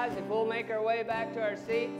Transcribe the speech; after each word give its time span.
If 0.00 0.26
we'll 0.26 0.46
make 0.46 0.70
our 0.70 0.80
way 0.80 1.02
back 1.02 1.34
to 1.34 1.42
our 1.42 1.56
seats, 1.56 1.98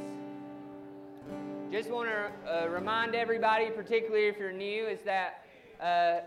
just 1.72 1.90
want 1.90 2.08
to 2.08 2.30
uh, 2.48 2.68
remind 2.68 3.16
everybody, 3.16 3.70
particularly 3.70 4.28
if 4.28 4.38
you're 4.38 4.52
new, 4.52 4.86
is 4.86 5.00
that 5.00 5.44
uh, 5.82 6.20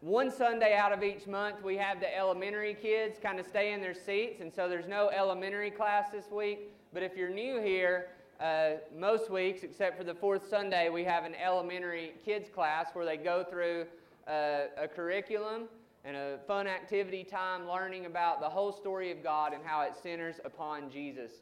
one 0.00 0.30
Sunday 0.30 0.76
out 0.76 0.92
of 0.92 1.02
each 1.02 1.26
month 1.26 1.60
we 1.64 1.76
have 1.76 1.98
the 1.98 2.16
elementary 2.16 2.72
kids 2.72 3.18
kind 3.20 3.40
of 3.40 3.46
stay 3.46 3.72
in 3.72 3.80
their 3.80 3.94
seats, 3.94 4.40
and 4.40 4.54
so 4.54 4.68
there's 4.68 4.86
no 4.86 5.10
elementary 5.10 5.72
class 5.72 6.10
this 6.12 6.30
week. 6.30 6.70
But 6.92 7.02
if 7.02 7.16
you're 7.16 7.30
new 7.30 7.60
here, 7.60 8.10
uh, 8.40 8.74
most 8.96 9.30
weeks, 9.30 9.64
except 9.64 9.98
for 9.98 10.04
the 10.04 10.14
fourth 10.14 10.48
Sunday, 10.48 10.88
we 10.88 11.02
have 11.02 11.24
an 11.24 11.34
elementary 11.34 12.14
kids 12.24 12.48
class 12.48 12.86
where 12.92 13.04
they 13.04 13.16
go 13.16 13.42
through 13.42 13.86
uh, 14.28 14.68
a 14.78 14.86
curriculum 14.86 15.64
and 16.04 16.16
a 16.16 16.38
fun 16.46 16.66
activity 16.66 17.24
time 17.24 17.66
learning 17.66 18.06
about 18.06 18.40
the 18.40 18.48
whole 18.48 18.72
story 18.72 19.10
of 19.10 19.22
God 19.22 19.52
and 19.54 19.62
how 19.64 19.82
it 19.82 19.94
centers 20.02 20.36
upon 20.44 20.90
Jesus. 20.90 21.32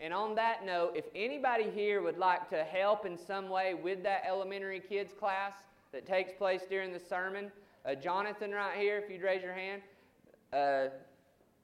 And 0.00 0.12
on 0.12 0.34
that 0.34 0.64
note, 0.64 0.92
if 0.96 1.04
anybody 1.14 1.70
here 1.70 2.02
would 2.02 2.18
like 2.18 2.48
to 2.50 2.64
help 2.64 3.06
in 3.06 3.16
some 3.16 3.48
way 3.48 3.74
with 3.74 4.02
that 4.02 4.22
elementary 4.26 4.80
kids 4.80 5.12
class 5.12 5.52
that 5.92 6.06
takes 6.06 6.32
place 6.32 6.62
during 6.68 6.92
the 6.92 6.98
sermon, 6.98 7.52
uh, 7.86 7.94
Jonathan, 7.94 8.50
right 8.50 8.76
here, 8.76 8.98
if 8.98 9.10
you'd 9.10 9.22
raise 9.22 9.42
your 9.42 9.52
hand, 9.52 9.82
uh, 10.52 10.86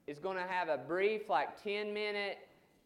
is 0.05 0.19
going 0.19 0.37
to 0.37 0.43
have 0.43 0.69
a 0.69 0.77
brief, 0.77 1.29
like 1.29 1.61
10 1.61 1.93
minute 1.93 2.37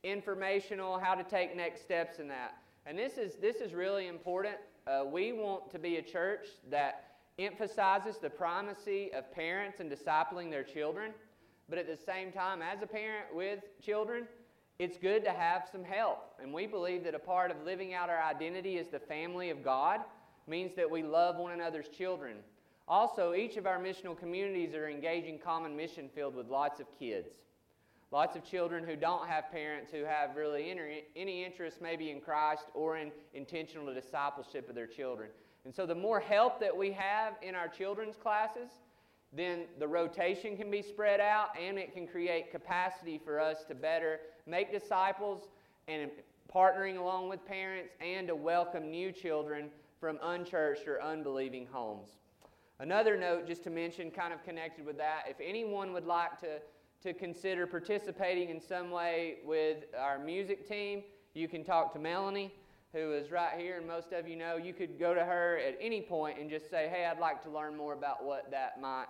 informational 0.04 0.98
how 0.98 1.14
to 1.14 1.24
take 1.24 1.56
next 1.56 1.82
steps 1.84 2.18
in 2.18 2.28
that. 2.28 2.56
And 2.86 2.98
this 2.98 3.18
is, 3.18 3.36
this 3.36 3.58
is 3.58 3.74
really 3.74 4.08
important. 4.08 4.56
Uh, 4.88 5.04
we 5.06 5.32
want 5.34 5.70
to 5.72 5.78
be 5.78 5.98
a 5.98 6.02
church 6.02 6.48
that 6.72 7.11
emphasizes 7.40 8.18
the 8.18 8.30
primacy 8.30 9.12
of 9.14 9.32
parents 9.34 9.80
and 9.80 9.92
discipling 9.92 10.50
their 10.50 10.64
children. 10.64 11.12
But 11.70 11.80
at 11.80 11.88
the 11.88 11.98
same 11.98 12.32
time, 12.32 12.62
as 12.62 12.82
a 12.82 12.88
parent 12.88 13.34
with 13.34 13.60
children, 13.82 14.28
it's 14.80 14.98
good 14.98 15.24
to 15.24 15.32
have 15.32 15.68
some 15.72 15.84
help. 15.84 16.34
And 16.42 16.54
we 16.54 16.68
believe 16.68 17.04
that 17.04 17.16
a 17.16 17.20
part 17.20 17.52
of 17.52 17.64
living 17.64 17.94
out 17.94 18.10
our 18.10 18.22
identity 18.22 18.78
as 18.78 18.88
the 18.88 19.00
family 19.00 19.50
of 19.50 19.64
God 19.64 20.02
means 20.48 20.76
that 20.76 20.90
we 20.90 21.04
love 21.04 21.38
one 21.38 21.52
another's 21.52 21.88
children. 21.88 22.38
Also, 22.88 23.34
each 23.34 23.58
of 23.58 23.66
our 23.66 23.80
missional 23.80 24.18
communities 24.18 24.74
are 24.74 24.90
engaging 24.90 25.40
common 25.40 25.78
mission 25.78 26.10
field 26.14 26.36
with 26.36 26.50
lots 26.50 26.80
of 26.80 26.88
kids. 27.00 27.30
Lots 28.12 28.36
of 28.36 28.44
children 28.44 28.84
who 28.84 28.98
don't 28.98 29.28
have 29.30 29.50
parents 29.52 29.90
who 29.92 30.04
have 30.04 30.36
really 30.36 30.70
any, 30.70 31.04
any 31.16 31.46
interest 31.46 31.82
maybe 31.82 32.12
in 32.12 32.20
Christ 32.20 32.66
or 32.74 32.98
in 32.98 33.12
intentional 33.34 33.94
discipleship 33.94 34.68
of 34.68 34.76
their 34.76 34.88
children. 34.88 35.30
And 35.64 35.74
so, 35.74 35.86
the 35.86 35.96
more 35.96 36.20
help 36.20 36.60
that 36.60 36.76
we 36.76 36.92
have 36.92 37.34
in 37.42 37.54
our 37.54 37.68
children's 37.68 38.16
classes, 38.16 38.70
then 39.34 39.66
the 39.80 39.88
rotation 39.88 40.58
can 40.58 40.70
be 40.70 40.82
spread 40.82 41.20
out 41.20 41.50
and 41.60 41.78
it 41.78 41.94
can 41.94 42.08
create 42.08 42.52
capacity 42.52 43.20
for 43.24 43.40
us 43.40 43.64
to 43.66 43.76
better 43.76 44.20
make 44.46 44.72
disciples 44.72 45.48
and 45.88 46.12
partnering 46.54 46.98
along 46.98 47.30
with 47.30 47.46
parents 47.46 47.94
and 48.02 48.28
to 48.28 48.36
welcome 48.36 48.92
new 48.92 49.12
children 49.12 49.70
from 50.00 50.20
unchurched 50.22 50.88
or 50.88 51.02
unbelieving 51.02 51.68
homes. 51.72 52.18
Another 52.80 53.16
note, 53.16 53.48
just 53.48 53.64
to 53.64 53.70
mention, 53.70 54.10
kind 54.10 54.34
of 54.34 54.44
connected 54.44 54.86
with 54.86 54.98
that, 54.98 55.26
if 55.30 55.38
anyone 55.40 55.94
would 55.94 56.08
like 56.08 56.40
to, 56.40 56.60
to 57.04 57.14
consider 57.14 57.68
participating 57.68 58.50
in 58.50 58.60
some 58.60 58.90
way 58.90 59.38
with 59.46 59.86
our 59.98 60.18
music 60.18 60.68
team, 60.68 61.04
you 61.36 61.48
can 61.48 61.64
talk 61.64 61.94
to 61.94 62.00
Melanie 62.00 62.52
who 62.94 63.14
is 63.14 63.32
right 63.32 63.58
here, 63.58 63.78
and 63.78 63.88
most 63.88 64.12
of 64.12 64.28
you 64.28 64.36
know, 64.36 64.58
you 64.58 64.74
could 64.74 65.00
go 65.00 65.14
to 65.14 65.24
her 65.24 65.60
at 65.66 65.78
any 65.80 66.02
point 66.02 66.40
and 66.40 66.50
just 66.50 66.70
say, 66.70 66.90
Hey, 66.92 67.06
I'd 67.06 67.20
like 67.20 67.42
to 67.44 67.50
learn 67.50 67.76
more 67.76 67.94
about 67.94 68.24
what 68.24 68.52
that 68.52 68.82
might 68.82 69.08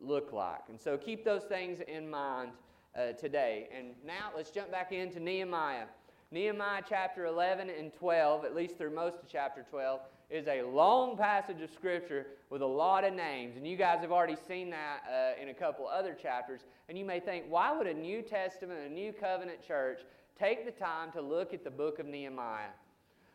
look 0.00 0.32
like. 0.32 0.60
And 0.68 0.80
so 0.80 0.98
keep 0.98 1.24
those 1.24 1.44
things 1.44 1.80
in 1.86 2.08
mind 2.10 2.50
uh, 2.96 3.12
today. 3.12 3.68
And 3.76 3.88
now 4.04 4.30
let's 4.36 4.50
jump 4.50 4.70
back 4.70 4.92
into 4.92 5.20
Nehemiah. 5.20 5.86
Nehemiah 6.30 6.82
chapter 6.88 7.26
11 7.26 7.70
and 7.70 7.92
12, 7.94 8.44
at 8.44 8.54
least 8.54 8.78
through 8.78 8.94
most 8.94 9.18
of 9.22 9.28
chapter 9.30 9.64
12, 9.70 10.00
is 10.30 10.48
a 10.48 10.62
long 10.62 11.16
passage 11.16 11.60
of 11.60 11.70
Scripture 11.70 12.26
with 12.48 12.62
a 12.62 12.66
lot 12.66 13.04
of 13.04 13.12
names. 13.12 13.56
And 13.56 13.66
you 13.66 13.76
guys 13.76 14.00
have 14.00 14.12
already 14.12 14.36
seen 14.48 14.70
that 14.70 15.02
uh, 15.06 15.40
in 15.40 15.50
a 15.50 15.54
couple 15.54 15.86
other 15.86 16.14
chapters. 16.14 16.62
And 16.88 16.96
you 16.96 17.04
may 17.04 17.20
think, 17.20 17.44
why 17.48 17.76
would 17.76 17.86
a 17.86 17.94
New 17.94 18.22
Testament, 18.22 18.80
a 18.86 18.92
New 18.92 19.12
Covenant 19.12 19.66
church, 19.66 20.00
take 20.38 20.64
the 20.64 20.72
time 20.72 21.12
to 21.12 21.20
look 21.20 21.52
at 21.52 21.64
the 21.64 21.70
book 21.70 21.98
of 21.98 22.06
Nehemiah? 22.06 22.70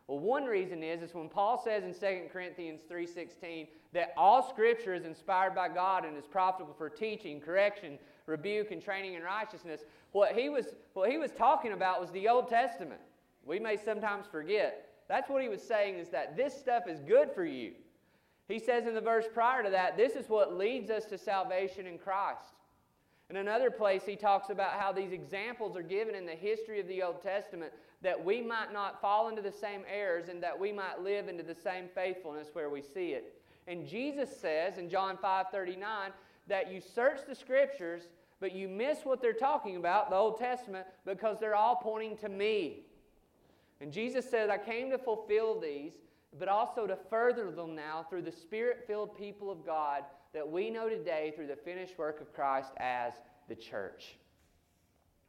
Well, 0.07 0.19
one 0.19 0.45
reason 0.45 0.83
is 0.83 1.01
is 1.01 1.13
when 1.13 1.27
Paul 1.27 1.61
says 1.61 1.83
in 1.83 1.93
2 1.93 2.29
Corinthians 2.31 2.81
3:16 2.89 3.67
that 3.93 4.13
all 4.15 4.41
scripture 4.41 4.93
is 4.93 5.05
inspired 5.05 5.53
by 5.53 5.67
God 5.67 6.05
and 6.05 6.17
is 6.17 6.25
profitable 6.25 6.73
for 6.73 6.89
teaching, 6.89 7.41
correction, 7.41 7.99
rebuke 8.25 8.71
and 8.71 8.81
training 8.81 9.15
in 9.15 9.23
righteousness, 9.23 9.81
what 10.13 10.33
he 10.33 10.49
was 10.49 10.75
what 10.93 11.11
he 11.11 11.17
was 11.17 11.31
talking 11.31 11.73
about 11.73 11.99
was 11.99 12.09
the 12.11 12.27
Old 12.29 12.47
Testament. 12.47 13.01
We 13.45 13.59
may 13.59 13.77
sometimes 13.77 14.25
forget. 14.27 14.89
That's 15.07 15.29
what 15.29 15.41
he 15.41 15.49
was 15.49 15.61
saying 15.61 15.95
is 15.95 16.09
that 16.09 16.35
this 16.35 16.57
stuff 16.57 16.83
is 16.87 17.01
good 17.01 17.31
for 17.31 17.45
you. 17.45 17.73
He 18.47 18.59
says 18.59 18.87
in 18.87 18.93
the 18.93 19.01
verse 19.01 19.25
prior 19.33 19.63
to 19.63 19.69
that, 19.69 19.97
this 19.97 20.13
is 20.13 20.29
what 20.29 20.57
leads 20.57 20.89
us 20.89 21.05
to 21.05 21.17
salvation 21.17 21.85
in 21.85 21.97
Christ. 21.97 22.56
In 23.29 23.35
another 23.35 23.69
place, 23.69 24.03
he 24.05 24.15
talks 24.15 24.49
about 24.49 24.79
how 24.79 24.93
these 24.93 25.11
examples 25.11 25.75
are 25.75 25.83
given 25.83 26.15
in 26.15 26.25
the 26.25 26.31
history 26.31 26.79
of 26.79 26.87
the 26.87 27.03
Old 27.03 27.21
Testament 27.21 27.73
that 28.01 28.23
we 28.23 28.41
might 28.41 28.71
not 28.71 29.01
fall 29.01 29.27
into 29.27 29.41
the 29.41 29.51
same 29.51 29.81
errors 29.91 30.29
and 30.29 30.41
that 30.41 30.57
we 30.57 30.71
might 30.71 31.01
live 31.01 31.27
into 31.27 31.43
the 31.43 31.55
same 31.55 31.87
faithfulness 31.93 32.49
where 32.53 32.69
we 32.69 32.81
see 32.81 33.09
it. 33.09 33.41
And 33.67 33.85
Jesus 33.85 34.29
says 34.39 34.77
in 34.77 34.89
John 34.89 35.17
5 35.17 35.47
39 35.51 36.11
that 36.47 36.71
you 36.71 36.79
search 36.79 37.19
the 37.27 37.35
scriptures, 37.35 38.03
but 38.39 38.53
you 38.53 38.69
miss 38.69 38.99
what 39.03 39.21
they're 39.21 39.33
talking 39.33 39.75
about, 39.75 40.09
the 40.09 40.15
Old 40.15 40.37
Testament, 40.37 40.87
because 41.05 41.37
they're 41.39 41.55
all 41.55 41.75
pointing 41.75 42.15
to 42.17 42.29
me. 42.29 42.85
And 43.81 43.91
Jesus 43.91 44.29
said, 44.29 44.49
I 44.49 44.57
came 44.57 44.89
to 44.91 44.97
fulfill 44.97 45.59
these, 45.59 45.91
but 46.39 46.47
also 46.47 46.87
to 46.87 46.97
further 47.09 47.51
them 47.51 47.75
now 47.75 48.05
through 48.09 48.21
the 48.21 48.31
spirit 48.31 48.85
filled 48.87 49.17
people 49.17 49.51
of 49.51 49.65
God 49.65 50.03
that 50.37 50.47
we 50.47 50.69
know 50.69 50.87
today 50.87 51.33
through 51.35 51.47
the 51.47 51.55
finished 51.55 51.97
work 51.97 52.21
of 52.21 52.31
Christ 52.31 52.69
as 52.77 53.13
the 53.49 53.55
church. 53.55 54.17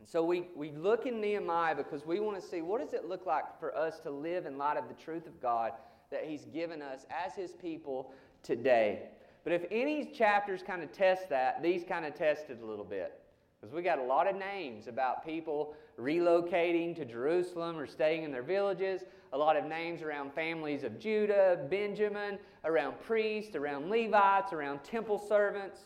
And 0.00 0.06
so 0.06 0.22
we, 0.22 0.48
we 0.54 0.70
look 0.72 1.06
in 1.06 1.18
Nehemiah 1.18 1.74
because 1.74 2.04
we 2.04 2.20
want 2.20 2.38
to 2.38 2.46
see 2.46 2.60
what 2.60 2.82
does 2.82 2.92
it 2.92 3.08
look 3.08 3.24
like 3.24 3.58
for 3.58 3.74
us 3.74 4.00
to 4.00 4.10
live 4.10 4.44
in 4.44 4.58
light 4.58 4.76
of 4.76 4.86
the 4.86 4.92
truth 4.92 5.26
of 5.26 5.40
God 5.40 5.72
that 6.10 6.26
He's 6.26 6.44
given 6.44 6.82
us 6.82 7.06
as 7.08 7.34
His 7.34 7.52
people 7.52 8.12
today. 8.42 9.04
But 9.44 9.54
if 9.54 9.64
any 9.70 10.04
chapters 10.04 10.60
kind 10.62 10.82
of 10.82 10.92
test 10.92 11.30
that, 11.30 11.62
these 11.62 11.84
kind 11.88 12.04
of 12.04 12.14
tested 12.14 12.60
a 12.60 12.66
little 12.66 12.84
bit. 12.84 13.18
Because 13.58 13.74
we 13.74 13.80
got 13.80 13.98
a 13.98 14.04
lot 14.04 14.28
of 14.28 14.36
names 14.36 14.88
about 14.88 15.24
people 15.24 15.74
relocating 15.98 16.94
to 16.96 17.06
Jerusalem 17.06 17.78
or 17.78 17.86
staying 17.86 18.24
in 18.24 18.30
their 18.30 18.42
villages, 18.42 19.04
a 19.32 19.38
lot 19.38 19.56
of 19.56 19.64
names 19.64 20.02
around 20.02 20.32
families 20.32 20.84
of 20.84 20.98
Judah, 20.98 21.58
Benjamin, 21.70 22.38
around 22.64 23.00
priests, 23.00 23.54
around 23.54 23.90
Levites, 23.90 24.52
around 24.52 24.82
temple 24.84 25.18
servants. 25.18 25.80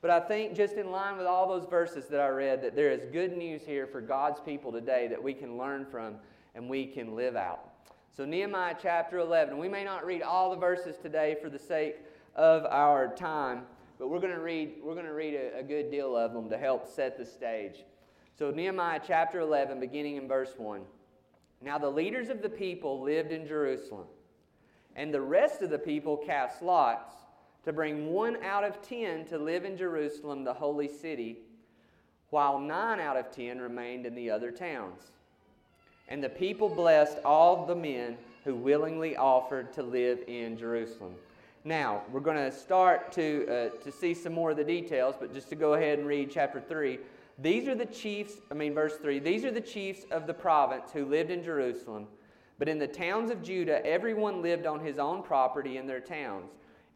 But 0.00 0.10
I 0.10 0.20
think, 0.20 0.54
just 0.54 0.74
in 0.74 0.92
line 0.92 1.16
with 1.16 1.26
all 1.26 1.48
those 1.48 1.68
verses 1.68 2.06
that 2.06 2.20
I 2.20 2.28
read, 2.28 2.62
that 2.62 2.76
there 2.76 2.92
is 2.92 3.04
good 3.12 3.36
news 3.36 3.62
here 3.66 3.86
for 3.86 4.00
God's 4.00 4.38
people 4.40 4.70
today 4.70 5.08
that 5.08 5.22
we 5.22 5.34
can 5.34 5.58
learn 5.58 5.86
from 5.86 6.16
and 6.54 6.68
we 6.68 6.86
can 6.86 7.16
live 7.16 7.34
out. 7.34 7.70
So, 8.16 8.24
Nehemiah 8.24 8.76
chapter 8.80 9.18
11. 9.18 9.58
We 9.58 9.68
may 9.68 9.84
not 9.84 10.06
read 10.06 10.22
all 10.22 10.50
the 10.50 10.56
verses 10.56 10.96
today 10.96 11.36
for 11.42 11.48
the 11.48 11.58
sake 11.58 11.96
of 12.36 12.64
our 12.66 13.14
time, 13.14 13.62
but 13.98 14.08
we're 14.08 14.20
going 14.20 14.34
to 14.34 14.40
read, 14.40 14.74
we're 14.82 14.94
going 14.94 15.06
to 15.06 15.12
read 15.12 15.34
a, 15.34 15.58
a 15.58 15.62
good 15.62 15.90
deal 15.90 16.16
of 16.16 16.32
them 16.32 16.48
to 16.50 16.58
help 16.58 16.86
set 16.86 17.18
the 17.18 17.24
stage. 17.24 17.84
So, 18.38 18.52
Nehemiah 18.52 19.00
chapter 19.04 19.40
11, 19.40 19.80
beginning 19.80 20.16
in 20.16 20.28
verse 20.28 20.54
1. 20.56 20.82
Now, 21.60 21.78
the 21.78 21.90
leaders 21.90 22.28
of 22.28 22.42
the 22.42 22.48
people 22.48 23.02
lived 23.02 23.32
in 23.32 23.46
Jerusalem, 23.46 24.06
and 24.94 25.12
the 25.12 25.20
rest 25.20 25.62
of 25.62 25.70
the 25.70 25.78
people 25.78 26.16
cast 26.16 26.62
lots 26.62 27.14
to 27.64 27.72
bring 27.72 28.12
one 28.12 28.42
out 28.44 28.64
of 28.64 28.80
ten 28.80 29.24
to 29.26 29.38
live 29.38 29.64
in 29.64 29.76
Jerusalem, 29.76 30.44
the 30.44 30.54
holy 30.54 30.88
city, 30.88 31.38
while 32.30 32.58
nine 32.58 33.00
out 33.00 33.16
of 33.16 33.30
ten 33.30 33.58
remained 33.58 34.06
in 34.06 34.14
the 34.14 34.30
other 34.30 34.50
towns. 34.50 35.02
And 36.08 36.22
the 36.22 36.28
people 36.28 36.68
blessed 36.68 37.18
all 37.24 37.66
the 37.66 37.74
men 37.74 38.16
who 38.44 38.54
willingly 38.54 39.16
offered 39.16 39.72
to 39.74 39.82
live 39.82 40.20
in 40.26 40.56
Jerusalem. 40.56 41.14
Now, 41.64 42.02
we're 42.12 42.20
going 42.20 42.36
to 42.36 42.50
start 42.50 43.12
to, 43.12 43.46
uh, 43.46 43.84
to 43.84 43.92
see 43.92 44.14
some 44.14 44.32
more 44.32 44.52
of 44.52 44.56
the 44.56 44.64
details, 44.64 45.16
but 45.18 45.34
just 45.34 45.50
to 45.50 45.56
go 45.56 45.74
ahead 45.74 45.98
and 45.98 46.08
read 46.08 46.30
chapter 46.30 46.60
3. 46.60 46.98
These 47.38 47.68
are 47.68 47.74
the 47.74 47.86
chiefs, 47.86 48.34
I 48.50 48.54
mean, 48.54 48.74
verse 48.74 48.96
3 48.96 49.20
these 49.20 49.44
are 49.44 49.52
the 49.52 49.60
chiefs 49.60 50.04
of 50.10 50.26
the 50.26 50.34
province 50.34 50.90
who 50.92 51.04
lived 51.04 51.30
in 51.30 51.42
Jerusalem. 51.42 52.06
But 52.58 52.68
in 52.68 52.78
the 52.78 52.88
towns 52.88 53.30
of 53.30 53.42
Judah, 53.42 53.84
everyone 53.86 54.42
lived 54.42 54.66
on 54.66 54.80
his 54.80 54.98
own 54.98 55.22
property 55.22 55.76
in 55.76 55.86
their 55.86 56.00
towns 56.00 56.50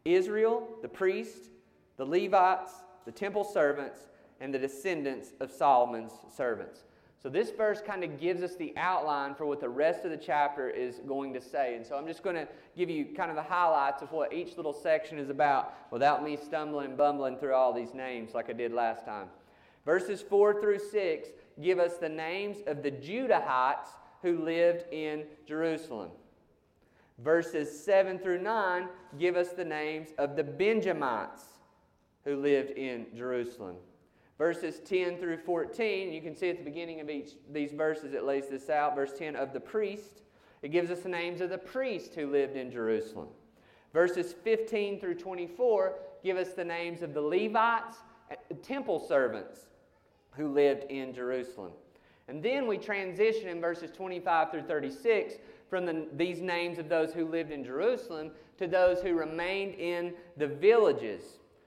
Israel, 0.05 0.69
the 0.83 0.89
priests, 0.89 1.51
the 1.97 2.05
Levites, 2.05 2.73
the 3.05 3.13
temple 3.13 3.45
servants, 3.45 4.01
and 4.41 4.53
the 4.53 4.59
descendants 4.59 5.33
of 5.39 5.53
Solomon's 5.53 6.13
servants. 6.37 6.83
So, 7.23 7.29
this 7.29 7.53
verse 7.53 7.81
kind 7.81 8.03
of 8.03 8.19
gives 8.19 8.43
us 8.43 8.57
the 8.57 8.75
outline 8.77 9.37
for 9.37 9.47
what 9.47 9.61
the 9.61 9.69
rest 9.69 10.05
of 10.05 10.11
the 10.11 10.17
chapter 10.17 10.69
is 10.69 10.97
going 11.07 11.33
to 11.35 11.41
say. 11.41 11.77
And 11.77 11.87
so, 11.87 11.97
I'm 11.97 12.09
just 12.09 12.25
going 12.25 12.35
to 12.35 12.49
give 12.77 12.91
you 12.91 13.05
kind 13.17 13.31
of 13.31 13.37
the 13.37 13.45
highlights 13.45 14.03
of 14.03 14.11
what 14.11 14.33
each 14.33 14.57
little 14.57 14.73
section 14.73 15.21
is 15.21 15.31
about 15.31 15.73
without 15.93 16.25
me 16.25 16.37
stumbling 16.37 16.87
and 16.87 16.97
bumbling 16.97 17.37
through 17.37 17.55
all 17.55 17.73
these 17.73 17.95
names 17.95 18.35
like 18.35 18.51
I 18.51 18.55
did 18.55 18.73
last 18.73 19.05
time. 19.05 19.29
Verses 19.85 20.23
4 20.23 20.61
through 20.61 20.79
6 20.79 21.29
give 21.61 21.79
us 21.79 21.97
the 21.99 22.09
names 22.09 22.59
of 22.67 22.83
the 22.83 22.91
Judahites 22.91 23.89
who 24.23 24.43
lived 24.45 24.85
in 24.93 25.25
Jerusalem. 25.47 26.11
Verses 27.19 27.85
7 27.85 28.19
through 28.19 28.41
9 28.41 28.89
give 29.19 29.37
us 29.37 29.51
the 29.51 29.65
names 29.65 30.09
of 30.19 30.37
the 30.37 30.45
Benjamites 30.45 31.43
who 32.25 32.37
lived 32.37 32.71
in 32.71 33.07
Jerusalem. 33.17 33.77
Verses 34.39 34.81
10 34.81 35.19
through 35.19 35.39
14, 35.39 36.13
you 36.13 36.21
can 36.21 36.35
see 36.35 36.49
at 36.49 36.59
the 36.59 36.65
beginning 36.65 37.01
of 37.01 37.11
each 37.11 37.33
these 37.53 37.73
verses 37.73 38.15
it 38.15 38.25
lays 38.25 38.49
this 38.49 38.71
out. 38.71 38.95
Verse 38.95 39.13
10 39.17 39.37
of 39.37 39.53
the 39.53 39.61
priest, 39.61 40.23
it 40.63 40.71
gives 40.71 40.91
us 40.91 41.01
the 41.01 41.09
names 41.09 41.41
of 41.41 41.51
the 41.51 41.59
priests 41.59 42.15
who 42.15 42.31
lived 42.31 42.57
in 42.57 42.71
Jerusalem. 42.71 43.29
Verses 43.93 44.33
15 44.33 45.01
through 45.01 45.17
24 45.17 45.95
give 46.25 46.37
us 46.37 46.55
the 46.55 46.65
names 46.65 47.03
of 47.03 47.15
the 47.15 47.21
Levites, 47.21 47.97
eh, 48.31 48.37
temple 48.63 49.01
servants 49.01 49.67
who 50.33 50.49
lived 50.49 50.91
in 50.91 51.15
Jerusalem. 51.15 51.73
And 52.29 52.43
then 52.43 52.67
we 52.67 52.79
transition 52.79 53.49
in 53.49 53.61
verses 53.61 53.91
25 53.91 54.51
through 54.51 54.63
36 54.63 55.35
from 55.69 55.87
the, 55.87 56.07
these 56.17 56.41
names 56.41 56.79
of 56.79 56.89
those 56.89 57.13
who 57.13 57.27
lived 57.27 57.51
in 57.51 57.65
Jerusalem 57.65 58.31
to 58.59 58.67
those 58.67 59.01
who 59.01 59.15
remained 59.15 59.75
in 59.75 60.15
the 60.37 60.47
villages, 60.47 61.23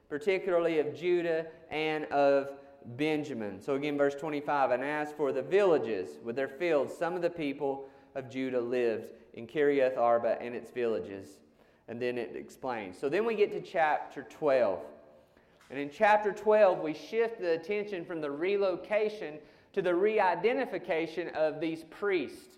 particularly 0.10 0.80
of 0.80 0.96
Judah 0.96 1.48
and 1.70 2.06
of 2.06 2.50
Benjamin. 2.98 3.60
So 3.60 3.76
again, 3.76 3.98
verse 3.98 4.16
25 4.16 4.72
And 4.72 4.84
as 4.84 5.12
for 5.12 5.32
the 5.32 5.42
villages 5.42 6.20
with 6.24 6.36
their 6.36 6.48
fields, 6.48 6.96
some 6.96 7.16
of 7.16 7.22
the 7.22 7.30
people 7.30 7.90
of 8.16 8.30
Judah 8.30 8.62
lived 8.62 9.10
in 9.34 9.46
Kiriath 9.48 9.98
Arba 9.98 10.42
and 10.42 10.56
its 10.56 10.72
villages. 10.72 11.40
And 11.88 12.02
then 12.02 12.18
it 12.18 12.36
explains. 12.36 12.98
So 12.98 13.10
then 13.10 13.26
we 13.26 13.36
get 13.36 13.52
to 13.52 13.62
chapter 13.62 14.24
12. 14.24 14.80
And 15.70 15.80
in 15.80 15.90
chapter 15.90 16.32
12, 16.32 16.80
we 16.80 16.94
shift 16.94 17.40
the 17.40 17.54
attention 17.54 18.06
from 18.06 18.22
the 18.22 18.30
relocation 18.30 19.40
to 19.74 19.82
the 19.82 19.94
re 19.94 20.20
identification 20.20 21.30
of 21.30 21.60
these 21.60 21.84
priests. 21.90 22.58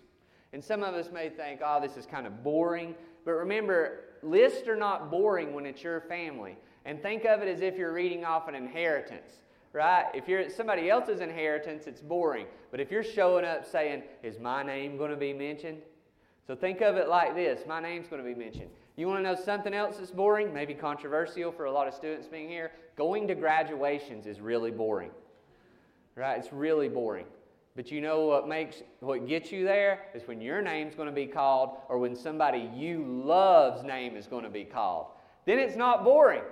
And 0.52 0.62
some 0.62 0.82
of 0.82 0.94
us 0.94 1.10
may 1.12 1.28
think, 1.28 1.60
oh, 1.64 1.80
this 1.80 1.96
is 1.96 2.06
kind 2.06 2.26
of 2.26 2.42
boring. 2.42 2.94
But 3.24 3.32
remember, 3.32 4.04
lists 4.22 4.68
are 4.68 4.76
not 4.76 5.10
boring 5.10 5.52
when 5.52 5.66
it's 5.66 5.82
your 5.82 6.00
family. 6.02 6.56
And 6.84 7.02
think 7.02 7.24
of 7.24 7.42
it 7.42 7.48
as 7.48 7.60
if 7.60 7.76
you're 7.76 7.92
reading 7.92 8.24
off 8.24 8.48
an 8.48 8.54
inheritance, 8.54 9.32
right? 9.72 10.06
If 10.14 10.28
you're 10.28 10.40
at 10.40 10.52
somebody 10.52 10.88
else's 10.88 11.20
inheritance, 11.20 11.86
it's 11.86 12.00
boring. 12.00 12.46
But 12.70 12.80
if 12.80 12.90
you're 12.90 13.04
showing 13.04 13.44
up 13.44 13.66
saying, 13.66 14.04
is 14.22 14.38
my 14.38 14.62
name 14.62 14.96
going 14.96 15.10
to 15.10 15.16
be 15.16 15.32
mentioned? 15.32 15.82
So 16.46 16.54
think 16.56 16.80
of 16.80 16.96
it 16.96 17.08
like 17.08 17.34
this 17.34 17.60
my 17.66 17.80
name's 17.80 18.08
going 18.08 18.22
to 18.22 18.28
be 18.28 18.34
mentioned. 18.34 18.70
You 18.98 19.06
want 19.06 19.20
to 19.20 19.22
know 19.22 19.40
something 19.40 19.72
else 19.72 19.98
that's 19.98 20.10
boring, 20.10 20.52
maybe 20.52 20.74
controversial 20.74 21.52
for 21.52 21.66
a 21.66 21.70
lot 21.70 21.86
of 21.86 21.94
students 21.94 22.26
being 22.26 22.48
here? 22.48 22.72
Going 22.96 23.28
to 23.28 23.36
graduations 23.36 24.26
is 24.26 24.40
really 24.40 24.72
boring. 24.72 25.12
Right? 26.16 26.36
It's 26.36 26.52
really 26.52 26.88
boring. 26.88 27.26
But 27.76 27.92
you 27.92 28.00
know 28.00 28.26
what 28.26 28.48
makes 28.48 28.82
what 28.98 29.28
gets 29.28 29.52
you 29.52 29.62
there 29.62 30.06
is 30.16 30.26
when 30.26 30.40
your 30.40 30.60
name's 30.60 30.96
going 30.96 31.06
to 31.06 31.14
be 31.14 31.26
called 31.26 31.76
or 31.88 31.98
when 31.98 32.16
somebody 32.16 32.68
you 32.74 33.04
love's 33.24 33.84
name 33.84 34.16
is 34.16 34.26
going 34.26 34.42
to 34.42 34.50
be 34.50 34.64
called. 34.64 35.06
Then 35.46 35.60
it's 35.60 35.76
not 35.76 36.02
boring. 36.02 36.42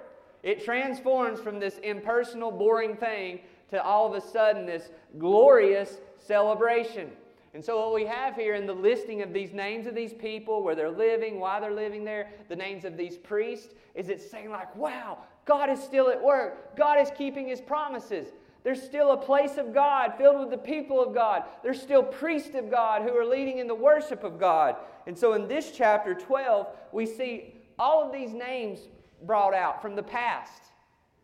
It 0.45 0.65
transforms 0.65 1.41
from 1.41 1.59
this 1.59 1.79
impersonal, 1.79 2.53
boring 2.53 2.95
thing 2.97 3.41
to 3.71 3.83
all 3.83 4.07
of 4.07 4.15
a 4.15 4.25
sudden 4.25 4.67
this 4.67 4.91
glorious 5.19 5.99
celebration. 6.17 7.11
And 7.57 7.65
so, 7.65 7.79
what 7.79 7.95
we 7.95 8.05
have 8.05 8.35
here 8.35 8.55
in 8.55 8.67
the 8.67 8.75
listing 8.75 9.23
of 9.23 9.33
these 9.33 9.55
names 9.55 9.87
of 9.87 9.95
these 9.95 10.13
people, 10.13 10.63
where 10.63 10.75
they're 10.75 10.91
living, 10.91 11.41
why 11.41 11.59
they're 11.59 11.73
living 11.73 12.05
there, 12.05 12.29
the 12.51 12.55
names 12.55 12.85
of 12.85 12.99
these 12.99 13.17
priests, 13.17 13.73
is 13.95 14.11
it's 14.11 14.31
saying, 14.31 14.51
like, 14.51 14.77
wow, 14.77 15.21
God 15.47 15.71
is 15.71 15.83
still 15.83 16.11
at 16.11 16.23
work. 16.23 16.77
God 16.77 17.01
is 17.01 17.11
keeping 17.17 17.49
his 17.49 17.63
promises. 17.63 18.29
There's 18.63 18.83
still 18.83 19.13
a 19.13 19.17
place 19.17 19.57
of 19.57 19.73
God 19.73 20.13
filled 20.19 20.39
with 20.39 20.51
the 20.51 20.59
people 20.59 21.03
of 21.03 21.15
God. 21.15 21.45
There's 21.63 21.81
still 21.81 22.03
priests 22.03 22.55
of 22.55 22.71
God 22.71 23.01
who 23.01 23.17
are 23.17 23.25
leading 23.25 23.57
in 23.57 23.69
the 23.69 23.75
worship 23.75 24.23
of 24.23 24.39
God. 24.39 24.77
And 25.07 25.17
so, 25.17 25.33
in 25.33 25.49
this 25.49 25.73
chapter 25.75 26.13
12, 26.13 26.67
we 26.93 27.07
see 27.07 27.55
all 27.79 28.05
of 28.05 28.13
these 28.13 28.35
names 28.35 28.81
brought 29.23 29.55
out 29.55 29.81
from 29.81 29.97
the 29.97 30.03
past 30.03 30.65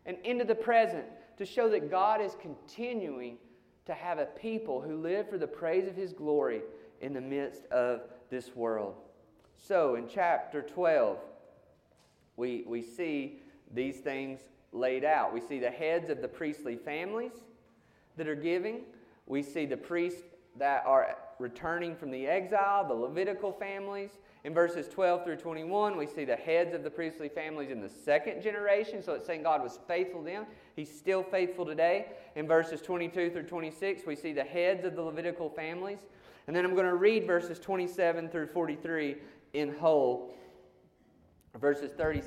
and 0.06 0.16
into 0.24 0.46
the 0.46 0.54
present 0.54 1.04
to 1.36 1.44
show 1.44 1.68
that 1.68 1.90
God 1.90 2.22
is 2.22 2.34
continuing 2.40 3.36
to 3.86 3.94
have 3.94 4.18
a 4.18 4.26
people 4.26 4.80
who 4.80 4.96
live 4.96 5.28
for 5.28 5.38
the 5.38 5.46
praise 5.46 5.88
of 5.88 5.96
his 5.96 6.12
glory 6.12 6.62
in 7.00 7.12
the 7.12 7.20
midst 7.20 7.66
of 7.66 8.02
this 8.30 8.54
world. 8.54 8.94
So 9.58 9.96
in 9.96 10.08
chapter 10.08 10.62
12, 10.62 11.18
we, 12.36 12.64
we 12.66 12.82
see 12.82 13.40
these 13.72 13.98
things 13.98 14.40
laid 14.72 15.04
out. 15.04 15.32
We 15.32 15.40
see 15.40 15.58
the 15.58 15.70
heads 15.70 16.10
of 16.10 16.22
the 16.22 16.28
priestly 16.28 16.76
families 16.76 17.32
that 18.16 18.28
are 18.28 18.34
giving. 18.34 18.82
We 19.26 19.42
see 19.42 19.66
the 19.66 19.76
priests 19.76 20.22
that 20.58 20.84
are 20.86 21.16
returning 21.38 21.96
from 21.96 22.10
the 22.10 22.26
exile, 22.26 22.86
the 22.86 22.94
Levitical 22.94 23.52
families. 23.52 24.10
In 24.44 24.52
verses 24.52 24.88
12 24.88 25.24
through 25.24 25.36
21, 25.36 25.96
we 25.96 26.06
see 26.06 26.24
the 26.24 26.34
heads 26.34 26.74
of 26.74 26.82
the 26.82 26.90
priestly 26.90 27.28
families 27.28 27.70
in 27.70 27.80
the 27.80 27.88
second 27.88 28.42
generation. 28.42 29.00
So 29.02 29.12
it's 29.12 29.24
saying 29.24 29.44
God 29.44 29.62
was 29.62 29.78
faithful 29.86 30.22
then. 30.22 30.46
He's 30.74 30.92
still 30.92 31.22
faithful 31.22 31.64
today. 31.64 32.06
In 32.34 32.48
verses 32.48 32.82
22 32.82 33.30
through 33.30 33.44
26, 33.44 34.02
we 34.04 34.16
see 34.16 34.32
the 34.32 34.42
heads 34.42 34.84
of 34.84 34.96
the 34.96 35.02
Levitical 35.02 35.48
families. 35.48 36.00
And 36.48 36.56
then 36.56 36.64
I'm 36.64 36.74
going 36.74 36.86
to 36.86 36.96
read 36.96 37.24
verses 37.24 37.60
27 37.60 38.30
through 38.30 38.48
43 38.48 39.16
in 39.52 39.74
whole, 39.74 40.34
verses 41.60 41.92
30 41.92 42.22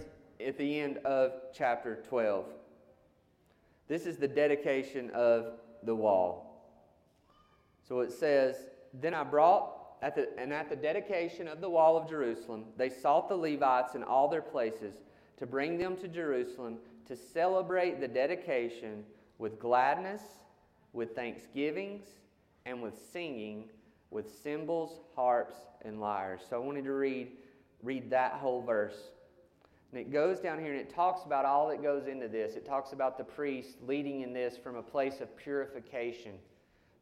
at 0.45 0.57
the 0.57 0.79
end 0.79 0.99
of 0.99 1.33
chapter 1.53 2.01
12. 2.07 2.45
This 3.89 4.05
is 4.05 4.17
the 4.17 4.27
dedication 4.27 5.11
of 5.11 5.53
the 5.83 5.93
wall. 5.93 6.63
So 7.87 7.99
it 7.99 8.11
says, 8.11 8.55
Then 8.93 9.13
I 9.13 9.23
brought, 9.23 9.74
at 10.05 10.13
the, 10.13 10.29
and 10.37 10.53
at 10.53 10.69
the 10.69 10.75
dedication 10.75 11.47
of 11.47 11.61
the 11.61 11.69
wall 11.69 11.97
of 11.97 12.07
Jerusalem, 12.07 12.65
they 12.77 12.89
sought 12.89 13.27
the 13.27 13.35
Levites 13.35 13.95
in 13.95 14.03
all 14.03 14.27
their 14.27 14.41
places 14.41 14.93
to 15.37 15.47
bring 15.47 15.79
them 15.79 15.97
to 15.97 16.07
Jerusalem 16.07 16.77
to 17.07 17.15
celebrate 17.15 17.99
the 17.99 18.07
dedication 18.07 19.03
with 19.39 19.59
gladness, 19.59 20.21
with 20.93 21.15
thanksgivings, 21.15 22.03
and 22.67 22.83
with 22.83 22.93
singing, 23.11 23.65
with 24.11 24.31
cymbals, 24.43 24.99
harps, 25.15 25.55
and 25.83 25.99
lyres. 25.99 26.41
So 26.47 26.55
I 26.55 26.59
wanted 26.59 26.85
to 26.85 26.93
read, 26.93 27.31
read 27.81 28.11
that 28.11 28.33
whole 28.33 28.61
verse. 28.61 29.09
And 29.91 29.99
it 29.99 30.13
goes 30.13 30.39
down 30.39 30.59
here 30.59 30.71
and 30.71 30.79
it 30.79 30.93
talks 30.93 31.25
about 31.25 31.45
all 31.45 31.67
that 31.69 31.81
goes 31.81 32.05
into 32.05 32.27
this. 32.27 32.55
It 32.55 32.65
talks 32.65 32.93
about 32.93 33.17
the 33.17 33.23
priest 33.23 33.77
leading 33.87 34.21
in 34.21 34.33
this 34.33 34.55
from 34.55 34.75
a 34.75 34.83
place 34.83 35.19
of 35.19 35.35
purification, 35.35 36.33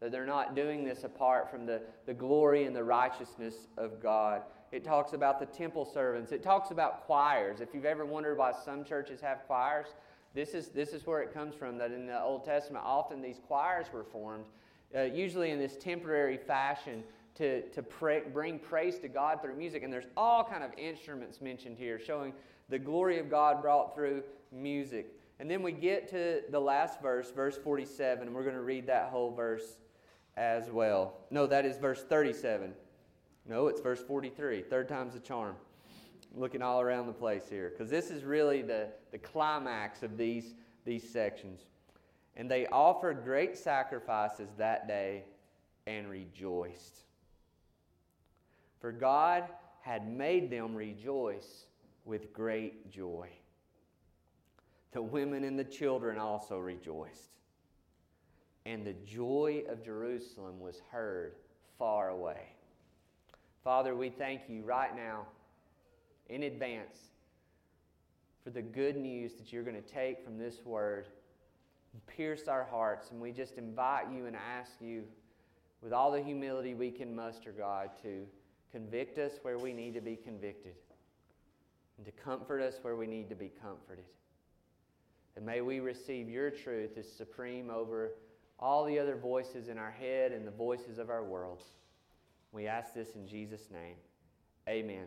that 0.03 0.11
they're 0.11 0.25
not 0.25 0.53
doing 0.53 0.83
this 0.83 1.05
apart 1.05 1.49
from 1.49 1.65
the, 1.65 1.81
the 2.05 2.13
glory 2.13 2.65
and 2.65 2.75
the 2.75 2.83
righteousness 2.83 3.69
of 3.77 4.03
God. 4.03 4.41
It 4.73 4.83
talks 4.83 5.13
about 5.13 5.39
the 5.39 5.45
temple 5.45 5.85
servants. 5.85 6.33
It 6.33 6.43
talks 6.43 6.71
about 6.71 7.05
choirs. 7.05 7.61
If 7.61 7.69
you've 7.73 7.85
ever 7.85 8.05
wondered 8.05 8.37
why 8.37 8.51
some 8.51 8.83
churches 8.83 9.21
have 9.21 9.47
choirs, 9.47 9.87
this 10.33 10.49
is, 10.49 10.67
this 10.67 10.89
is 10.89 11.07
where 11.07 11.21
it 11.21 11.33
comes 11.33 11.55
from. 11.55 11.77
That 11.77 11.93
in 11.93 12.05
the 12.05 12.21
Old 12.21 12.43
Testament, 12.43 12.83
often 12.85 13.21
these 13.21 13.39
choirs 13.47 13.85
were 13.93 14.03
formed, 14.03 14.43
uh, 14.93 15.03
usually 15.03 15.51
in 15.51 15.57
this 15.57 15.77
temporary 15.77 16.35
fashion, 16.35 17.01
to, 17.35 17.61
to 17.69 17.81
pray, 17.81 18.23
bring 18.33 18.59
praise 18.59 18.99
to 18.99 19.07
God 19.07 19.41
through 19.41 19.55
music. 19.55 19.83
And 19.83 19.93
there's 19.93 20.09
all 20.17 20.43
kind 20.43 20.65
of 20.65 20.71
instruments 20.77 21.39
mentioned 21.39 21.77
here, 21.77 21.97
showing 21.97 22.33
the 22.67 22.77
glory 22.77 23.19
of 23.19 23.29
God 23.29 23.61
brought 23.61 23.95
through 23.95 24.21
music. 24.51 25.13
And 25.39 25.49
then 25.49 25.63
we 25.63 25.71
get 25.71 26.09
to 26.09 26.41
the 26.49 26.59
last 26.59 27.01
verse, 27.01 27.31
verse 27.31 27.57
47, 27.57 28.27
and 28.27 28.35
we're 28.35 28.43
going 28.43 28.55
to 28.55 28.61
read 28.61 28.87
that 28.87 29.09
whole 29.09 29.31
verse 29.31 29.77
as 30.37 30.69
well. 30.69 31.15
No, 31.29 31.45
that 31.47 31.65
is 31.65 31.77
verse 31.77 32.03
37. 32.03 32.73
No, 33.47 33.67
it's 33.67 33.81
verse 33.81 34.01
43. 34.01 34.61
Third 34.61 34.87
time's 34.87 35.13
the 35.13 35.19
charm. 35.19 35.55
looking 36.35 36.61
all 36.61 36.81
around 36.81 37.07
the 37.07 37.13
place 37.13 37.43
here 37.49 37.69
because 37.69 37.89
this 37.89 38.09
is 38.09 38.23
really 38.23 38.61
the, 38.61 38.87
the 39.11 39.17
climax 39.17 40.01
of 40.01 40.17
these, 40.17 40.55
these 40.85 41.07
sections. 41.07 41.61
And 42.35 42.49
they 42.49 42.65
offered 42.67 43.23
great 43.23 43.57
sacrifices 43.57 44.49
that 44.57 44.87
day 44.87 45.25
and 45.85 46.09
rejoiced. 46.09 47.01
For 48.79 48.91
God 48.91 49.43
had 49.81 50.09
made 50.09 50.49
them 50.49 50.73
rejoice 50.73 51.65
with 52.05 52.33
great 52.33 52.89
joy. 52.89 53.29
The 54.93 55.01
women 55.01 55.43
and 55.43 55.57
the 55.57 55.63
children 55.63 56.17
also 56.17 56.57
rejoiced. 56.57 57.29
And 58.65 58.85
the 58.85 58.93
joy 59.05 59.63
of 59.69 59.83
Jerusalem 59.83 60.59
was 60.59 60.81
heard 60.91 61.33
far 61.77 62.09
away. 62.09 62.49
Father, 63.63 63.95
we 63.95 64.09
thank 64.09 64.41
you 64.47 64.61
right 64.63 64.95
now 64.95 65.25
in 66.29 66.43
advance 66.43 66.97
for 68.43 68.49
the 68.49 68.61
good 68.61 68.95
news 68.97 69.33
that 69.33 69.51
you're 69.51 69.63
going 69.63 69.81
to 69.81 69.93
take 69.93 70.23
from 70.23 70.37
this 70.37 70.65
word 70.65 71.07
and 71.93 72.05
pierce 72.07 72.47
our 72.47 72.63
hearts. 72.63 73.11
And 73.11 73.21
we 73.21 73.31
just 73.31 73.57
invite 73.57 74.11
you 74.13 74.25
and 74.25 74.35
ask 74.35 74.71
you, 74.81 75.03
with 75.81 75.93
all 75.93 76.11
the 76.11 76.21
humility 76.21 76.73
we 76.73 76.91
can 76.91 77.13
muster, 77.13 77.51
God, 77.51 77.89
to 78.03 78.25
convict 78.71 79.17
us 79.17 79.33
where 79.41 79.57
we 79.57 79.73
need 79.73 79.93
to 79.93 80.01
be 80.01 80.15
convicted 80.15 80.75
and 81.97 82.05
to 82.05 82.11
comfort 82.11 82.61
us 82.61 82.75
where 82.81 82.95
we 82.95 83.05
need 83.05 83.29
to 83.29 83.35
be 83.35 83.51
comforted. 83.61 84.05
And 85.35 85.45
may 85.45 85.61
we 85.61 85.79
receive 85.79 86.29
your 86.29 86.49
truth 86.49 86.97
as 86.97 87.11
supreme 87.11 87.69
over 87.69 88.13
all 88.59 88.85
the 88.85 88.99
other 88.99 89.15
voices 89.15 89.67
in 89.67 89.77
our 89.77 89.91
head 89.91 90.31
and 90.31 90.45
the 90.47 90.51
voices 90.51 90.97
of 90.97 91.09
our 91.09 91.23
world. 91.23 91.63
We 92.51 92.67
ask 92.67 92.93
this 92.93 93.15
in 93.15 93.27
Jesus' 93.27 93.69
name. 93.71 93.95
Amen. 94.67 95.05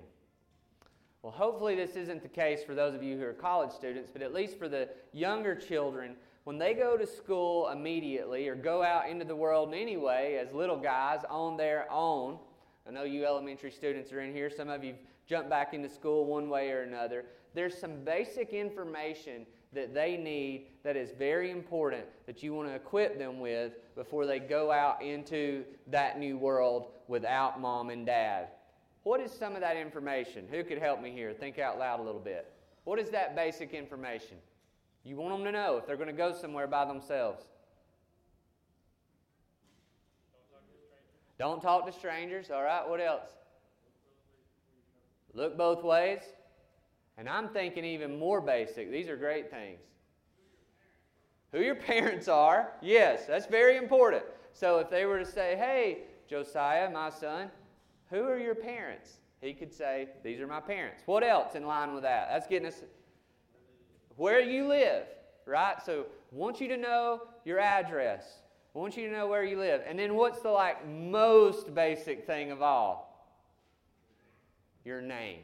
Well, 1.22 1.32
hopefully, 1.32 1.74
this 1.74 1.96
isn't 1.96 2.22
the 2.22 2.28
case 2.28 2.62
for 2.62 2.74
those 2.74 2.94
of 2.94 3.02
you 3.02 3.16
who 3.16 3.24
are 3.24 3.32
college 3.32 3.72
students, 3.72 4.10
but 4.12 4.22
at 4.22 4.34
least 4.34 4.58
for 4.58 4.68
the 4.68 4.88
younger 5.12 5.54
children, 5.54 6.14
when 6.44 6.58
they 6.58 6.74
go 6.74 6.96
to 6.96 7.06
school 7.06 7.68
immediately 7.70 8.46
or 8.46 8.54
go 8.54 8.82
out 8.82 9.08
into 9.08 9.24
the 9.24 9.34
world 9.34 9.74
anyway 9.74 10.40
as 10.40 10.52
little 10.52 10.76
guys 10.76 11.20
on 11.28 11.56
their 11.56 11.90
own, 11.90 12.38
I 12.86 12.92
know 12.92 13.02
you 13.02 13.26
elementary 13.26 13.72
students 13.72 14.12
are 14.12 14.20
in 14.20 14.32
here, 14.32 14.48
some 14.50 14.68
of 14.68 14.84
you 14.84 14.94
jumped 15.26 15.50
back 15.50 15.74
into 15.74 15.88
school 15.88 16.24
one 16.24 16.48
way 16.48 16.70
or 16.70 16.82
another. 16.82 17.24
There's 17.54 17.76
some 17.76 18.04
basic 18.04 18.52
information 18.52 19.46
that 19.72 19.94
they 19.94 20.16
need 20.16 20.68
that 20.84 20.96
is 20.96 21.10
very 21.18 21.50
important 21.50 22.04
that 22.26 22.42
you 22.42 22.54
want 22.54 22.68
to 22.68 22.74
equip 22.74 23.18
them 23.18 23.40
with 23.40 23.72
before 23.94 24.26
they 24.26 24.38
go 24.38 24.70
out 24.70 25.02
into 25.02 25.64
that 25.88 26.18
new 26.18 26.38
world 26.38 26.88
without 27.08 27.60
mom 27.60 27.90
and 27.90 28.06
dad. 28.06 28.48
What 29.02 29.20
is 29.20 29.30
some 29.30 29.54
of 29.54 29.60
that 29.60 29.76
information? 29.76 30.46
Who 30.50 30.64
could 30.64 30.78
help 30.78 31.00
me 31.00 31.10
here? 31.10 31.32
Think 31.32 31.58
out 31.58 31.78
loud 31.78 32.00
a 32.00 32.02
little 32.02 32.20
bit. 32.20 32.52
What 32.84 32.98
is 32.98 33.10
that 33.10 33.36
basic 33.36 33.72
information? 33.72 34.36
You 35.04 35.16
want 35.16 35.36
them 35.36 35.44
to 35.44 35.52
know 35.52 35.76
if 35.76 35.86
they're 35.86 35.96
going 35.96 36.08
to 36.08 36.12
go 36.12 36.32
somewhere 36.32 36.66
by 36.66 36.84
themselves. 36.84 37.44
Don't 41.38 41.60
talk 41.60 41.86
to 41.86 41.92
strangers. 41.92 42.50
All 42.50 42.62
right, 42.62 42.88
what 42.88 43.00
else? 43.00 43.28
Look 45.34 45.56
both 45.56 45.84
ways. 45.84 46.20
And 47.18 47.28
I'm 47.28 47.48
thinking 47.48 47.84
even 47.84 48.18
more 48.18 48.40
basic. 48.40 48.90
These 48.90 49.08
are 49.08 49.16
great 49.16 49.50
things. 49.50 49.80
Who 51.52 51.60
your 51.60 51.74
parents 51.92 52.28
are. 52.28 52.72
Yes, 52.82 53.26
that's 53.26 53.46
very 53.46 53.76
important. 53.76 54.24
So 54.52 54.78
if 54.78 54.90
they 54.90 55.06
were 55.06 55.18
to 55.18 55.26
say, 55.26 55.56
hey, 55.56 55.98
Josiah, 56.28 56.90
my 56.90 57.10
son, 57.10 57.50
who 58.10 58.24
are 58.24 58.38
your 58.38 58.54
parents? 58.54 59.18
He 59.40 59.52
could 59.52 59.72
say, 59.72 60.08
These 60.22 60.40
are 60.40 60.46
my 60.46 60.60
parents. 60.60 61.02
What 61.06 61.22
else 61.22 61.54
in 61.54 61.66
line 61.66 61.94
with 61.94 62.02
that? 62.02 62.28
That's 62.30 62.46
getting 62.46 62.68
us 62.68 62.82
where 64.16 64.40
you 64.40 64.66
live, 64.66 65.04
right? 65.44 65.76
So 65.84 66.06
I 66.32 66.34
want 66.34 66.60
you 66.60 66.68
to 66.68 66.76
know 66.76 67.22
your 67.44 67.58
address. 67.58 68.40
I 68.74 68.78
want 68.78 68.96
you 68.96 69.06
to 69.08 69.12
know 69.12 69.26
where 69.26 69.44
you 69.44 69.58
live. 69.58 69.82
And 69.86 69.98
then 69.98 70.14
what's 70.14 70.40
the 70.40 70.50
like 70.50 70.86
most 70.88 71.74
basic 71.74 72.26
thing 72.26 72.50
of 72.50 72.62
all? 72.62 73.30
Your 74.84 75.00
name. 75.00 75.40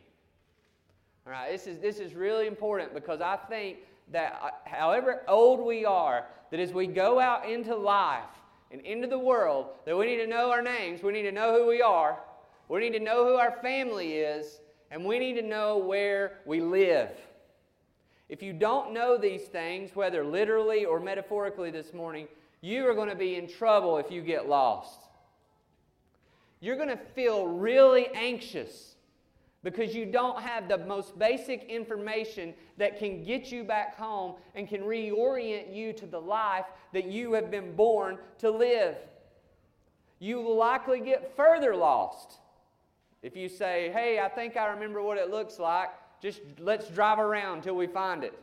All 1.25 1.33
right, 1.33 1.52
this 1.52 1.67
is 1.67 1.79
this 1.79 1.99
is 1.99 2.14
really 2.14 2.49
important 2.49 2.95
because 2.95 3.21
I 3.21 3.37
think 3.37 3.79
that 4.11 4.41
uh, 4.43 4.50
however 4.64 5.23
old 5.29 5.64
we 5.64 5.85
are, 5.85 6.26
that 6.50 6.59
as 6.59 6.73
we 6.73 6.88
go 6.88 7.21
out 7.21 7.49
into 7.49 7.76
life 7.76 8.25
and 8.73 8.81
into 8.81 9.07
the 9.07 9.19
world, 9.19 9.69
that 9.87 9.97
we 9.97 10.07
need 10.07 10.17
to 10.17 10.26
know 10.26 10.50
our 10.50 10.62
names, 10.62 11.02
we 11.02 11.12
need 11.12 11.23
to 11.23 11.33
know 11.33 11.57
who 11.57 11.69
we 11.69 11.81
are, 11.81 12.19
we 12.69 12.81
need 12.81 12.99
to 12.99 13.05
know 13.05 13.25
who 13.25 13.35
our 13.35 13.52
family 13.62 14.14
is, 14.14 14.61
and 14.91 15.05
we 15.05 15.21
need 15.21 15.35
to 15.35 15.43
know 15.43 15.79
where 15.79 16.41
we 16.45 16.61
live. 16.61 17.11
If 18.29 18.43
you 18.43 18.52
don't 18.52 18.93
know 18.93 19.17
these 19.17 19.43
things, 19.43 19.95
whether 19.95 20.25
literally 20.25 20.85
or 20.85 20.99
metaphorically 20.99 21.71
this 21.71 21.93
morning, 21.93 22.26
you 22.62 22.88
are 22.88 22.95
going 22.95 23.11
to 23.11 23.14
be 23.14 23.37
in 23.37 23.47
trouble 23.47 23.99
if 23.99 24.11
you 24.11 24.23
get 24.23 24.49
lost. 24.49 24.99
You're 26.61 26.76
going 26.76 26.88
to 26.88 27.00
feel 27.14 27.47
really 27.47 28.09
anxious 28.09 28.97
because 29.62 29.95
you 29.95 30.07
don't 30.07 30.42
have 30.42 30.69
the 30.69 30.78
most 30.78 31.19
basic 31.19 31.64
information 31.64 32.54
that 32.78 32.99
can 32.99 33.23
get 33.23 33.52
you 33.52 33.62
back 33.62 33.97
home 33.97 34.35
and 34.54 34.69
can 34.69 34.83
reorient 34.83 35.75
you 35.75 35.92
to 35.92 36.07
the 36.07 36.21
life 36.21 36.66
that 36.92 37.04
you 37.04 37.33
have 37.33 37.50
been 37.50 37.75
born 37.76 38.19
to 38.38 38.50
live. 38.50 38.97
You 40.19 40.40
will 40.40 40.57
likely 40.57 41.00
get 41.00 41.37
further 41.37 41.76
lost 41.76 42.38
if 43.23 43.37
you 43.37 43.49
say, 43.49 43.90
hey, 43.92 44.19
I 44.19 44.28
think 44.28 44.57
I 44.57 44.66
remember 44.66 45.00
what 45.00 45.16
it 45.16 45.31
looks 45.31 45.59
like, 45.59 45.90
just 46.21 46.40
let's 46.59 46.88
drive 46.88 47.21
around 47.21 47.59
until 47.59 47.76
we 47.76 47.87
find 47.87 48.25
it. 48.25 48.35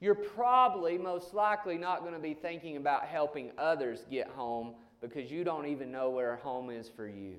You're 0.00 0.14
probably 0.14 0.98
most 0.98 1.34
likely 1.34 1.78
not 1.78 2.00
going 2.00 2.12
to 2.12 2.20
be 2.20 2.34
thinking 2.34 2.76
about 2.76 3.06
helping 3.06 3.50
others 3.58 4.04
get 4.10 4.28
home 4.28 4.74
because 5.00 5.30
you 5.30 5.42
don't 5.42 5.66
even 5.66 5.90
know 5.90 6.10
where 6.10 6.36
home 6.36 6.70
is 6.70 6.88
for 6.88 7.08
you. 7.08 7.36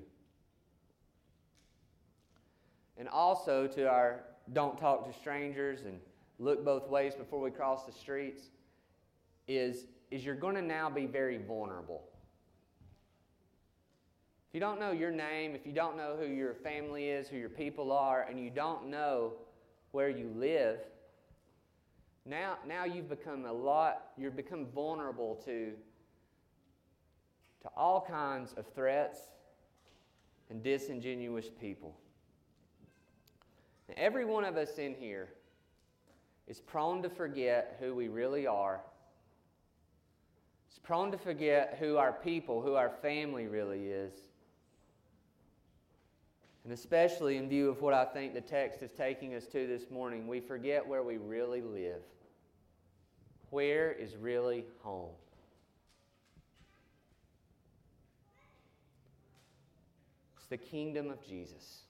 And 2.98 3.08
also 3.08 3.66
to 3.68 3.88
our 3.88 4.24
don't 4.52 4.78
talk 4.78 5.10
to 5.10 5.18
strangers 5.18 5.82
and 5.82 6.00
look 6.38 6.64
both 6.64 6.88
ways 6.88 7.14
before 7.14 7.40
we 7.40 7.50
cross 7.50 7.84
the 7.84 7.92
streets 7.92 8.44
is, 9.46 9.86
is 10.10 10.24
you're 10.24 10.34
going 10.34 10.54
to 10.54 10.62
now 10.62 10.90
be 10.90 11.06
very 11.06 11.38
vulnerable. 11.38 12.02
If 14.48 14.54
you 14.54 14.60
don't 14.60 14.80
know 14.80 14.92
your 14.92 15.10
name, 15.10 15.54
if 15.54 15.66
you 15.66 15.72
don't 15.72 15.96
know 15.96 16.16
who 16.18 16.26
your 16.26 16.54
family 16.54 17.08
is, 17.08 17.28
who 17.28 17.36
your 17.36 17.50
people 17.50 17.92
are, 17.92 18.22
and 18.22 18.40
you 18.40 18.50
don't 18.50 18.88
know 18.88 19.32
where 19.92 20.08
you 20.08 20.32
live, 20.34 20.78
now, 22.24 22.58
now 22.66 22.84
you've 22.84 23.08
become 23.08 23.44
a 23.46 23.52
lot, 23.52 24.08
you've 24.16 24.36
become 24.36 24.66
vulnerable 24.74 25.36
to, 25.44 25.72
to 27.62 27.68
all 27.76 28.04
kinds 28.06 28.54
of 28.56 28.66
threats 28.74 29.18
and 30.50 30.62
disingenuous 30.62 31.46
people. 31.60 31.96
Every 33.96 34.24
one 34.24 34.44
of 34.44 34.56
us 34.56 34.78
in 34.78 34.94
here 34.94 35.28
is 36.46 36.60
prone 36.60 37.02
to 37.02 37.08
forget 37.08 37.76
who 37.80 37.94
we 37.94 38.08
really 38.08 38.46
are. 38.46 38.80
It's 40.68 40.78
prone 40.78 41.10
to 41.12 41.18
forget 41.18 41.78
who 41.80 41.96
our 41.96 42.12
people, 42.12 42.60
who 42.60 42.74
our 42.74 42.90
family 42.90 43.46
really 43.46 43.88
is. 43.88 44.12
And 46.64 46.72
especially 46.72 47.38
in 47.38 47.48
view 47.48 47.70
of 47.70 47.80
what 47.80 47.94
I 47.94 48.04
think 48.04 48.34
the 48.34 48.42
text 48.42 48.82
is 48.82 48.90
taking 48.90 49.34
us 49.34 49.46
to 49.46 49.66
this 49.66 49.90
morning, 49.90 50.26
we 50.26 50.40
forget 50.40 50.86
where 50.86 51.02
we 51.02 51.16
really 51.16 51.62
live. 51.62 52.02
Where 53.50 53.90
is 53.90 54.16
really 54.16 54.66
home? 54.82 55.14
It's 60.36 60.46
the 60.46 60.58
kingdom 60.58 61.10
of 61.10 61.26
Jesus. 61.26 61.84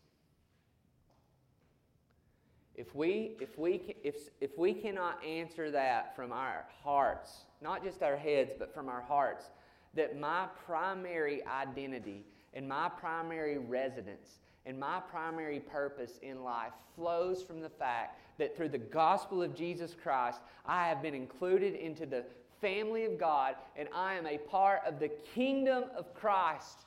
If 2.79 2.95
we, 2.95 3.33
if, 3.41 3.59
we, 3.59 3.97
if, 4.05 4.15
if 4.41 4.57
we 4.57 4.73
cannot 4.73 5.19
answer 5.25 5.69
that 5.73 6.15
from 6.15 6.31
our 6.31 6.65
hearts, 6.85 7.39
not 7.61 7.83
just 7.83 8.05
our 8.05 8.17
heads, 8.17 8.53
but 8.57 8.73
from 8.73 8.89
our 8.89 9.01
hearts, 9.01 9.47
that 9.95 10.17
my 10.21 10.47
primary 10.65 11.45
identity 11.45 12.25
and 12.55 12.69
my 12.69 12.89
primary 12.89 13.59
residence 13.59 14.39
and 14.65 14.79
my 14.79 15.01
primary 15.11 15.59
purpose 15.59 16.21
in 16.23 16.45
life 16.45 16.71
flows 16.95 17.43
from 17.43 17.61
the 17.61 17.69
fact 17.69 18.21
that 18.39 18.57
through 18.57 18.69
the 18.69 18.79
gospel 18.79 19.43
of 19.43 19.57
Jesus 19.57 19.97
Christ, 20.01 20.39
I 20.65 20.87
have 20.87 21.03
been 21.03 21.15
included 21.15 21.75
into 21.75 22.07
the 22.07 22.25
family 22.61 23.07
of 23.07 23.19
God 23.19 23.57
and 23.75 23.89
I 23.93 24.15
am 24.15 24.29
a 24.29 24.39
part 24.39 24.83
of 24.87 25.01
the 25.01 25.11
kingdom 25.35 25.87
of 25.97 26.15
Christ. 26.15 26.85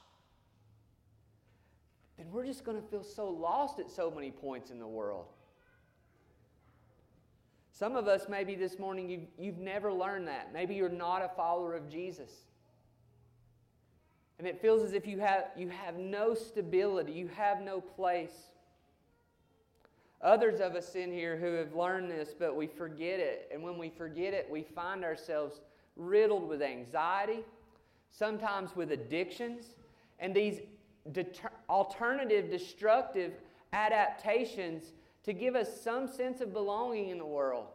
Then 2.17 2.27
we're 2.31 2.45
just 2.45 2.63
going 2.63 2.81
to 2.81 2.87
feel 2.87 3.03
so 3.03 3.27
lost 3.27 3.79
at 3.79 3.91
so 3.91 4.09
many 4.09 4.31
points 4.31 4.71
in 4.71 4.79
the 4.79 4.87
world. 4.87 5.25
Some 7.81 7.95
of 7.95 8.07
us, 8.07 8.27
maybe 8.29 8.53
this 8.53 8.77
morning, 8.77 9.09
you've, 9.09 9.27
you've 9.39 9.57
never 9.57 9.91
learned 9.91 10.27
that. 10.27 10.53
Maybe 10.53 10.75
you're 10.75 10.87
not 10.87 11.23
a 11.23 11.29
follower 11.29 11.73
of 11.73 11.89
Jesus. 11.89 12.29
And 14.37 14.47
it 14.47 14.61
feels 14.61 14.83
as 14.83 14.93
if 14.93 15.07
you 15.07 15.17
have, 15.17 15.45
you 15.57 15.69
have 15.69 15.95
no 15.95 16.35
stability, 16.35 17.11
you 17.11 17.27
have 17.29 17.59
no 17.63 17.81
place. 17.81 18.51
Others 20.21 20.59
of 20.59 20.75
us 20.75 20.93
in 20.93 21.11
here 21.11 21.35
who 21.35 21.53
have 21.53 21.73
learned 21.73 22.11
this, 22.11 22.35
but 22.37 22.55
we 22.55 22.67
forget 22.67 23.19
it. 23.19 23.49
And 23.51 23.63
when 23.63 23.79
we 23.79 23.89
forget 23.89 24.35
it, 24.35 24.47
we 24.47 24.61
find 24.61 25.03
ourselves 25.03 25.59
riddled 25.95 26.47
with 26.47 26.61
anxiety, 26.61 27.39
sometimes 28.11 28.75
with 28.75 28.91
addictions, 28.91 29.73
and 30.19 30.35
these 30.35 30.59
deter- 31.13 31.49
alternative, 31.67 32.51
destructive 32.51 33.31
adaptations 33.73 34.91
to 35.23 35.33
give 35.33 35.55
us 35.55 35.81
some 35.81 36.07
sense 36.07 36.41
of 36.41 36.53
belonging 36.53 37.09
in 37.09 37.17
the 37.17 37.25
world. 37.25 37.67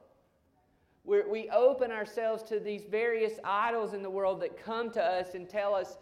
We're, 1.05 1.29
we 1.29 1.49
open 1.51 1.93
ourselves 1.93 2.43
to 2.45 2.59
these 2.59 2.83
various 2.91 3.35
idols 3.45 3.95
in 3.95 4.03
the 4.03 4.11
world 4.11 4.41
that 4.43 4.63
come 4.63 4.91
to 4.91 5.03
us 5.03 5.35
and 5.35 5.49
tell 5.49 5.75
us, 5.75 5.99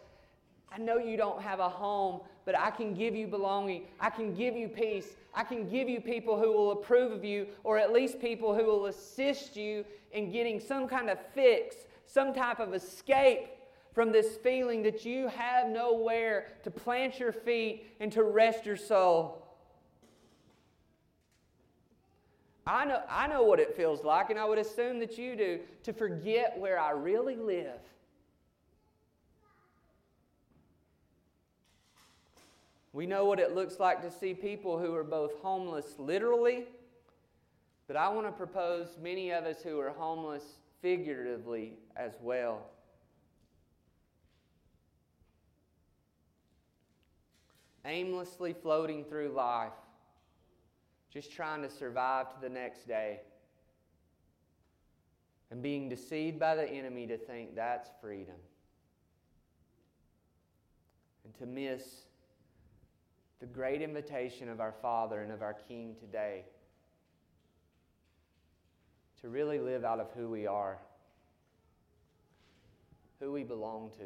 I 0.71 0.79
know 0.79 0.97
you 0.97 1.15
don't 1.15 1.41
have 1.41 1.59
a 1.59 1.69
home, 1.69 2.21
but 2.43 2.57
I 2.57 2.71
can 2.71 2.93
give 2.95 3.15
you 3.15 3.27
belonging. 3.27 3.83
I 3.99 4.09
can 4.09 4.33
give 4.33 4.55
you 4.55 4.67
peace. 4.67 5.15
I 5.33 5.43
can 5.43 5.69
give 5.69 5.87
you 5.87 6.01
people 6.01 6.39
who 6.39 6.51
will 6.51 6.71
approve 6.71 7.11
of 7.11 7.23
you, 7.23 7.47
or 7.63 7.77
at 7.77 7.93
least 7.93 8.19
people 8.19 8.55
who 8.55 8.65
will 8.65 8.87
assist 8.87 9.55
you 9.55 9.85
in 10.11 10.31
getting 10.31 10.59
some 10.59 10.87
kind 10.87 11.09
of 11.09 11.19
fix, 11.33 11.75
some 12.07 12.33
type 12.33 12.59
of 12.59 12.73
escape 12.73 13.49
from 13.93 14.11
this 14.11 14.35
feeling 14.37 14.83
that 14.83 15.05
you 15.05 15.27
have 15.29 15.69
nowhere 15.69 16.47
to 16.63 16.71
plant 16.71 17.19
your 17.19 17.31
feet 17.31 17.85
and 17.99 18.11
to 18.11 18.23
rest 18.23 18.65
your 18.65 18.75
soul. 18.75 19.44
I 22.67 22.85
know, 22.85 23.01
I 23.07 23.27
know 23.27 23.43
what 23.43 23.59
it 23.59 23.75
feels 23.75 24.03
like, 24.03 24.31
and 24.31 24.39
I 24.39 24.45
would 24.45 24.57
assume 24.57 24.99
that 24.99 25.17
you 25.17 25.35
do, 25.35 25.59
to 25.83 25.93
forget 25.93 26.57
where 26.57 26.79
I 26.79 26.91
really 26.91 27.35
live. 27.35 27.79
We 32.91 33.05
know 33.05 33.25
what 33.25 33.39
it 33.39 33.53
looks 33.53 33.79
like 33.79 34.01
to 34.01 34.09
see 34.09 34.33
people 34.33 34.79
who 34.79 34.95
are 34.95 35.03
both 35.03 35.35
homeless 35.41 35.95
literally, 35.99 36.63
but 37.87 37.97
I 37.97 38.09
want 38.09 38.25
to 38.25 38.31
propose 38.31 38.87
many 38.99 39.31
of 39.31 39.43
us 39.43 39.61
who 39.61 39.79
are 39.79 39.91
homeless 39.91 40.43
figuratively 40.81 41.73
as 41.95 42.13
well. 42.21 42.69
Aimlessly 47.85 48.53
floating 48.53 49.03
through 49.03 49.29
life, 49.29 49.73
just 51.15 51.31
trying 51.31 51.61
to 51.61 51.69
survive 51.69 52.29
to 52.29 52.41
the 52.41 52.49
next 52.49 52.89
day, 52.89 53.21
and 55.49 55.63
being 55.63 55.87
deceived 55.87 56.37
by 56.37 56.53
the 56.55 56.69
enemy 56.69 57.07
to 57.07 57.17
think 57.17 57.55
that's 57.55 57.89
freedom, 58.01 58.35
and 61.23 61.33
to 61.35 61.45
miss 61.45 62.01
the 63.39 63.45
great 63.45 63.81
invitation 63.81 64.49
of 64.49 64.59
our 64.59 64.73
Father 64.81 65.21
and 65.21 65.31
of 65.31 65.41
our 65.41 65.53
King 65.53 65.95
today 65.97 66.43
to 69.21 69.29
really 69.29 69.59
live 69.59 69.85
out 69.85 70.01
of 70.01 70.11
who 70.17 70.27
we 70.29 70.45
are, 70.45 70.79
who 73.21 73.31
we 73.31 73.43
belong 73.43 73.89
to, 73.97 74.03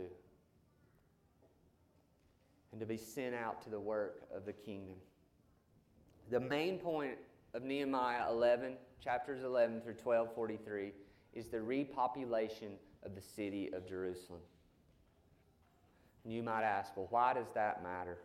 and 2.72 2.80
to 2.80 2.86
be 2.86 2.98
sent 2.98 3.34
out 3.34 3.64
to 3.64 3.72
the 3.72 3.80
work 3.80 4.22
of 4.32 4.46
the 4.46 4.54
kingdom. 4.54 4.96
The 6.30 6.40
main 6.40 6.78
point 6.78 7.18
of 7.56 7.64
Nehemiah 7.64 8.30
11, 8.30 8.74
chapters 9.04 9.44
11 9.44 9.82
through 9.82 9.96
1243, 10.04 10.92
is 11.34 11.48
the 11.48 11.58
repopulation 11.58 12.74
of 13.04 13.16
the 13.16 13.22
city 13.22 13.72
of 13.74 13.88
Jerusalem. 13.88 14.42
And 16.24 16.34
you 16.34 16.44
might 16.44 16.64
ask, 16.64 16.96
well, 16.96 17.08
why 17.10 17.34
does 17.34 17.48
that 17.56 17.82
matter? 17.82 18.20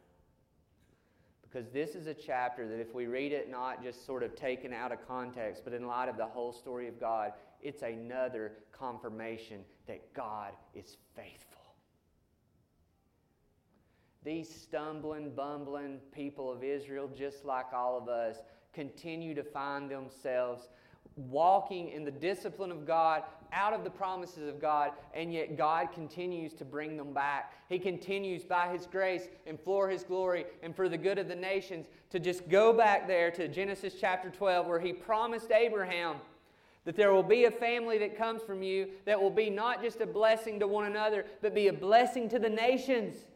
Because 1.42 1.70
this 1.70 1.94
is 1.94 2.06
a 2.06 2.14
chapter 2.14 2.68
that, 2.68 2.80
if 2.80 2.94
we 2.94 3.06
read 3.06 3.32
it 3.32 3.50
not 3.50 3.82
just 3.82 4.04
sort 4.04 4.22
of 4.22 4.34
taken 4.36 4.72
out 4.72 4.92
of 4.92 5.06
context, 5.06 5.62
but 5.64 5.72
in 5.72 5.86
light 5.86 6.08
of 6.08 6.16
the 6.16 6.26
whole 6.26 6.52
story 6.52 6.88
of 6.88 7.00
God, 7.00 7.32
it's 7.62 7.82
another 7.82 8.52
confirmation 8.72 9.60
that 9.86 10.12
God 10.12 10.52
is 10.74 10.96
faithful. 11.14 11.63
These 14.24 14.48
stumbling, 14.48 15.32
bumbling 15.34 15.98
people 16.12 16.50
of 16.50 16.64
Israel, 16.64 17.10
just 17.14 17.44
like 17.44 17.72
all 17.74 17.98
of 17.98 18.08
us, 18.08 18.38
continue 18.72 19.34
to 19.34 19.42
find 19.42 19.90
themselves 19.90 20.68
walking 21.16 21.90
in 21.90 22.04
the 22.04 22.10
discipline 22.10 22.72
of 22.72 22.86
God, 22.86 23.22
out 23.52 23.72
of 23.72 23.84
the 23.84 23.90
promises 23.90 24.48
of 24.48 24.60
God, 24.60 24.92
and 25.12 25.32
yet 25.32 25.56
God 25.56 25.92
continues 25.92 26.54
to 26.54 26.64
bring 26.64 26.96
them 26.96 27.12
back. 27.12 27.52
He 27.68 27.78
continues 27.78 28.42
by 28.42 28.72
His 28.72 28.86
grace 28.86 29.28
and 29.46 29.60
for 29.60 29.88
His 29.88 30.02
glory 30.02 30.46
and 30.62 30.74
for 30.74 30.88
the 30.88 30.98
good 30.98 31.18
of 31.18 31.28
the 31.28 31.36
nations 31.36 31.86
to 32.10 32.18
just 32.18 32.48
go 32.48 32.72
back 32.72 33.06
there 33.06 33.30
to 33.32 33.46
Genesis 33.46 33.94
chapter 34.00 34.30
12, 34.30 34.66
where 34.66 34.80
He 34.80 34.92
promised 34.92 35.52
Abraham 35.52 36.16
that 36.84 36.96
there 36.96 37.12
will 37.12 37.22
be 37.22 37.44
a 37.44 37.50
family 37.50 37.96
that 37.98 38.16
comes 38.16 38.42
from 38.42 38.62
you 38.62 38.88
that 39.04 39.20
will 39.20 39.30
be 39.30 39.48
not 39.48 39.82
just 39.82 40.00
a 40.00 40.06
blessing 40.06 40.58
to 40.60 40.66
one 40.66 40.86
another, 40.86 41.24
but 41.40 41.54
be 41.54 41.68
a 41.68 41.72
blessing 41.72 42.28
to 42.28 42.38
the 42.38 42.50
nations. 42.50 43.26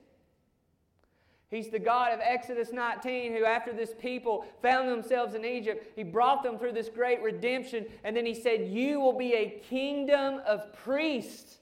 He's 1.51 1.71
the 1.71 1.79
God 1.79 2.13
of 2.13 2.21
Exodus 2.23 2.73
19, 2.73 3.33
who, 3.33 3.45
after 3.45 3.73
this 3.73 3.95
people 3.99 4.45
found 4.61 4.89
themselves 4.89 5.35
in 5.35 5.47
Egypt, 5.47 5.93
he 5.97 6.03
brought 6.03 6.43
them 6.43 6.59
through 6.59 6.73
this 6.73 6.91
great 6.91 7.23
redemption. 7.23 7.87
And 8.05 8.15
then 8.15 8.27
he 8.27 8.35
said, 8.35 8.69
You 8.69 9.01
will 9.01 9.17
be 9.17 9.33
a 9.33 9.63
kingdom 9.69 10.43
of 10.47 10.73
priests. 10.75 11.57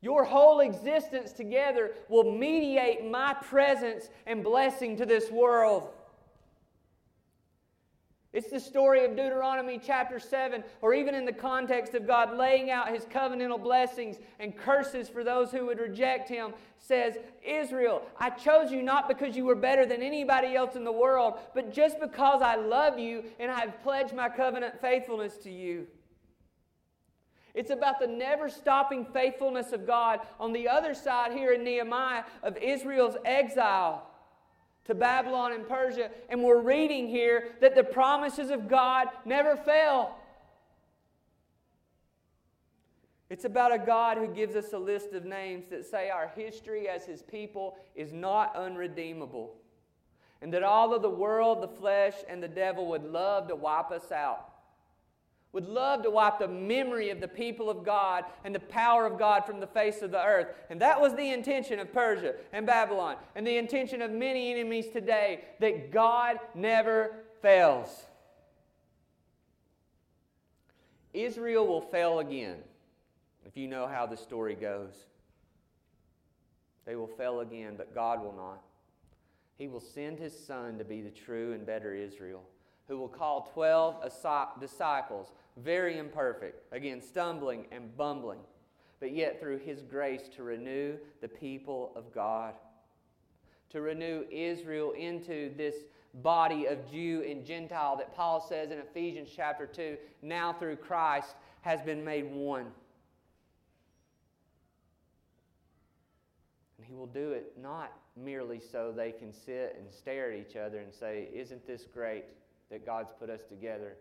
Your 0.00 0.24
whole 0.24 0.60
existence 0.60 1.32
together 1.32 1.92
will 2.08 2.30
mediate 2.30 3.04
my 3.04 3.34
presence 3.34 4.08
and 4.26 4.42
blessing 4.42 4.96
to 4.96 5.04
this 5.04 5.30
world. 5.30 5.90
It's 8.36 8.50
the 8.50 8.60
story 8.60 9.02
of 9.02 9.16
Deuteronomy 9.16 9.80
chapter 9.82 10.20
7, 10.20 10.62
or 10.82 10.92
even 10.92 11.14
in 11.14 11.24
the 11.24 11.32
context 11.32 11.94
of 11.94 12.06
God 12.06 12.36
laying 12.36 12.70
out 12.70 12.90
his 12.90 13.06
covenantal 13.06 13.62
blessings 13.62 14.18
and 14.38 14.54
curses 14.54 15.08
for 15.08 15.24
those 15.24 15.50
who 15.50 15.64
would 15.64 15.78
reject 15.78 16.28
him, 16.28 16.52
says, 16.76 17.16
Israel, 17.42 18.02
I 18.18 18.28
chose 18.28 18.70
you 18.70 18.82
not 18.82 19.08
because 19.08 19.38
you 19.38 19.46
were 19.46 19.54
better 19.54 19.86
than 19.86 20.02
anybody 20.02 20.54
else 20.54 20.76
in 20.76 20.84
the 20.84 20.92
world, 20.92 21.38
but 21.54 21.72
just 21.72 21.98
because 21.98 22.42
I 22.42 22.56
love 22.56 22.98
you 22.98 23.24
and 23.38 23.50
I 23.50 23.60
have 23.60 23.82
pledged 23.82 24.14
my 24.14 24.28
covenant 24.28 24.82
faithfulness 24.82 25.38
to 25.38 25.50
you. 25.50 25.86
It's 27.54 27.70
about 27.70 28.00
the 28.00 28.06
never 28.06 28.50
stopping 28.50 29.06
faithfulness 29.14 29.72
of 29.72 29.86
God 29.86 30.20
on 30.38 30.52
the 30.52 30.68
other 30.68 30.92
side 30.92 31.32
here 31.32 31.54
in 31.54 31.64
Nehemiah 31.64 32.24
of 32.42 32.58
Israel's 32.58 33.16
exile 33.24 34.10
to 34.86 34.94
Babylon 34.94 35.52
and 35.52 35.68
Persia, 35.68 36.10
and 36.28 36.42
we're 36.42 36.60
reading 36.60 37.08
here 37.08 37.48
that 37.60 37.74
the 37.74 37.84
promises 37.84 38.50
of 38.50 38.68
God 38.68 39.08
never 39.24 39.56
fail. 39.56 40.16
It's 43.28 43.44
about 43.44 43.74
a 43.74 43.78
God 43.78 44.18
who 44.18 44.28
gives 44.28 44.54
us 44.54 44.72
a 44.72 44.78
list 44.78 45.12
of 45.12 45.24
names 45.24 45.64
that 45.70 45.84
say 45.84 46.10
our 46.10 46.30
history 46.36 46.88
as 46.88 47.04
His 47.04 47.22
people 47.22 47.76
is 47.96 48.12
not 48.12 48.54
unredeemable. 48.54 49.56
And 50.40 50.52
that 50.52 50.62
all 50.62 50.94
of 50.94 51.02
the 51.02 51.10
world, 51.10 51.62
the 51.62 51.68
flesh, 51.68 52.14
and 52.28 52.40
the 52.40 52.48
devil 52.48 52.86
would 52.86 53.04
love 53.04 53.48
to 53.48 53.56
wipe 53.56 53.90
us 53.90 54.12
out, 54.12 54.50
would 55.52 55.66
love 55.66 56.02
to 56.02 56.10
wipe 56.10 56.38
the 56.38 56.48
memory 56.48 57.10
of 57.10 57.20
the 57.20 57.28
people 57.28 57.70
of 57.70 57.84
God 57.84 58.24
and 58.44 58.54
the 58.54 58.60
power 58.60 59.06
of 59.06 59.18
God 59.18 59.46
from 59.46 59.60
the 59.60 59.66
face 59.66 60.02
of 60.02 60.10
the 60.10 60.22
earth. 60.22 60.48
And 60.68 60.80
that 60.80 61.00
was 61.00 61.14
the 61.14 61.30
intention 61.30 61.78
of 61.78 61.92
Persia 61.92 62.34
and 62.52 62.66
Babylon, 62.66 63.16
and 63.34 63.46
the 63.46 63.56
intention 63.56 64.02
of 64.02 64.10
many 64.10 64.52
enemies 64.52 64.88
today 64.92 65.44
that 65.60 65.90
God 65.90 66.38
never 66.54 67.14
fails. 67.40 68.06
Israel 71.14 71.66
will 71.66 71.80
fail 71.80 72.18
again, 72.18 72.58
if 73.46 73.56
you 73.56 73.68
know 73.68 73.86
how 73.86 74.04
the 74.04 74.16
story 74.16 74.54
goes. 74.54 75.06
They 76.84 76.94
will 76.94 77.06
fail 77.06 77.40
again, 77.40 77.74
but 77.76 77.94
God 77.94 78.22
will 78.22 78.34
not. 78.34 78.62
He 79.56 79.68
will 79.68 79.80
send 79.80 80.18
His 80.18 80.38
Son 80.38 80.76
to 80.78 80.84
be 80.84 81.00
the 81.00 81.10
true 81.10 81.54
and 81.54 81.64
better 81.64 81.94
Israel, 81.94 82.44
who 82.88 82.98
will 82.98 83.08
call 83.08 83.50
12 83.52 84.02
disciples 84.60 85.32
very 85.56 85.98
imperfect, 85.98 86.62
again, 86.72 87.00
stumbling 87.00 87.66
and 87.72 87.96
bumbling, 87.96 88.40
but 89.00 89.12
yet 89.12 89.40
through 89.40 89.58
His 89.58 89.82
grace 89.82 90.28
to 90.36 90.42
renew 90.42 90.96
the 91.20 91.28
people 91.28 91.92
of 91.96 92.12
God, 92.14 92.54
to 93.70 93.80
renew 93.80 94.24
Israel 94.30 94.92
into 94.92 95.54
this 95.56 95.74
body 96.22 96.66
of 96.66 96.90
Jew 96.90 97.24
and 97.28 97.44
Gentile 97.44 97.96
that 97.96 98.14
Paul 98.14 98.40
says 98.46 98.70
in 98.70 98.78
Ephesians 98.78 99.30
chapter 99.34 99.66
2 99.66 99.96
now 100.22 100.52
through 100.52 100.76
Christ 100.76 101.34
has 101.62 101.82
been 101.82 102.04
made 102.04 102.30
one. 102.32 102.66
And 106.78 106.86
He 106.86 106.94
will 106.94 107.06
do 107.06 107.32
it 107.32 107.52
not 107.60 107.92
merely 108.14 108.60
so 108.60 108.92
they 108.94 109.12
can 109.12 109.32
sit 109.32 109.76
and 109.78 109.92
stare 109.92 110.32
at 110.32 110.38
each 110.38 110.56
other 110.56 110.78
and 110.78 110.92
say, 110.92 111.28
Isn't 111.34 111.66
this 111.66 111.84
great 111.92 112.24
that 112.70 112.84
God's 112.84 113.12
put 113.18 113.30
us 113.30 113.42
together? 113.48 113.96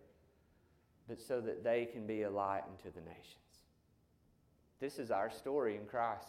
but 1.07 1.21
so 1.21 1.41
that 1.41 1.63
they 1.63 1.85
can 1.85 2.05
be 2.05 2.23
a 2.23 2.29
light 2.29 2.63
unto 2.69 2.93
the 2.93 3.01
nations. 3.01 3.25
This 4.79 4.99
is 4.99 5.11
our 5.11 5.29
story 5.29 5.75
in 5.75 5.85
Christ. 5.85 6.27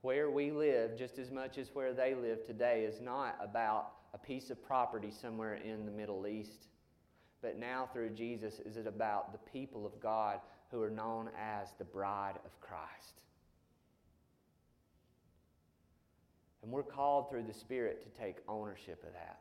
Where 0.00 0.30
we 0.30 0.50
live, 0.50 0.98
just 0.98 1.18
as 1.18 1.30
much 1.30 1.58
as 1.58 1.70
where 1.74 1.92
they 1.92 2.14
live 2.14 2.44
today, 2.44 2.84
is 2.84 3.00
not 3.00 3.36
about 3.40 3.92
a 4.14 4.18
piece 4.18 4.50
of 4.50 4.64
property 4.64 5.10
somewhere 5.10 5.54
in 5.54 5.86
the 5.86 5.92
Middle 5.92 6.26
East. 6.26 6.66
But 7.40 7.58
now, 7.58 7.88
through 7.92 8.10
Jesus, 8.10 8.58
is 8.60 8.76
it 8.76 8.86
about 8.86 9.32
the 9.32 9.50
people 9.50 9.86
of 9.86 10.00
God 10.00 10.40
who 10.70 10.82
are 10.82 10.90
known 10.90 11.28
as 11.38 11.68
the 11.78 11.84
bride 11.84 12.36
of 12.44 12.60
Christ. 12.60 13.21
And 16.62 16.70
we're 16.70 16.82
called 16.82 17.28
through 17.28 17.44
the 17.44 17.54
Spirit 17.54 18.02
to 18.02 18.20
take 18.20 18.36
ownership 18.48 19.02
of 19.06 19.12
that. 19.14 19.40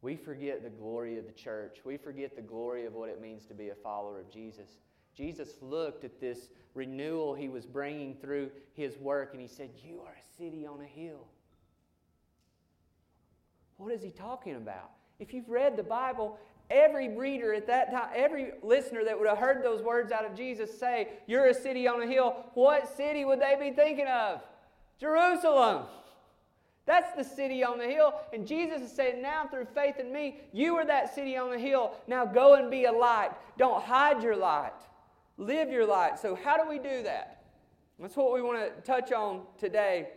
We 0.00 0.16
forget 0.16 0.62
the 0.62 0.70
glory 0.70 1.18
of 1.18 1.26
the 1.26 1.32
church. 1.32 1.78
We 1.84 1.96
forget 1.96 2.36
the 2.36 2.42
glory 2.42 2.86
of 2.86 2.94
what 2.94 3.08
it 3.08 3.20
means 3.20 3.46
to 3.46 3.54
be 3.54 3.70
a 3.70 3.74
follower 3.74 4.20
of 4.20 4.30
Jesus. 4.30 4.78
Jesus 5.14 5.54
looked 5.60 6.04
at 6.04 6.20
this 6.20 6.50
renewal 6.74 7.34
he 7.34 7.48
was 7.48 7.66
bringing 7.66 8.14
through 8.14 8.50
his 8.74 8.96
work 8.98 9.30
and 9.32 9.40
he 9.40 9.48
said, 9.48 9.70
You 9.84 10.00
are 10.00 10.12
a 10.12 10.36
city 10.36 10.66
on 10.66 10.80
a 10.80 10.86
hill. 10.86 11.26
What 13.78 13.92
is 13.92 14.02
he 14.02 14.10
talking 14.10 14.54
about? 14.54 14.90
If 15.18 15.32
you've 15.34 15.48
read 15.48 15.76
the 15.76 15.82
Bible, 15.82 16.38
every 16.70 17.16
reader 17.16 17.54
at 17.54 17.66
that 17.66 17.90
time, 17.90 18.10
every 18.14 18.52
listener 18.62 19.04
that 19.04 19.18
would 19.18 19.28
have 19.28 19.38
heard 19.38 19.62
those 19.62 19.82
words 19.82 20.12
out 20.12 20.24
of 20.24 20.34
Jesus 20.34 20.78
say, 20.78 21.08
You're 21.26 21.46
a 21.46 21.54
city 21.54 21.86
on 21.88 22.02
a 22.02 22.06
hill, 22.06 22.44
what 22.54 22.96
city 22.96 23.24
would 23.24 23.40
they 23.40 23.56
be 23.58 23.74
thinking 23.74 24.06
of? 24.06 24.40
Jerusalem. 25.00 25.84
That's 26.88 27.14
the 27.14 27.22
city 27.22 27.62
on 27.62 27.76
the 27.76 27.84
hill. 27.84 28.14
And 28.32 28.46
Jesus 28.46 28.80
is 28.80 28.90
saying, 28.90 29.20
now 29.20 29.46
through 29.46 29.66
faith 29.74 29.98
in 29.98 30.10
me, 30.10 30.40
you 30.54 30.74
are 30.76 30.86
that 30.86 31.14
city 31.14 31.36
on 31.36 31.50
the 31.50 31.58
hill. 31.58 31.92
Now 32.06 32.24
go 32.24 32.54
and 32.54 32.70
be 32.70 32.86
a 32.86 32.92
light. 32.92 33.32
Don't 33.58 33.84
hide 33.84 34.22
your 34.22 34.36
light. 34.36 34.72
Live 35.36 35.70
your 35.70 35.86
light. 35.86 36.18
So, 36.18 36.34
how 36.34 36.56
do 36.56 36.66
we 36.66 36.78
do 36.78 37.02
that? 37.02 37.44
That's 38.00 38.16
what 38.16 38.32
we 38.32 38.40
want 38.40 38.58
to 38.58 38.80
touch 38.82 39.12
on 39.12 39.42
today. 39.58 40.08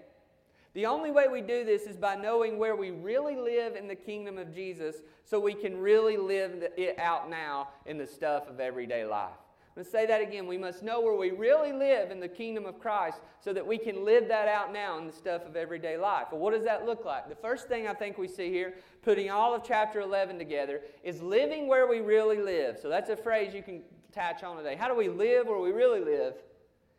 The 0.73 0.86
only 0.86 1.12
way 1.12 1.27
we 1.27 1.41
do 1.41 1.65
this 1.65 1.84
is 1.84 1.97
by 1.97 2.15
knowing 2.15 2.57
where 2.57 2.75
we 2.77 2.91
really 2.91 3.36
live 3.36 3.75
in 3.75 3.88
the 3.88 3.95
kingdom 3.95 4.38
of 4.38 4.53
Jesus 4.55 4.97
so 5.25 5.39
we 5.39 5.53
can 5.53 5.77
really 5.77 6.15
live 6.15 6.63
it 6.77 6.97
out 6.97 7.29
now 7.29 7.69
in 7.86 7.97
the 7.97 8.07
stuff 8.07 8.47
of 8.47 8.62
everyday 8.62 9.03
life. 9.03 9.31
I'm 9.71 9.84
going 9.84 9.86
to 9.86 9.91
say 9.91 10.05
that 10.05 10.21
again. 10.21 10.47
We 10.47 10.57
must 10.57 10.84
know 10.84 10.99
where 10.99 11.15
we 11.15 11.31
really 11.31 11.71
live 11.71 12.12
in 12.12 12.19
the 12.19 12.27
kingdom 12.27 12.65
of 12.65 12.79
Christ 12.79 13.19
so 13.39 13.53
that 13.53 13.65
we 13.65 13.77
can 13.77 14.03
live 14.03 14.27
that 14.27 14.49
out 14.49 14.73
now 14.73 14.97
in 14.97 15.07
the 15.07 15.13
stuff 15.13 15.45
of 15.45 15.55
everyday 15.55 15.97
life. 15.97 16.27
But 16.29 16.39
what 16.39 16.53
does 16.53 16.65
that 16.65 16.86
look 16.86 17.05
like? 17.05 17.29
The 17.29 17.36
first 17.36 17.69
thing 17.69 17.88
I 17.88 17.93
think 17.93 18.17
we 18.17 18.27
see 18.27 18.49
here, 18.49 18.73
putting 19.01 19.29
all 19.29 19.55
of 19.55 19.63
chapter 19.63 20.01
11 20.01 20.38
together, 20.38 20.81
is 21.03 21.21
living 21.21 21.67
where 21.67 21.88
we 21.88 21.99
really 21.99 22.41
live. 22.41 22.79
So 22.81 22.89
that's 22.89 23.10
a 23.10 23.15
phrase 23.15 23.53
you 23.53 23.63
can 23.63 23.81
attach 24.10 24.43
on 24.43 24.57
today. 24.57 24.75
How 24.75 24.89
do 24.89 24.95
we 24.95 25.07
live 25.07 25.47
where 25.47 25.60
we 25.60 25.71
really 25.71 26.01
live? 26.01 26.34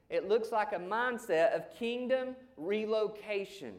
It 0.09 0.29
looks 0.29 0.51
like 0.51 0.73
a 0.73 0.79
mindset 0.79 1.55
of 1.55 1.71
kingdom 1.79 2.37
relocation. 2.65 3.75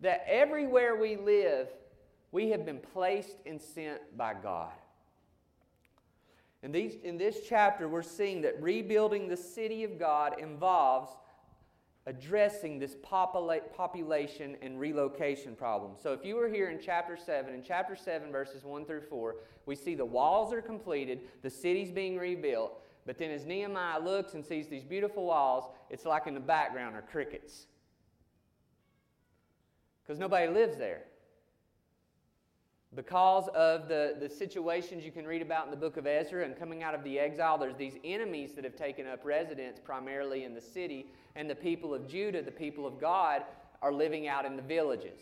That 0.00 0.24
everywhere 0.26 0.96
we 0.96 1.16
live, 1.16 1.68
we 2.32 2.50
have 2.50 2.64
been 2.64 2.78
placed 2.78 3.36
and 3.44 3.60
sent 3.60 4.16
by 4.16 4.34
God. 4.34 4.72
In, 6.62 6.72
these, 6.72 6.96
in 7.02 7.16
this 7.16 7.40
chapter, 7.48 7.88
we're 7.88 8.02
seeing 8.02 8.42
that 8.42 8.60
rebuilding 8.62 9.28
the 9.28 9.36
city 9.36 9.84
of 9.84 9.98
God 9.98 10.38
involves 10.38 11.10
addressing 12.06 12.78
this 12.78 12.96
popula- 12.96 13.72
population 13.74 14.56
and 14.62 14.78
relocation 14.78 15.54
problem. 15.54 15.92
So, 16.02 16.12
if 16.12 16.24
you 16.24 16.36
were 16.36 16.48
here 16.48 16.68
in 16.70 16.78
chapter 16.80 17.16
7, 17.16 17.54
in 17.54 17.62
chapter 17.62 17.96
7, 17.96 18.30
verses 18.30 18.64
1 18.64 18.84
through 18.84 19.02
4, 19.02 19.36
we 19.66 19.74
see 19.74 19.94
the 19.94 20.04
walls 20.04 20.52
are 20.52 20.62
completed, 20.62 21.20
the 21.42 21.50
city's 21.50 21.90
being 21.90 22.18
rebuilt. 22.18 22.82
But 23.06 23.16
then, 23.16 23.30
as 23.30 23.46
Nehemiah 23.46 24.00
looks 24.00 24.34
and 24.34 24.44
sees 24.44 24.68
these 24.68 24.84
beautiful 24.84 25.24
walls, 25.24 25.64
it's 25.88 26.04
like 26.04 26.26
in 26.26 26.34
the 26.34 26.40
background 26.40 26.94
are 26.94 27.02
crickets. 27.02 27.66
Because 30.10 30.18
nobody 30.18 30.48
lives 30.48 30.76
there 30.76 31.02
because 32.96 33.46
of 33.54 33.86
the, 33.86 34.16
the 34.18 34.28
situations 34.28 35.04
you 35.04 35.12
can 35.12 35.24
read 35.24 35.40
about 35.40 35.66
in 35.66 35.70
the 35.70 35.76
book 35.76 35.96
of 35.96 36.04
Ezra 36.04 36.44
and 36.44 36.58
coming 36.58 36.82
out 36.82 36.96
of 36.96 37.04
the 37.04 37.16
exile, 37.16 37.56
there's 37.56 37.76
these 37.76 37.94
enemies 38.02 38.54
that 38.54 38.64
have 38.64 38.74
taken 38.74 39.06
up 39.06 39.24
residence 39.24 39.78
primarily 39.78 40.42
in 40.42 40.52
the 40.52 40.60
city, 40.60 41.06
and 41.36 41.48
the 41.48 41.54
people 41.54 41.94
of 41.94 42.08
Judah, 42.08 42.42
the 42.42 42.50
people 42.50 42.88
of 42.88 43.00
God, 43.00 43.42
are 43.82 43.92
living 43.92 44.26
out 44.26 44.44
in 44.44 44.56
the 44.56 44.62
villages. 44.62 45.20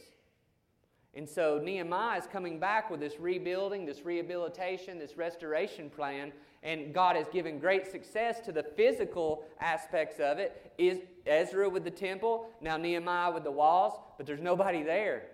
And 1.14 1.28
so 1.28 1.60
Nehemiah 1.62 2.18
is 2.18 2.26
coming 2.26 2.58
back 2.58 2.88
with 2.88 3.00
this 3.00 3.20
rebuilding, 3.20 3.84
this 3.84 4.06
rehabilitation, 4.06 4.98
this 4.98 5.18
restoration 5.18 5.90
plan, 5.90 6.32
and 6.62 6.92
God 6.92 7.16
has 7.16 7.28
given 7.28 7.58
great 7.58 7.90
success 7.90 8.40
to 8.40 8.52
the 8.52 8.62
physical 8.62 9.44
aspects 9.60 10.18
of 10.18 10.38
it. 10.38 10.72
Is 10.76 10.98
Ezra 11.26 11.68
with 11.68 11.84
the 11.84 11.90
temple, 11.90 12.50
now 12.60 12.76
Nehemiah 12.76 13.32
with 13.32 13.44
the 13.44 13.50
walls, 13.50 13.94
but 14.16 14.26
there's 14.26 14.40
nobody 14.40 14.82
there. 14.82 15.24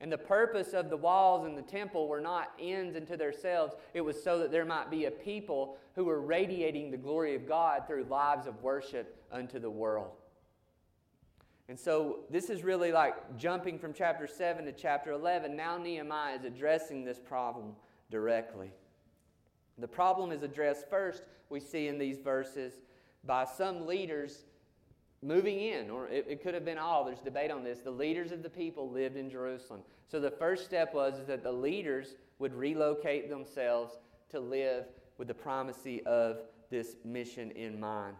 And 0.00 0.10
the 0.10 0.18
purpose 0.18 0.72
of 0.72 0.90
the 0.90 0.96
walls 0.96 1.46
and 1.46 1.56
the 1.56 1.62
temple 1.62 2.08
were 2.08 2.20
not 2.20 2.50
ends 2.60 2.96
unto 2.96 3.16
themselves. 3.16 3.74
It 3.94 4.00
was 4.00 4.20
so 4.20 4.40
that 4.40 4.50
there 4.50 4.64
might 4.64 4.90
be 4.90 5.04
a 5.04 5.10
people 5.12 5.76
who 5.94 6.04
were 6.04 6.20
radiating 6.20 6.90
the 6.90 6.96
glory 6.96 7.36
of 7.36 7.46
God 7.46 7.86
through 7.86 8.04
lives 8.04 8.48
of 8.48 8.60
worship 8.62 9.22
unto 9.30 9.60
the 9.60 9.70
world. 9.70 10.10
And 11.68 11.78
so 11.78 12.20
this 12.30 12.50
is 12.50 12.64
really 12.64 12.90
like 12.90 13.38
jumping 13.38 13.78
from 13.78 13.92
chapter 13.92 14.26
7 14.26 14.64
to 14.64 14.72
chapter 14.72 15.12
11. 15.12 15.56
Now 15.56 15.78
Nehemiah 15.78 16.36
is 16.36 16.44
addressing 16.44 17.04
this 17.04 17.20
problem 17.20 17.76
directly. 18.10 18.72
The 19.78 19.88
problem 19.88 20.32
is 20.32 20.42
addressed 20.42 20.88
first, 20.88 21.22
we 21.48 21.60
see 21.60 21.88
in 21.88 21.98
these 21.98 22.18
verses, 22.18 22.74
by 23.24 23.44
some 23.44 23.86
leaders 23.86 24.44
moving 25.22 25.60
in, 25.60 25.90
or 25.90 26.08
it, 26.08 26.26
it, 26.28 26.42
could 26.42 26.54
have 26.54 26.64
been 26.64 26.78
all. 26.78 27.04
There's 27.04 27.20
debate 27.20 27.50
on 27.50 27.62
this. 27.62 27.78
The 27.78 27.90
leaders 27.90 28.32
of 28.32 28.42
the 28.42 28.50
people 28.50 28.90
lived 28.90 29.16
in 29.16 29.30
Jerusalem. 29.30 29.80
So 30.08 30.20
the 30.20 30.30
first 30.30 30.64
step 30.64 30.92
was 30.92 31.24
that 31.26 31.42
the 31.42 31.52
leaders 31.52 32.16
would 32.38 32.54
relocate 32.54 33.30
themselves 33.30 33.96
to 34.30 34.40
live 34.40 34.86
with 35.18 35.28
the 35.28 35.34
primacy 35.34 36.04
of 36.04 36.38
this 36.70 36.96
mission 37.04 37.50
in 37.52 37.78
mind. 37.78 38.16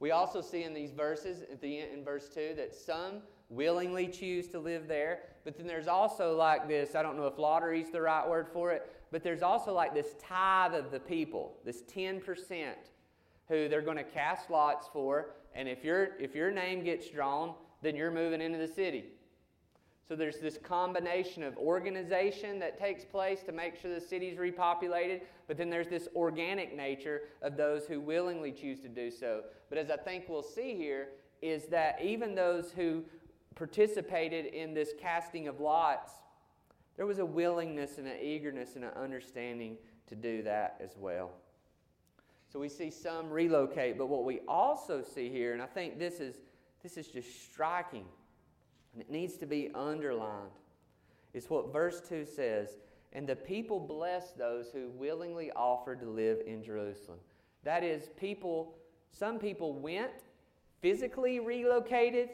We 0.00 0.10
also 0.10 0.40
see 0.40 0.64
in 0.64 0.74
these 0.74 0.92
verses, 0.92 1.42
at 1.42 1.60
the 1.60 1.80
end, 1.80 1.92
in 1.92 2.04
verse 2.04 2.28
2, 2.28 2.54
that 2.56 2.74
some 2.74 3.22
willingly 3.48 4.06
choose 4.06 4.46
to 4.48 4.58
live 4.58 4.86
there, 4.86 5.20
but 5.44 5.56
then 5.56 5.66
there's 5.66 5.88
also 5.88 6.36
like 6.36 6.68
this 6.68 6.94
I 6.94 7.02
don't 7.02 7.16
know 7.16 7.26
if 7.26 7.38
lottery 7.38 7.80
is 7.80 7.90
the 7.90 8.02
right 8.02 8.28
word 8.28 8.48
for 8.52 8.70
it, 8.70 8.92
but 9.10 9.22
there's 9.22 9.42
also 9.42 9.72
like 9.72 9.94
this 9.94 10.14
tithe 10.20 10.74
of 10.74 10.90
the 10.90 11.00
people, 11.00 11.56
this 11.64 11.82
10% 11.82 12.22
who 13.48 13.68
they're 13.68 13.82
going 13.82 13.96
to 13.96 14.04
cast 14.04 14.50
lots 14.50 14.88
for 14.92 15.30
and 15.54 15.68
if, 15.68 15.84
your 15.84 16.10
if 16.20 16.34
your 16.34 16.50
name 16.50 16.84
gets 16.84 17.10
drawn, 17.10 17.54
then 17.82 17.96
you're 17.96 18.10
moving 18.10 18.40
into 18.40 18.58
the 18.58 18.68
city. 18.68 19.06
So 20.06 20.16
there's 20.16 20.38
this 20.38 20.56
combination 20.56 21.42
of 21.42 21.56
organization 21.58 22.58
that 22.60 22.78
takes 22.78 23.04
place 23.04 23.42
to 23.42 23.52
make 23.52 23.76
sure 23.76 23.92
the 23.92 24.00
city's 24.00 24.38
repopulated, 24.38 25.22
but 25.46 25.58
then 25.58 25.68
there's 25.68 25.88
this 25.88 26.08
organic 26.14 26.74
nature 26.74 27.22
of 27.42 27.56
those 27.56 27.86
who 27.86 28.00
willingly 28.00 28.52
choose 28.52 28.80
to 28.80 28.88
do 28.88 29.10
so. 29.10 29.42
But 29.68 29.78
as 29.78 29.90
I 29.90 29.96
think 29.96 30.24
we'll 30.28 30.42
see 30.42 30.76
here, 30.76 31.08
is 31.42 31.66
that 31.66 32.00
even 32.02 32.34
those 32.34 32.72
who 32.72 33.04
participated 33.54 34.46
in 34.46 34.72
this 34.72 34.92
casting 34.98 35.46
of 35.48 35.60
lots, 35.60 36.12
there 36.98 37.06
was 37.06 37.20
a 37.20 37.24
willingness 37.24 37.96
and 37.96 38.08
an 38.08 38.16
eagerness 38.20 38.74
and 38.74 38.84
an 38.84 38.90
understanding 38.90 39.78
to 40.08 40.16
do 40.16 40.42
that 40.42 40.76
as 40.84 40.96
well. 40.98 41.30
So 42.52 42.58
we 42.58 42.68
see 42.68 42.90
some 42.90 43.30
relocate, 43.30 43.96
but 43.96 44.08
what 44.08 44.24
we 44.24 44.40
also 44.48 45.02
see 45.02 45.30
here, 45.30 45.52
and 45.52 45.62
I 45.62 45.66
think 45.66 45.98
this 45.98 46.18
is, 46.18 46.34
this 46.82 46.96
is 46.96 47.06
just 47.06 47.50
striking, 47.50 48.04
and 48.92 49.00
it 49.00 49.10
needs 49.10 49.36
to 49.36 49.46
be 49.46 49.70
underlined, 49.76 50.50
is 51.34 51.48
what 51.48 51.72
verse 51.72 52.00
2 52.08 52.24
says 52.24 52.78
And 53.12 53.28
the 53.28 53.36
people 53.36 53.78
blessed 53.78 54.36
those 54.36 54.70
who 54.72 54.88
willingly 54.88 55.52
offered 55.52 56.00
to 56.00 56.06
live 56.08 56.38
in 56.46 56.64
Jerusalem. 56.64 57.18
That 57.62 57.84
is, 57.84 58.08
people, 58.18 58.74
some 59.12 59.38
people 59.38 59.72
went, 59.72 60.10
physically 60.80 61.38
relocated, 61.38 62.30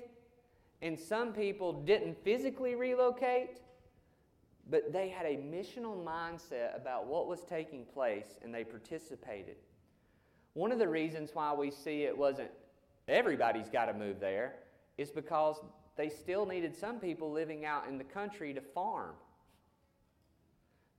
and 0.81 0.99
some 0.99 1.35
people 1.35 1.73
didn't 1.83 2.17
physically 2.25 2.75
relocate, 2.77 3.59
but 4.71 4.93
they 4.93 5.09
had 5.09 5.27
a 5.27 5.37
missional 5.37 6.03
mindset 6.03 6.77
about 6.77 7.07
what 7.07 7.27
was 7.27 7.41
taking 7.43 7.85
place 7.85 8.39
and 8.43 8.55
they 8.55 8.65
participated. 8.65 9.57
One 10.55 10.73
of 10.73 10.79
the 10.79 10.89
reasons 10.89 11.31
why 11.35 11.53
we 11.53 11.71
see 11.71 12.05
it 12.05 12.17
wasn't 12.17 12.51
everybody's 13.09 13.69
got 13.69 13.87
to 13.87 13.95
move 13.95 14.21
there 14.21 14.55
is 14.97 15.11
because 15.11 15.57
they 15.97 16.09
still 16.09 16.47
needed 16.47 16.75
some 16.75 16.99
people 16.99 17.31
living 17.31 17.65
out 17.65 17.89
in 17.89 17.99
the 17.99 18.05
country 18.05 18.55
to 18.55 18.61
farm. 18.61 19.15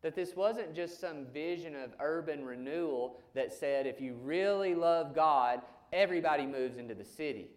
That 0.01 0.15
this 0.15 0.35
wasn't 0.35 0.75
just 0.75 0.99
some 0.99 1.25
vision 1.33 1.75
of 1.75 1.91
urban 1.99 2.45
renewal 2.45 3.19
that 3.33 3.51
said 3.51 3.87
if 3.87 3.99
you 3.99 4.13
really 4.23 4.75
love 4.75 5.15
God, 5.15 5.61
everybody 5.91 6.45
moves 6.45 6.77
into 6.77 6.93
the 6.93 7.03
city. 7.03 7.47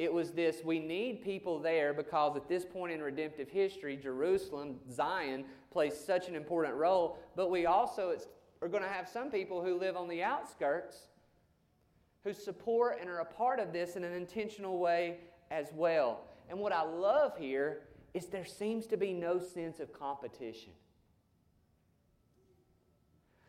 It 0.00 0.10
was 0.10 0.30
this 0.30 0.62
we 0.64 0.78
need 0.78 1.20
people 1.20 1.58
there 1.58 1.92
because 1.92 2.34
at 2.34 2.48
this 2.48 2.64
point 2.64 2.90
in 2.90 3.02
redemptive 3.02 3.50
history, 3.50 3.98
Jerusalem, 3.98 4.78
Zion, 4.90 5.44
plays 5.70 5.94
such 5.94 6.26
an 6.26 6.34
important 6.34 6.74
role, 6.74 7.18
but 7.36 7.50
we 7.50 7.66
also, 7.66 8.16
are 8.62 8.68
going 8.68 8.82
to 8.82 8.88
have 8.88 9.06
some 9.06 9.30
people 9.30 9.62
who 9.62 9.78
live 9.78 9.98
on 9.98 10.08
the 10.08 10.22
outskirts 10.22 10.96
who 12.24 12.32
support 12.32 12.96
and 12.98 13.10
are 13.10 13.18
a 13.18 13.26
part 13.26 13.60
of 13.60 13.74
this 13.74 13.94
in 13.94 14.02
an 14.02 14.14
intentional 14.14 14.78
way 14.78 15.18
as 15.50 15.66
well. 15.74 16.22
And 16.48 16.58
what 16.58 16.72
I 16.72 16.82
love 16.82 17.36
here 17.36 17.82
is 18.14 18.24
there 18.24 18.46
seems 18.46 18.86
to 18.86 18.96
be 18.96 19.12
no 19.12 19.38
sense 19.38 19.80
of 19.80 19.92
competition. 19.92 20.72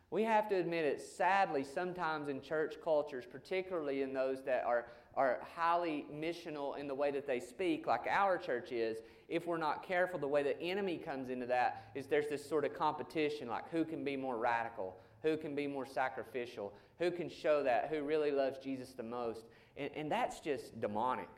We 0.09 0.23
have 0.23 0.49
to 0.49 0.55
admit 0.55 0.83
it, 0.83 1.01
sadly, 1.01 1.63
sometimes 1.63 2.27
in 2.27 2.41
church 2.41 2.75
cultures, 2.83 3.23
particularly 3.25 4.01
in 4.01 4.11
those 4.11 4.43
that 4.43 4.65
are, 4.65 4.87
are 5.15 5.39
highly 5.55 6.05
missional 6.13 6.77
in 6.77 6.87
the 6.87 6.95
way 6.95 7.11
that 7.11 7.27
they 7.27 7.39
speak, 7.39 7.85
like 7.87 8.07
our 8.09 8.37
church 8.37 8.71
is, 8.71 8.97
if 9.27 9.45
we're 9.45 9.57
not 9.57 9.85
careful, 9.85 10.19
the 10.19 10.27
way 10.27 10.43
the 10.43 10.59
enemy 10.61 10.97
comes 10.97 11.29
into 11.29 11.45
that 11.45 11.91
is 11.95 12.07
there's 12.07 12.27
this 12.27 12.47
sort 12.47 12.65
of 12.65 12.73
competition 12.73 13.47
like 13.47 13.69
who 13.71 13.83
can 13.85 14.03
be 14.03 14.15
more 14.17 14.37
radical, 14.37 14.97
who 15.21 15.37
can 15.37 15.55
be 15.55 15.67
more 15.67 15.85
sacrificial, 15.85 16.73
who 16.99 17.11
can 17.11 17.29
show 17.29 17.63
that, 17.63 17.89
who 17.89 18.03
really 18.03 18.31
loves 18.31 18.57
Jesus 18.59 18.89
the 18.91 19.03
most. 19.03 19.45
And, 19.77 19.89
and 19.95 20.11
that's 20.11 20.39
just 20.39 20.79
demonic. 20.79 21.29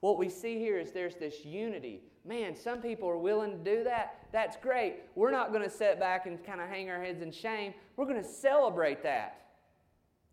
What 0.00 0.18
we 0.18 0.28
see 0.28 0.58
here 0.58 0.78
is 0.78 0.90
there's 0.90 1.16
this 1.16 1.44
unity. 1.44 2.02
Man, 2.24 2.56
some 2.56 2.82
people 2.82 3.08
are 3.08 3.18
willing 3.18 3.52
to 3.52 3.56
do 3.56 3.84
that. 3.84 4.26
That's 4.32 4.56
great. 4.56 4.96
We're 5.14 5.30
not 5.30 5.50
going 5.50 5.62
to 5.62 5.70
sit 5.70 5.98
back 5.98 6.26
and 6.26 6.44
kind 6.44 6.60
of 6.60 6.68
hang 6.68 6.90
our 6.90 7.02
heads 7.02 7.22
in 7.22 7.32
shame. 7.32 7.74
We're 7.96 8.06
going 8.06 8.22
to 8.22 8.28
celebrate 8.28 9.02
that. 9.02 9.43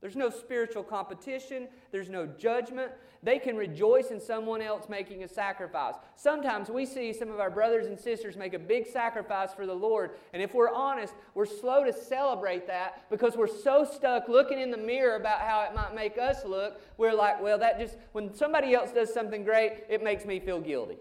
There's 0.02 0.16
no 0.16 0.32
spiritual 0.32 0.82
competition, 0.82 1.68
there's 1.92 2.10
no 2.10 2.26
judgment. 2.26 2.92
They 3.22 3.38
can 3.38 3.56
rejoice 3.56 4.10
in 4.10 4.20
someone 4.20 4.60
else 4.60 4.90
making 4.90 5.24
a 5.24 5.28
sacrifice. 5.28 5.94
Sometimes 6.16 6.72
we 6.72 6.88
see 6.88 7.14
some 7.14 7.30
of 7.30 7.40
our 7.40 7.52
brothers 7.52 7.86
and 7.86 8.00
sisters 8.00 8.36
make 8.36 8.56
a 8.56 8.60
big 8.60 8.88
sacrifice 8.88 9.54
for 9.54 9.68
the 9.68 9.76
Lord, 9.76 10.12
and 10.34 10.42
if 10.42 10.56
we're 10.56 10.74
honest, 10.74 11.14
we're 11.36 11.46
slow 11.46 11.84
to 11.84 11.94
celebrate 11.94 12.66
that 12.66 13.08
because 13.12 13.38
we're 13.38 13.46
so 13.46 13.86
stuck 13.86 14.28
looking 14.28 14.60
in 14.60 14.72
the 14.72 14.78
mirror 14.78 15.18
about 15.18 15.42
how 15.42 15.62
it 15.62 15.76
might 15.76 15.94
make 15.94 16.18
us 16.18 16.44
look. 16.46 16.82
We're 16.98 17.14
like, 17.14 17.40
well, 17.40 17.60
that 17.60 17.80
just, 17.80 17.96
when 18.14 18.34
somebody 18.34 18.74
else 18.74 18.92
does 18.92 19.14
something 19.14 19.44
great, 19.44 19.84
it 19.88 20.04
makes 20.04 20.26
me 20.26 20.40
feel 20.40 20.60
guilty. 20.60 20.98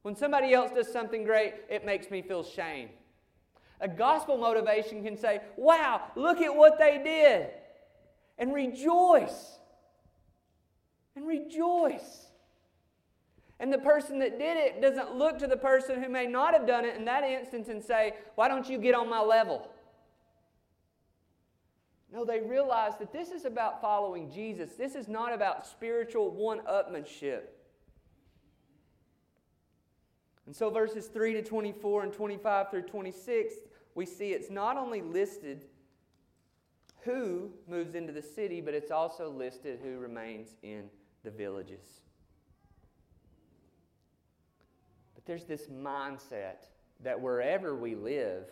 When 0.00 0.16
somebody 0.16 0.54
else 0.54 0.70
does 0.70 0.90
something 0.90 1.24
great, 1.24 1.56
it 1.68 1.84
makes 1.84 2.10
me 2.10 2.22
feel 2.22 2.42
shame. 2.42 2.88
A 3.82 3.88
gospel 3.88 4.38
motivation 4.38 5.04
can 5.04 5.18
say, 5.18 5.42
wow, 5.58 6.04
look 6.16 6.40
at 6.40 6.56
what 6.56 6.78
they 6.78 7.02
did 7.04 7.50
and 8.38 8.54
rejoice. 8.54 9.58
And 11.16 11.26
rejoice. 11.26 12.26
And 13.60 13.72
the 13.72 13.78
person 13.78 14.20
that 14.20 14.38
did 14.38 14.56
it 14.56 14.80
doesn't 14.80 15.16
look 15.16 15.38
to 15.38 15.48
the 15.48 15.56
person 15.56 16.02
who 16.02 16.08
may 16.08 16.26
not 16.26 16.54
have 16.54 16.66
done 16.66 16.84
it 16.84 16.96
in 16.96 17.04
that 17.06 17.24
instance 17.24 17.68
and 17.68 17.82
say, 17.82 18.14
Why 18.36 18.46
don't 18.46 18.68
you 18.68 18.78
get 18.78 18.94
on 18.94 19.08
my 19.08 19.20
level? 19.20 19.68
No, 22.12 22.24
they 22.24 22.40
realize 22.40 22.92
that 23.00 23.12
this 23.12 23.30
is 23.30 23.44
about 23.44 23.82
following 23.82 24.30
Jesus. 24.30 24.72
This 24.72 24.94
is 24.94 25.08
not 25.08 25.34
about 25.34 25.66
spiritual 25.66 26.30
one 26.30 26.60
upmanship. 26.60 27.42
And 30.46 30.56
so, 30.56 30.70
verses 30.70 31.08
3 31.08 31.34
to 31.34 31.42
24 31.42 32.04
and 32.04 32.12
25 32.12 32.70
through 32.70 32.82
26, 32.82 33.54
we 33.94 34.06
see 34.06 34.30
it's 34.30 34.48
not 34.48 34.78
only 34.78 35.02
listed 35.02 35.66
who 37.04 37.50
moves 37.68 37.94
into 37.94 38.12
the 38.12 38.22
city, 38.22 38.60
but 38.60 38.74
it's 38.74 38.90
also 38.90 39.30
listed 39.30 39.80
who 39.82 39.98
remains 39.98 40.48
in 40.62 40.84
the 41.24 41.30
villages. 41.30 42.00
But 45.14 45.24
there's 45.26 45.44
this 45.44 45.66
mindset 45.66 46.66
that 47.02 47.20
wherever 47.20 47.76
we 47.76 47.94
live, 47.94 48.44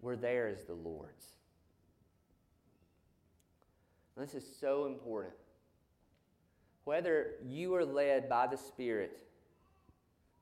we're 0.00 0.16
there 0.16 0.48
as 0.48 0.64
the 0.64 0.74
Lord's. 0.74 1.26
this 4.16 4.34
is 4.34 4.44
so 4.60 4.86
important. 4.86 5.34
Whether 6.84 7.32
you 7.44 7.74
are 7.74 7.84
led 7.84 8.28
by 8.28 8.46
the 8.46 8.56
Spirit 8.56 9.18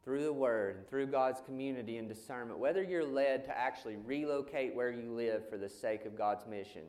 through 0.05 0.25
the 0.25 0.33
Word 0.33 0.77
and 0.77 0.89
through 0.89 1.07
God's 1.07 1.41
community 1.41 1.99
and 1.99 2.09
discernment, 2.09 2.59
whether 2.59 2.83
you're 2.83 3.05
led 3.05 3.45
to 3.45 3.57
actually 3.57 3.97
relocate 3.97 4.75
where 4.75 4.91
you 4.91 5.13
live 5.13 5.49
for 5.49 5.57
the 5.57 5.69
sake 5.69 6.05
of 6.05 6.17
God's 6.17 6.47
mission, 6.47 6.83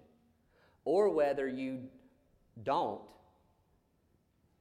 or 0.85 1.09
whether 1.09 1.47
you 1.47 1.83
don't, 2.63 3.09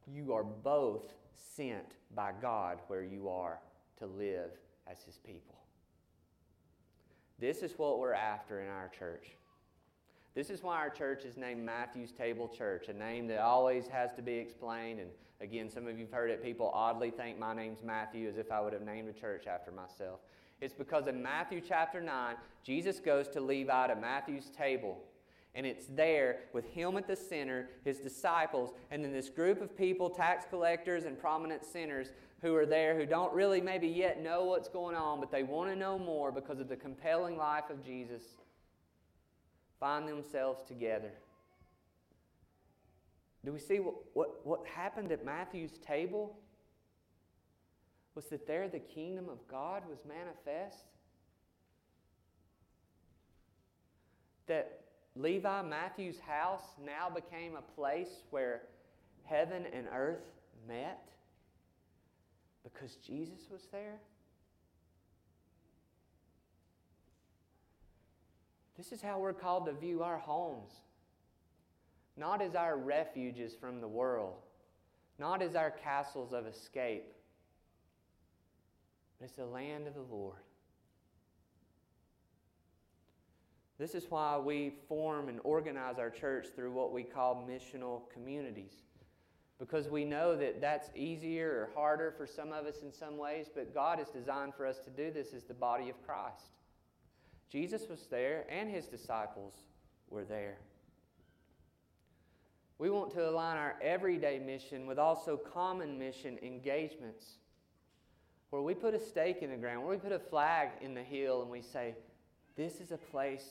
you 0.06 0.32
are 0.32 0.44
both 0.44 1.14
sent 1.34 1.96
by 2.14 2.32
God 2.40 2.78
where 2.88 3.04
you 3.04 3.28
are 3.28 3.58
to 3.98 4.06
live 4.06 4.50
as 4.90 5.02
His 5.02 5.18
people. 5.18 5.56
This 7.38 7.62
is 7.62 7.72
what 7.78 7.98
we're 7.98 8.12
after 8.12 8.60
in 8.60 8.68
our 8.68 8.88
church. 8.88 9.28
This 10.34 10.48
is 10.48 10.62
why 10.62 10.76
our 10.76 10.90
church 10.90 11.24
is 11.24 11.36
named 11.36 11.64
Matthew's 11.64 12.12
Table 12.12 12.48
Church, 12.48 12.88
a 12.88 12.92
name 12.92 13.26
that 13.28 13.40
always 13.40 13.86
has 13.88 14.14
to 14.14 14.22
be 14.22 14.34
explained 14.34 15.00
and 15.00 15.10
Again, 15.42 15.68
some 15.68 15.88
of 15.88 15.98
you 15.98 16.04
have 16.04 16.14
heard 16.14 16.30
it. 16.30 16.42
People 16.42 16.70
oddly 16.72 17.10
think 17.10 17.36
my 17.36 17.52
name's 17.52 17.82
Matthew 17.82 18.28
as 18.28 18.36
if 18.38 18.52
I 18.52 18.60
would 18.60 18.72
have 18.72 18.82
named 18.82 19.08
a 19.08 19.12
church 19.12 19.48
after 19.48 19.72
myself. 19.72 20.20
It's 20.60 20.72
because 20.72 21.08
in 21.08 21.20
Matthew 21.20 21.60
chapter 21.60 22.00
9, 22.00 22.36
Jesus 22.62 23.00
goes 23.00 23.26
to 23.30 23.40
Levi 23.40 23.88
to 23.88 23.96
Matthew's 23.96 24.50
table. 24.56 25.02
And 25.56 25.66
it's 25.66 25.86
there 25.86 26.38
with 26.52 26.64
him 26.66 26.96
at 26.96 27.08
the 27.08 27.16
center, 27.16 27.70
his 27.84 27.98
disciples, 27.98 28.70
and 28.92 29.04
then 29.04 29.12
this 29.12 29.28
group 29.28 29.60
of 29.60 29.76
people, 29.76 30.08
tax 30.08 30.46
collectors 30.48 31.04
and 31.04 31.18
prominent 31.18 31.64
sinners, 31.64 32.12
who 32.40 32.54
are 32.54 32.64
there 32.64 32.96
who 32.96 33.04
don't 33.04 33.32
really 33.34 33.60
maybe 33.60 33.88
yet 33.88 34.22
know 34.22 34.44
what's 34.44 34.68
going 34.68 34.96
on, 34.96 35.18
but 35.18 35.32
they 35.32 35.42
want 35.42 35.70
to 35.70 35.76
know 35.76 35.98
more 35.98 36.30
because 36.30 36.60
of 36.60 36.68
the 36.68 36.76
compelling 36.76 37.36
life 37.36 37.68
of 37.68 37.84
Jesus, 37.84 38.22
find 39.80 40.08
themselves 40.08 40.62
together. 40.62 41.10
Do 43.44 43.52
we 43.52 43.58
see 43.58 43.80
what, 43.80 43.94
what, 44.14 44.46
what 44.46 44.66
happened 44.66 45.10
at 45.10 45.24
Matthew's 45.24 45.78
table? 45.78 46.36
Was 48.14 48.26
that 48.26 48.46
there 48.46 48.68
the 48.68 48.78
kingdom 48.78 49.28
of 49.28 49.46
God 49.48 49.82
was 49.88 50.00
manifest? 50.06 50.84
That 54.46 54.80
Levi 55.16 55.62
Matthew's 55.62 56.20
house 56.20 56.62
now 56.84 57.10
became 57.10 57.56
a 57.56 57.62
place 57.74 58.22
where 58.30 58.62
heaven 59.24 59.64
and 59.72 59.86
earth 59.92 60.24
met 60.68 61.08
because 62.62 62.96
Jesus 62.96 63.48
was 63.50 63.62
there? 63.72 63.98
This 68.76 68.92
is 68.92 69.02
how 69.02 69.18
we're 69.18 69.32
called 69.32 69.66
to 69.66 69.72
view 69.72 70.02
our 70.02 70.18
homes 70.18 70.72
not 72.16 72.42
as 72.42 72.54
our 72.54 72.76
refuges 72.76 73.54
from 73.54 73.80
the 73.80 73.88
world, 73.88 74.36
not 75.18 75.42
as 75.42 75.54
our 75.54 75.70
castles 75.70 76.32
of 76.32 76.46
escape, 76.46 77.04
but 79.18 79.26
as 79.26 79.32
the 79.32 79.46
land 79.46 79.86
of 79.86 79.94
the 79.94 80.00
Lord. 80.00 80.36
This 83.78 83.94
is 83.94 84.06
why 84.08 84.38
we 84.38 84.74
form 84.88 85.28
and 85.28 85.40
organize 85.42 85.98
our 85.98 86.10
church 86.10 86.46
through 86.54 86.72
what 86.72 86.92
we 86.92 87.02
call 87.02 87.48
missional 87.48 88.02
communities. 88.12 88.74
Because 89.58 89.88
we 89.88 90.04
know 90.04 90.36
that 90.36 90.60
that's 90.60 90.90
easier 90.94 91.50
or 91.50 91.70
harder 91.74 92.12
for 92.16 92.26
some 92.26 92.52
of 92.52 92.66
us 92.66 92.82
in 92.82 92.92
some 92.92 93.16
ways, 93.16 93.46
but 93.52 93.74
God 93.74 93.98
has 93.98 94.08
designed 94.08 94.54
for 94.54 94.66
us 94.66 94.78
to 94.80 94.90
do 94.90 95.10
this 95.10 95.32
as 95.34 95.44
the 95.44 95.54
body 95.54 95.88
of 95.88 96.00
Christ. 96.04 96.56
Jesus 97.50 97.88
was 97.88 98.06
there, 98.10 98.44
and 98.48 98.70
his 98.70 98.86
disciples 98.86 99.54
were 100.10 100.24
there. 100.24 100.58
We 102.82 102.90
want 102.90 103.12
to 103.12 103.28
align 103.28 103.58
our 103.58 103.76
everyday 103.80 104.40
mission 104.40 104.88
with 104.88 104.98
also 104.98 105.36
common 105.36 106.00
mission 106.00 106.36
engagements 106.42 107.36
where 108.50 108.60
we 108.60 108.74
put 108.74 108.92
a 108.92 108.98
stake 108.98 109.40
in 109.40 109.50
the 109.50 109.56
ground, 109.56 109.84
where 109.84 109.94
we 109.94 110.00
put 110.00 110.10
a 110.10 110.18
flag 110.18 110.70
in 110.80 110.92
the 110.92 111.02
hill 111.04 111.42
and 111.42 111.48
we 111.48 111.62
say, 111.62 111.94
This 112.56 112.80
is 112.80 112.90
a 112.90 112.96
place 112.96 113.48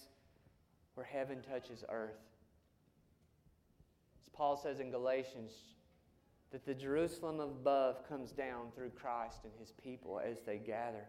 where 0.96 1.06
heaven 1.06 1.38
touches 1.50 1.86
earth. 1.88 2.20
As 4.22 4.28
Paul 4.34 4.58
says 4.58 4.82
in 4.82 4.92
Galatians, 4.92 5.54
that 6.52 6.66
the 6.66 6.74
Jerusalem 6.74 7.40
above 7.40 8.06
comes 8.10 8.32
down 8.32 8.66
through 8.76 8.90
Christ 8.90 9.46
and 9.46 9.54
his 9.58 9.72
people 9.82 10.20
as 10.20 10.42
they 10.46 10.58
gather. 10.58 11.08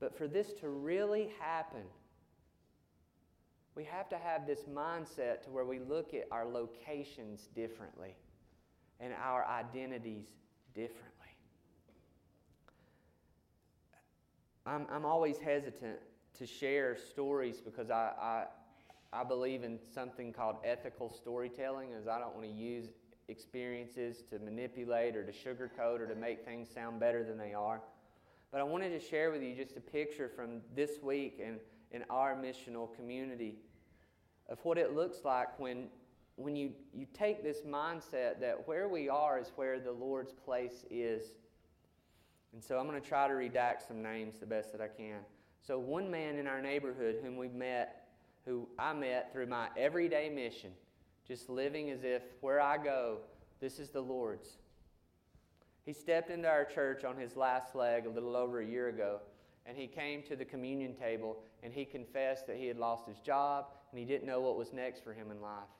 But 0.00 0.16
for 0.16 0.26
this 0.26 0.54
to 0.60 0.70
really 0.70 1.32
happen, 1.38 1.82
we 3.76 3.84
have 3.84 4.08
to 4.08 4.16
have 4.16 4.46
this 4.46 4.60
mindset 4.74 5.42
to 5.42 5.50
where 5.50 5.66
we 5.66 5.78
look 5.78 6.14
at 6.14 6.26
our 6.30 6.46
locations 6.46 7.48
differently 7.54 8.16
and 8.98 9.12
our 9.22 9.44
identities 9.44 10.24
differently. 10.74 11.12
I'm, 14.64 14.86
I'm 14.90 15.04
always 15.04 15.38
hesitant 15.38 15.98
to 16.38 16.46
share 16.46 16.96
stories 16.96 17.60
because 17.60 17.90
I, 17.90 18.12
I, 18.20 18.44
I 19.12 19.24
believe 19.24 19.62
in 19.62 19.78
something 19.94 20.32
called 20.32 20.56
ethical 20.64 21.10
storytelling, 21.10 21.90
as 21.92 22.08
I 22.08 22.18
don't 22.18 22.34
want 22.34 22.46
to 22.46 22.52
use 22.52 22.86
experiences 23.28 24.22
to 24.30 24.38
manipulate 24.38 25.16
or 25.16 25.22
to 25.22 25.32
sugarcoat 25.32 26.00
or 26.00 26.06
to 26.06 26.14
make 26.14 26.44
things 26.44 26.68
sound 26.72 26.98
better 26.98 27.22
than 27.22 27.36
they 27.36 27.52
are. 27.52 27.82
But 28.50 28.60
I 28.60 28.64
wanted 28.64 28.98
to 28.98 29.00
share 29.00 29.30
with 29.30 29.42
you 29.42 29.54
just 29.54 29.76
a 29.76 29.80
picture 29.80 30.30
from 30.34 30.62
this 30.74 30.92
week 31.02 31.40
and 31.44 31.58
in 31.90 32.04
our 32.10 32.34
missional 32.34 32.94
community 32.96 33.56
of 34.48 34.58
what 34.64 34.78
it 34.78 34.94
looks 34.94 35.18
like 35.24 35.58
when, 35.58 35.88
when 36.36 36.56
you, 36.56 36.72
you 36.94 37.06
take 37.12 37.42
this 37.42 37.62
mindset 37.66 38.40
that 38.40 38.66
where 38.66 38.88
we 38.88 39.08
are 39.08 39.38
is 39.38 39.52
where 39.56 39.80
the 39.80 39.92
Lord's 39.92 40.32
place 40.32 40.84
is. 40.90 41.32
And 42.52 42.62
so 42.62 42.78
I'm 42.78 42.86
going 42.86 43.00
to 43.00 43.06
try 43.06 43.28
to 43.28 43.34
redact 43.34 43.86
some 43.86 44.02
names 44.02 44.38
the 44.38 44.46
best 44.46 44.72
that 44.72 44.80
I 44.80 44.88
can. 44.88 45.18
So, 45.66 45.78
one 45.78 46.10
man 46.10 46.36
in 46.36 46.46
our 46.46 46.62
neighborhood 46.62 47.16
whom 47.22 47.36
we 47.36 47.48
met, 47.48 48.08
who 48.44 48.68
I 48.78 48.92
met 48.92 49.32
through 49.32 49.46
my 49.46 49.68
everyday 49.76 50.28
mission, 50.28 50.70
just 51.26 51.50
living 51.50 51.90
as 51.90 52.04
if 52.04 52.22
where 52.40 52.60
I 52.60 52.78
go, 52.78 53.18
this 53.60 53.80
is 53.80 53.90
the 53.90 54.00
Lord's. 54.00 54.58
He 55.84 55.92
stepped 55.92 56.30
into 56.30 56.48
our 56.48 56.64
church 56.64 57.04
on 57.04 57.16
his 57.16 57.36
last 57.36 57.74
leg 57.74 58.06
a 58.06 58.10
little 58.10 58.36
over 58.36 58.60
a 58.60 58.66
year 58.66 58.88
ago, 58.88 59.20
and 59.66 59.76
he 59.76 59.86
came 59.86 60.22
to 60.24 60.36
the 60.36 60.44
communion 60.44 60.94
table 60.94 61.38
and 61.62 61.72
he 61.72 61.84
confessed 61.84 62.46
that 62.46 62.56
he 62.56 62.66
had 62.66 62.76
lost 62.76 63.06
his 63.06 63.18
job, 63.18 63.66
and 63.96 64.06
he 64.06 64.12
didn't 64.12 64.26
know 64.26 64.42
what 64.42 64.58
was 64.58 64.74
next 64.74 65.02
for 65.02 65.14
him 65.14 65.30
in 65.30 65.40
life. 65.40 65.72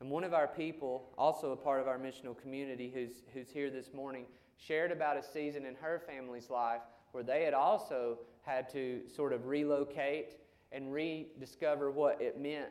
And 0.00 0.10
one 0.10 0.24
of 0.24 0.34
our 0.34 0.48
people, 0.48 1.10
also 1.16 1.52
a 1.52 1.56
part 1.56 1.80
of 1.80 1.86
our 1.86 1.96
missional 1.96 2.36
community 2.36 2.90
who's, 2.92 3.22
who's 3.32 3.50
here 3.50 3.70
this 3.70 3.94
morning, 3.94 4.24
shared 4.58 4.90
about 4.90 5.16
a 5.16 5.22
season 5.22 5.64
in 5.64 5.76
her 5.76 6.02
family's 6.08 6.50
life 6.50 6.80
where 7.12 7.22
they 7.22 7.44
had 7.44 7.54
also 7.54 8.18
had 8.42 8.68
to 8.70 9.02
sort 9.14 9.32
of 9.32 9.46
relocate 9.46 10.32
and 10.72 10.92
rediscover 10.92 11.92
what 11.92 12.20
it 12.20 12.36
meant 12.36 12.70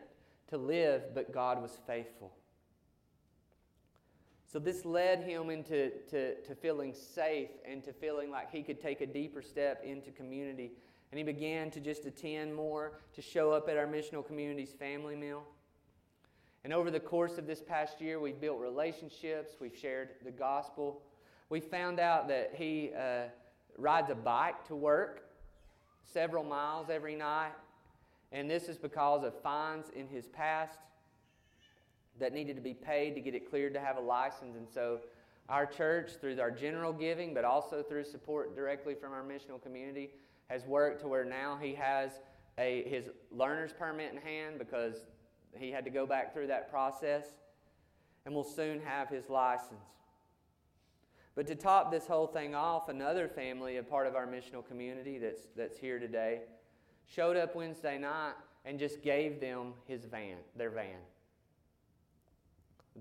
to 0.50 0.58
live, 0.58 1.04
but 1.16 1.32
God 1.34 1.62
was 1.62 1.80
faithful. 1.88 2.34
So 4.52 4.60
this 4.60 4.84
led 4.84 5.24
him 5.24 5.50
into 5.52 5.90
to, 6.10 6.36
to 6.42 6.54
feeling 6.54 6.94
safe 6.94 7.52
and 7.66 7.82
to 7.86 7.94
feeling 7.94 8.30
like 8.30 8.52
he 8.52 8.62
could 8.62 8.82
take 8.82 9.00
a 9.00 9.08
deeper 9.08 9.42
step 9.42 9.86
into 9.86 10.12
community. 10.12 10.74
And 11.16 11.26
he 11.26 11.34
began 11.34 11.72
to 11.72 11.80
just 11.80 12.06
attend 12.06 12.54
more, 12.54 13.00
to 13.14 13.22
show 13.22 13.54
up 13.54 13.70
at 13.70 13.78
our 13.78 13.88
missional 13.88 14.28
community's 14.28 14.74
family 14.74 15.16
meal. 15.16 15.46
And 16.66 16.74
over 16.74 16.92
the 16.92 17.00
course 17.00 17.38
of 17.38 17.48
this 17.48 17.62
past 17.62 18.02
year, 18.02 18.20
we've 18.20 18.42
built 18.42 18.60
relationships, 18.60 19.54
we've 19.62 19.78
shared 19.78 20.10
the 20.26 20.32
gospel. 20.32 21.04
We 21.48 21.62
found 21.62 22.02
out 22.02 22.28
that 22.28 22.52
he 22.58 22.92
uh, 22.94 23.28
rides 23.78 24.10
a 24.10 24.16
bike 24.16 24.68
to 24.68 24.76
work 24.76 25.30
several 26.04 26.44
miles 26.44 26.90
every 26.90 27.16
night. 27.16 27.54
And 28.34 28.52
this 28.52 28.68
is 28.68 28.78
because 28.78 29.24
of 29.24 29.42
fines 29.42 29.86
in 29.96 30.10
his 30.10 30.26
past 30.28 30.80
that 32.20 32.34
needed 32.34 32.58
to 32.58 32.62
be 32.62 32.74
paid 32.74 33.16
to 33.16 33.22
get 33.22 33.34
it 33.34 33.50
cleared 33.50 33.74
to 33.76 33.80
have 33.80 33.96
a 33.96 34.02
license. 34.02 34.58
And 34.58 34.68
so, 34.68 35.00
our 35.48 35.66
church, 35.66 36.12
through 36.20 36.42
our 36.42 36.52
general 36.52 36.92
giving, 36.92 37.34
but 37.34 37.46
also 37.46 37.82
through 37.84 38.04
support 38.04 38.54
directly 38.54 38.96
from 38.96 39.14
our 39.14 39.24
missional 39.24 39.62
community, 39.64 40.10
has 40.50 40.66
worked 40.66 41.02
to 41.02 41.08
where 41.08 41.26
now 41.26 41.58
he 41.62 41.74
has 41.76 42.12
a, 42.58 42.84
his 42.88 43.10
learner's 43.32 43.74
permit 43.74 44.14
in 44.14 44.18
hand 44.18 44.58
because 44.60 44.96
he 45.58 45.72
had 45.72 45.84
to 45.86 45.90
go 45.90 46.06
back 46.06 46.34
through 46.34 46.48
that 46.48 46.70
process 46.70 47.26
and 48.26 48.34
will 48.34 48.44
soon 48.44 48.80
have 48.82 49.10
his 49.10 49.30
license. 49.30 49.80
But 51.36 51.48
to 51.48 51.56
top 51.56 51.92
this 51.92 52.08
whole 52.08 52.28
thing 52.28 52.56
off, 52.56 52.88
another 52.88 53.28
family, 53.28 53.78
a 53.78 53.84
part 53.84 54.08
of 54.08 54.16
our 54.16 54.26
missional 54.26 54.66
community 54.66 55.18
that's, 55.18 55.48
that's 55.56 55.78
here 55.78 56.00
today, 56.00 56.42
showed 57.06 57.36
up 57.36 57.56
Wednesday 57.56 57.98
night 57.98 58.34
and 58.64 58.80
just 58.80 59.02
gave 59.02 59.42
them 59.42 59.74
his 59.86 60.06
van, 60.06 60.38
their 60.56 60.70
van 60.70 60.98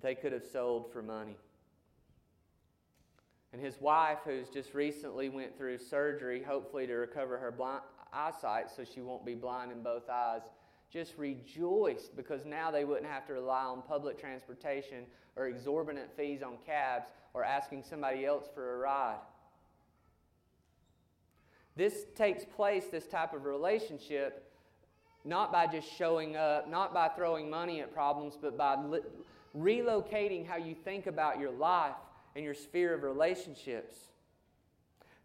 they 0.00 0.14
could 0.14 0.32
have 0.32 0.44
sold 0.44 0.92
for 0.92 1.02
money. 1.02 1.36
And 3.54 3.62
his 3.62 3.80
wife, 3.80 4.18
who's 4.24 4.48
just 4.48 4.74
recently 4.74 5.28
went 5.28 5.56
through 5.56 5.78
surgery, 5.78 6.42
hopefully 6.42 6.88
to 6.88 6.94
recover 6.94 7.38
her 7.38 7.52
blind, 7.52 7.82
eyesight 8.12 8.68
so 8.68 8.82
she 8.82 9.00
won't 9.00 9.24
be 9.24 9.36
blind 9.36 9.70
in 9.70 9.80
both 9.80 10.10
eyes, 10.10 10.42
just 10.92 11.16
rejoiced 11.16 12.16
because 12.16 12.44
now 12.44 12.72
they 12.72 12.84
wouldn't 12.84 13.06
have 13.06 13.24
to 13.28 13.32
rely 13.34 13.62
on 13.62 13.80
public 13.82 14.18
transportation 14.18 15.04
or 15.36 15.46
exorbitant 15.46 16.10
fees 16.16 16.42
on 16.42 16.56
cabs 16.66 17.06
or 17.32 17.44
asking 17.44 17.84
somebody 17.84 18.26
else 18.26 18.48
for 18.52 18.74
a 18.74 18.78
ride. 18.78 19.20
This 21.76 22.06
takes 22.16 22.44
place, 22.44 22.86
this 22.90 23.06
type 23.06 23.34
of 23.34 23.44
relationship, 23.44 24.50
not 25.24 25.52
by 25.52 25.68
just 25.68 25.88
showing 25.96 26.36
up, 26.36 26.68
not 26.68 26.92
by 26.92 27.06
throwing 27.06 27.48
money 27.48 27.82
at 27.82 27.94
problems, 27.94 28.36
but 28.40 28.58
by 28.58 28.74
li- 28.84 29.00
relocating 29.56 30.44
how 30.44 30.56
you 30.56 30.74
think 30.74 31.06
about 31.06 31.38
your 31.38 31.52
life 31.52 31.94
and 32.34 32.44
your 32.44 32.54
sphere 32.54 32.94
of 32.94 33.02
relationships. 33.02 33.96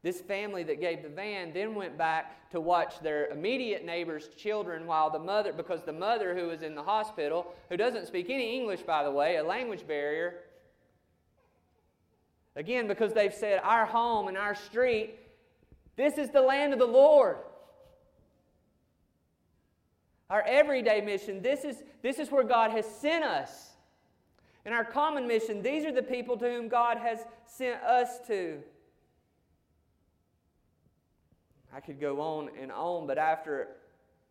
This 0.02 0.22
family 0.22 0.64
that 0.64 0.80
gave 0.80 1.04
the 1.04 1.10
van 1.10 1.52
then 1.54 1.76
went 1.76 1.98
back 1.98 2.50
to 2.52 2.62
watch 2.62 3.00
their 3.02 3.28
immediate 3.28 3.84
neighbor's 3.84 4.30
children 4.30 4.88
while 4.88 5.10
the 5.10 5.20
mother, 5.20 5.52
because 5.52 5.84
the 5.84 5.94
mother 5.94 6.34
who 6.34 6.48
was 6.48 6.62
in 6.62 6.74
the 6.74 6.84
hospital, 6.84 7.54
who 7.68 7.76
doesn't 7.76 8.08
speak 8.08 8.30
any 8.30 8.56
English, 8.56 8.82
by 8.84 9.04
the 9.04 9.12
way, 9.12 9.36
a 9.36 9.44
language 9.44 9.86
barrier, 9.86 10.36
again, 12.56 12.88
because 12.88 13.14
they've 13.14 13.34
said, 13.34 13.60
Our 13.62 13.86
home 13.86 14.30
and 14.30 14.38
our 14.38 14.56
street, 14.56 15.16
this 15.98 16.18
is 16.18 16.30
the 16.30 16.42
land 16.42 16.72
of 16.72 16.80
the 16.80 16.86
Lord. 16.86 17.38
Our 20.30 20.44
everyday 20.44 21.02
mission, 21.02 21.42
this 21.42 21.66
is, 21.66 21.84
this 22.02 22.20
is 22.20 22.32
where 22.32 22.44
God 22.44 22.72
has 22.72 22.86
sent 22.86 23.26
us. 23.26 23.69
In 24.66 24.74
our 24.74 24.84
common 24.84 25.28
mission, 25.28 25.62
these 25.62 25.86
are 25.86 25.92
the 25.92 26.04
people 26.04 26.38
to 26.38 26.46
whom 26.46 26.68
God 26.68 26.98
has 26.98 27.20
sent 27.46 27.82
us 27.82 28.20
to. 28.28 28.60
I 31.74 31.80
could 31.80 32.00
go 32.00 32.20
on 32.20 32.50
and 32.60 32.72
on, 32.72 33.08
but 33.08 33.18
after 33.18 33.70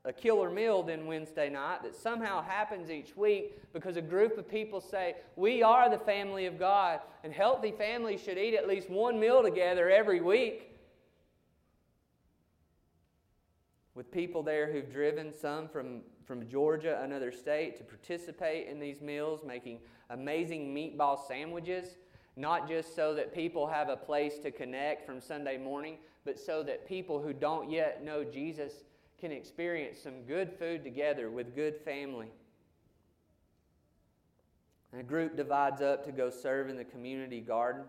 a 0.05 0.13
killer 0.13 0.51
meal 0.51 0.83
then 0.83 1.07
Wednesday 1.07 1.51
night 1.51 1.83
that 1.83 1.95
somehow 1.95 2.43
happens 2.43 2.91
each 2.91 3.17
week 3.17 3.61
because 3.73 3.97
a 3.97 4.03
group 4.03 4.39
of 4.39 4.49
people 4.49 4.81
say, 4.81 5.17
We 5.37 5.63
are 5.63 5.91
the 5.91 5.99
family 5.99 6.47
of 6.47 6.59
God, 6.59 7.01
and 7.25 7.33
healthy 7.33 7.73
families 7.73 8.23
should 8.23 8.39
eat 8.39 8.55
at 8.55 8.67
least 8.67 8.89
one 8.89 9.21
meal 9.21 9.43
together 9.43 9.91
every 9.91 10.21
week. 10.21 10.77
With 13.95 14.11
people 14.11 14.43
there 14.43 14.73
who've 14.73 14.91
driven, 14.91 15.35
some 15.35 15.69
from, 15.69 16.01
from 16.29 16.47
Georgia, 16.47 17.01
another 17.03 17.33
state, 17.33 17.79
to 17.79 17.85
participate 17.85 18.69
in 18.69 18.79
these 18.79 19.01
meals, 19.01 19.41
making 19.47 19.79
amazing 20.11 20.75
meatball 20.75 21.19
sandwiches, 21.27 21.97
not 22.37 22.69
just 22.69 22.95
so 22.95 23.15
that 23.15 23.35
people 23.35 23.67
have 23.67 23.89
a 23.89 23.97
place 23.97 24.39
to 24.41 24.51
connect 24.51 25.07
from 25.07 25.23
Sunday 25.23 25.57
morning, 25.57 25.97
but 26.27 26.39
so 26.39 26.63
that 26.63 26.87
people 26.87 27.19
who 27.19 27.33
don't 27.33 27.71
yet 27.71 28.05
know 28.05 28.23
Jesus 28.23 28.85
can 29.19 29.33
experience 29.33 30.01
some 30.01 30.23
good 30.25 30.53
food 30.53 30.85
together 30.85 31.31
with 31.31 31.57
good 31.57 31.79
family. 31.79 32.31
And 34.93 35.01
a 35.01 35.05
group 35.05 35.35
divides 35.35 35.81
up 35.81 36.05
to 36.05 36.13
go 36.13 36.29
serve 36.29 36.69
in 36.69 36.77
the 36.77 36.85
community 36.85 37.41
garden. 37.41 37.85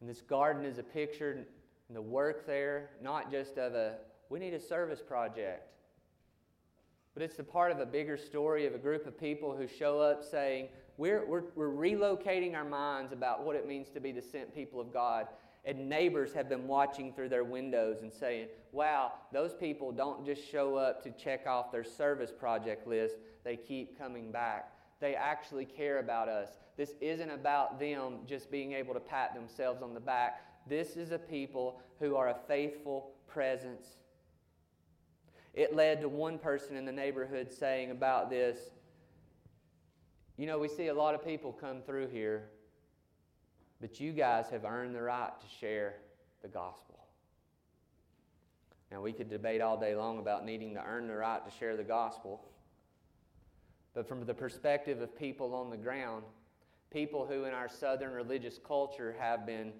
And 0.00 0.08
this 0.08 0.22
garden 0.22 0.64
is 0.64 0.78
a 0.78 0.82
picture, 0.82 1.46
the 1.90 2.00
work 2.00 2.46
there, 2.46 2.90
not 3.02 3.30
just 3.30 3.58
of 3.58 3.74
a, 3.74 3.96
we 4.30 4.38
need 4.38 4.54
a 4.54 4.60
service 4.60 5.02
project. 5.02 5.66
But 7.12 7.24
it's 7.24 7.36
the 7.36 7.44
part 7.44 7.72
of 7.72 7.80
a 7.80 7.86
bigger 7.86 8.16
story 8.16 8.66
of 8.66 8.74
a 8.74 8.78
group 8.78 9.06
of 9.06 9.18
people 9.18 9.54
who 9.54 9.66
show 9.66 10.00
up 10.00 10.24
saying, 10.24 10.68
we're, 10.96 11.26
we're, 11.26 11.42
we're 11.56 11.68
relocating 11.68 12.54
our 12.54 12.64
minds 12.64 13.12
about 13.12 13.44
what 13.44 13.56
it 13.56 13.66
means 13.66 13.90
to 13.90 14.00
be 14.00 14.12
the 14.12 14.22
sent 14.22 14.54
people 14.54 14.80
of 14.80 14.92
God. 14.92 15.26
And 15.64 15.88
neighbors 15.88 16.32
have 16.32 16.48
been 16.48 16.68
watching 16.68 17.12
through 17.12 17.28
their 17.28 17.44
windows 17.44 17.98
and 18.02 18.12
saying, 18.12 18.46
wow, 18.72 19.12
those 19.32 19.52
people 19.52 19.92
don't 19.92 20.24
just 20.24 20.48
show 20.48 20.76
up 20.76 21.02
to 21.02 21.10
check 21.10 21.46
off 21.46 21.72
their 21.72 21.84
service 21.84 22.30
project 22.30 22.86
list, 22.86 23.16
they 23.44 23.56
keep 23.56 23.98
coming 23.98 24.30
back. 24.30 24.72
They 25.00 25.14
actually 25.14 25.64
care 25.64 25.98
about 25.98 26.28
us. 26.28 26.50
This 26.76 26.94
isn't 27.00 27.30
about 27.30 27.80
them 27.80 28.18
just 28.26 28.50
being 28.50 28.72
able 28.72 28.94
to 28.94 29.00
pat 29.00 29.34
themselves 29.34 29.82
on 29.82 29.92
the 29.92 30.00
back. 30.00 30.42
This 30.68 30.96
is 30.96 31.10
a 31.10 31.18
people 31.18 31.80
who 31.98 32.16
are 32.16 32.28
a 32.28 32.36
faithful 32.46 33.10
presence 33.26 33.96
it 35.54 35.74
led 35.74 36.00
to 36.00 36.08
one 36.08 36.38
person 36.38 36.76
in 36.76 36.84
the 36.84 36.92
neighborhood 36.92 37.52
saying 37.52 37.90
about 37.90 38.30
this, 38.30 38.70
you 40.36 40.46
know, 40.46 40.58
we 40.58 40.68
see 40.68 40.88
a 40.88 40.94
lot 40.94 41.14
of 41.14 41.24
people 41.24 41.52
come 41.52 41.82
through 41.82 42.08
here, 42.08 42.44
but 43.80 44.00
you 44.00 44.12
guys 44.12 44.46
have 44.50 44.64
earned 44.64 44.94
the 44.94 45.02
right 45.02 45.32
to 45.38 45.46
share 45.60 45.96
the 46.42 46.48
gospel. 46.48 46.98
Now, 48.90 49.00
we 49.00 49.12
could 49.12 49.30
debate 49.30 49.60
all 49.60 49.78
day 49.78 49.94
long 49.94 50.18
about 50.18 50.44
needing 50.44 50.74
to 50.74 50.84
earn 50.84 51.06
the 51.06 51.14
right 51.14 51.44
to 51.44 51.50
share 51.58 51.76
the 51.76 51.84
gospel. 51.84 52.44
But 53.94 54.08
from 54.08 54.24
the 54.24 54.34
perspective 54.34 55.00
of 55.00 55.16
people 55.16 55.54
on 55.54 55.70
the 55.70 55.76
ground, 55.76 56.24
people 56.90 57.26
who 57.26 57.44
in 57.44 57.54
our 57.54 57.68
southern 57.68 58.12
religious 58.12 58.58
culture 58.66 59.14
have 59.18 59.46
been 59.46 59.72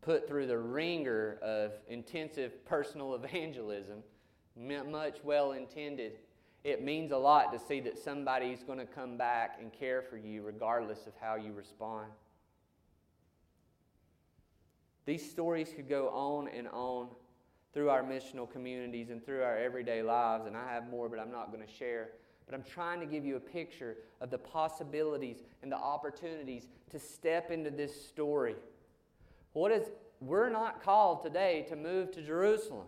put 0.00 0.26
through 0.28 0.46
the 0.46 0.58
wringer 0.58 1.38
of 1.42 1.72
intensive 1.88 2.64
personal 2.64 3.14
evangelism, 3.22 4.02
much 4.56 5.18
well 5.24 5.52
intended. 5.52 6.18
It 6.62 6.84
means 6.84 7.12
a 7.12 7.16
lot 7.16 7.52
to 7.52 7.58
see 7.58 7.80
that 7.80 7.98
somebody's 7.98 8.62
going 8.62 8.78
to 8.78 8.86
come 8.86 9.16
back 9.16 9.58
and 9.60 9.72
care 9.72 10.02
for 10.02 10.16
you 10.16 10.42
regardless 10.42 11.06
of 11.06 11.12
how 11.20 11.36
you 11.36 11.52
respond. 11.52 12.06
These 15.06 15.28
stories 15.30 15.72
could 15.74 15.88
go 15.88 16.08
on 16.10 16.48
and 16.48 16.68
on 16.68 17.08
through 17.72 17.88
our 17.88 18.02
missional 18.02 18.50
communities 18.50 19.10
and 19.10 19.24
through 19.24 19.42
our 19.42 19.56
everyday 19.56 20.02
lives, 20.02 20.46
and 20.46 20.56
I 20.56 20.72
have 20.72 20.88
more, 20.88 21.08
but 21.08 21.18
I'm 21.18 21.30
not 21.30 21.52
going 21.52 21.66
to 21.66 21.72
share. 21.72 22.10
But 22.46 22.54
I'm 22.54 22.64
trying 22.64 23.00
to 23.00 23.06
give 23.06 23.24
you 23.24 23.36
a 23.36 23.40
picture 23.40 23.96
of 24.20 24.30
the 24.30 24.38
possibilities 24.38 25.38
and 25.62 25.70
the 25.70 25.76
opportunities 25.76 26.66
to 26.90 26.98
step 26.98 27.50
into 27.50 27.70
this 27.70 28.08
story. 28.08 28.56
What 29.52 29.70
is, 29.72 29.90
we're 30.20 30.50
not 30.50 30.82
called 30.82 31.22
today 31.22 31.64
to 31.68 31.76
move 31.76 32.10
to 32.12 32.22
Jerusalem. 32.22 32.86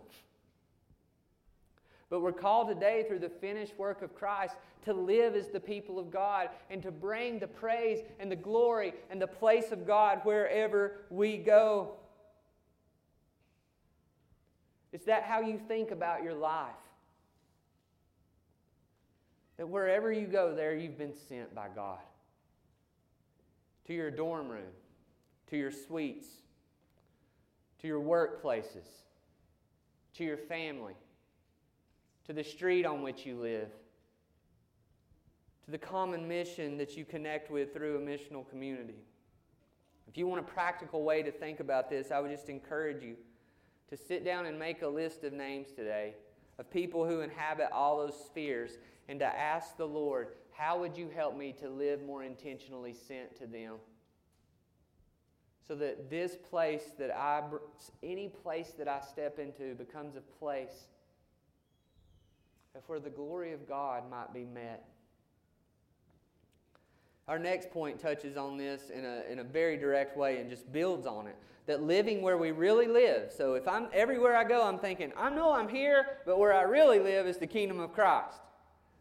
But 2.13 2.21
we're 2.21 2.31
called 2.31 2.67
today 2.67 3.05
through 3.07 3.17
the 3.17 3.29
finished 3.29 3.75
work 3.75 4.03
of 4.03 4.13
Christ 4.13 4.53
to 4.85 4.93
live 4.93 5.35
as 5.35 5.47
the 5.47 5.59
people 5.59 5.97
of 5.97 6.11
God 6.11 6.49
and 6.69 6.79
to 6.83 6.91
bring 6.91 7.39
the 7.39 7.47
praise 7.47 8.03
and 8.19 8.31
the 8.31 8.35
glory 8.35 8.93
and 9.09 9.19
the 9.19 9.25
place 9.25 9.71
of 9.71 9.87
God 9.87 10.19
wherever 10.21 10.97
we 11.09 11.37
go. 11.37 11.95
Is 14.91 15.05
that 15.05 15.23
how 15.23 15.39
you 15.41 15.59
think 15.67 15.89
about 15.89 16.21
your 16.21 16.35
life? 16.35 16.69
That 19.57 19.67
wherever 19.67 20.11
you 20.11 20.27
go, 20.27 20.53
there 20.53 20.75
you've 20.75 20.99
been 20.99 21.15
sent 21.27 21.55
by 21.55 21.65
God. 21.75 21.97
To 23.87 23.93
your 23.95 24.11
dorm 24.11 24.49
room, 24.49 24.71
to 25.49 25.57
your 25.57 25.71
suites, 25.71 26.27
to 27.81 27.87
your 27.87 28.01
workplaces, 28.01 28.85
to 30.13 30.23
your 30.23 30.37
family 30.37 30.93
to 32.25 32.33
the 32.33 32.43
street 32.43 32.85
on 32.85 33.01
which 33.01 33.25
you 33.25 33.39
live, 33.39 33.69
to 35.65 35.71
the 35.71 35.77
common 35.77 36.27
mission 36.27 36.77
that 36.77 36.95
you 36.97 37.05
connect 37.05 37.51
with 37.51 37.73
through 37.73 37.97
a 37.97 37.99
missional 37.99 38.47
community. 38.49 38.99
If 40.07 40.17
you 40.17 40.27
want 40.27 40.41
a 40.41 40.43
practical 40.43 41.03
way 41.03 41.23
to 41.23 41.31
think 41.31 41.59
about 41.59 41.89
this, 41.89 42.11
I 42.11 42.19
would 42.19 42.31
just 42.31 42.49
encourage 42.49 43.01
you 43.01 43.15
to 43.89 43.97
sit 43.97 44.23
down 44.25 44.45
and 44.45 44.57
make 44.57 44.81
a 44.81 44.87
list 44.87 45.23
of 45.23 45.33
names 45.33 45.67
today 45.75 46.15
of 46.59 46.69
people 46.69 47.05
who 47.05 47.21
inhabit 47.21 47.71
all 47.71 47.97
those 47.97 48.15
spheres 48.25 48.77
and 49.09 49.19
to 49.19 49.25
ask 49.25 49.75
the 49.77 49.87
Lord, 49.87 50.29
how 50.51 50.79
would 50.79 50.95
you 50.95 51.09
help 51.13 51.35
me 51.35 51.53
to 51.59 51.69
live 51.69 52.03
more 52.03 52.23
intentionally 52.23 52.93
sent 52.93 53.35
to 53.37 53.47
them? 53.47 53.75
So 55.67 55.75
that 55.75 56.09
this 56.09 56.35
place 56.35 56.91
that 56.99 57.09
I, 57.15 57.41
any 58.03 58.27
place 58.27 58.73
that 58.77 58.87
I 58.87 58.99
step 58.99 59.39
into 59.39 59.75
becomes 59.75 60.15
a 60.15 60.21
place 60.21 60.87
where 62.87 62.99
the 62.99 63.09
glory 63.09 63.53
of 63.53 63.67
God 63.67 64.09
might 64.09 64.33
be 64.33 64.45
met. 64.45 64.83
Our 67.27 67.39
next 67.39 67.71
point 67.71 67.99
touches 67.99 68.35
on 68.35 68.57
this 68.57 68.89
in 68.89 69.05
a, 69.05 69.21
in 69.31 69.39
a 69.39 69.43
very 69.43 69.77
direct 69.77 70.17
way 70.17 70.39
and 70.39 70.49
just 70.49 70.71
builds 70.71 71.05
on 71.05 71.27
it. 71.27 71.35
That 71.67 71.83
living 71.83 72.21
where 72.21 72.37
we 72.37 72.51
really 72.51 72.87
live. 72.87 73.31
So 73.31 73.53
if 73.53 73.67
I'm 73.67 73.87
everywhere 73.93 74.35
I 74.35 74.43
go, 74.43 74.63
I'm 74.63 74.79
thinking, 74.79 75.13
I 75.15 75.29
know 75.29 75.53
I'm 75.53 75.69
here, 75.69 76.17
but 76.25 76.37
where 76.37 76.51
I 76.51 76.63
really 76.63 76.99
live 76.99 77.25
is 77.25 77.37
the 77.37 77.47
kingdom 77.47 77.79
of 77.79 77.93
Christ. 77.93 78.41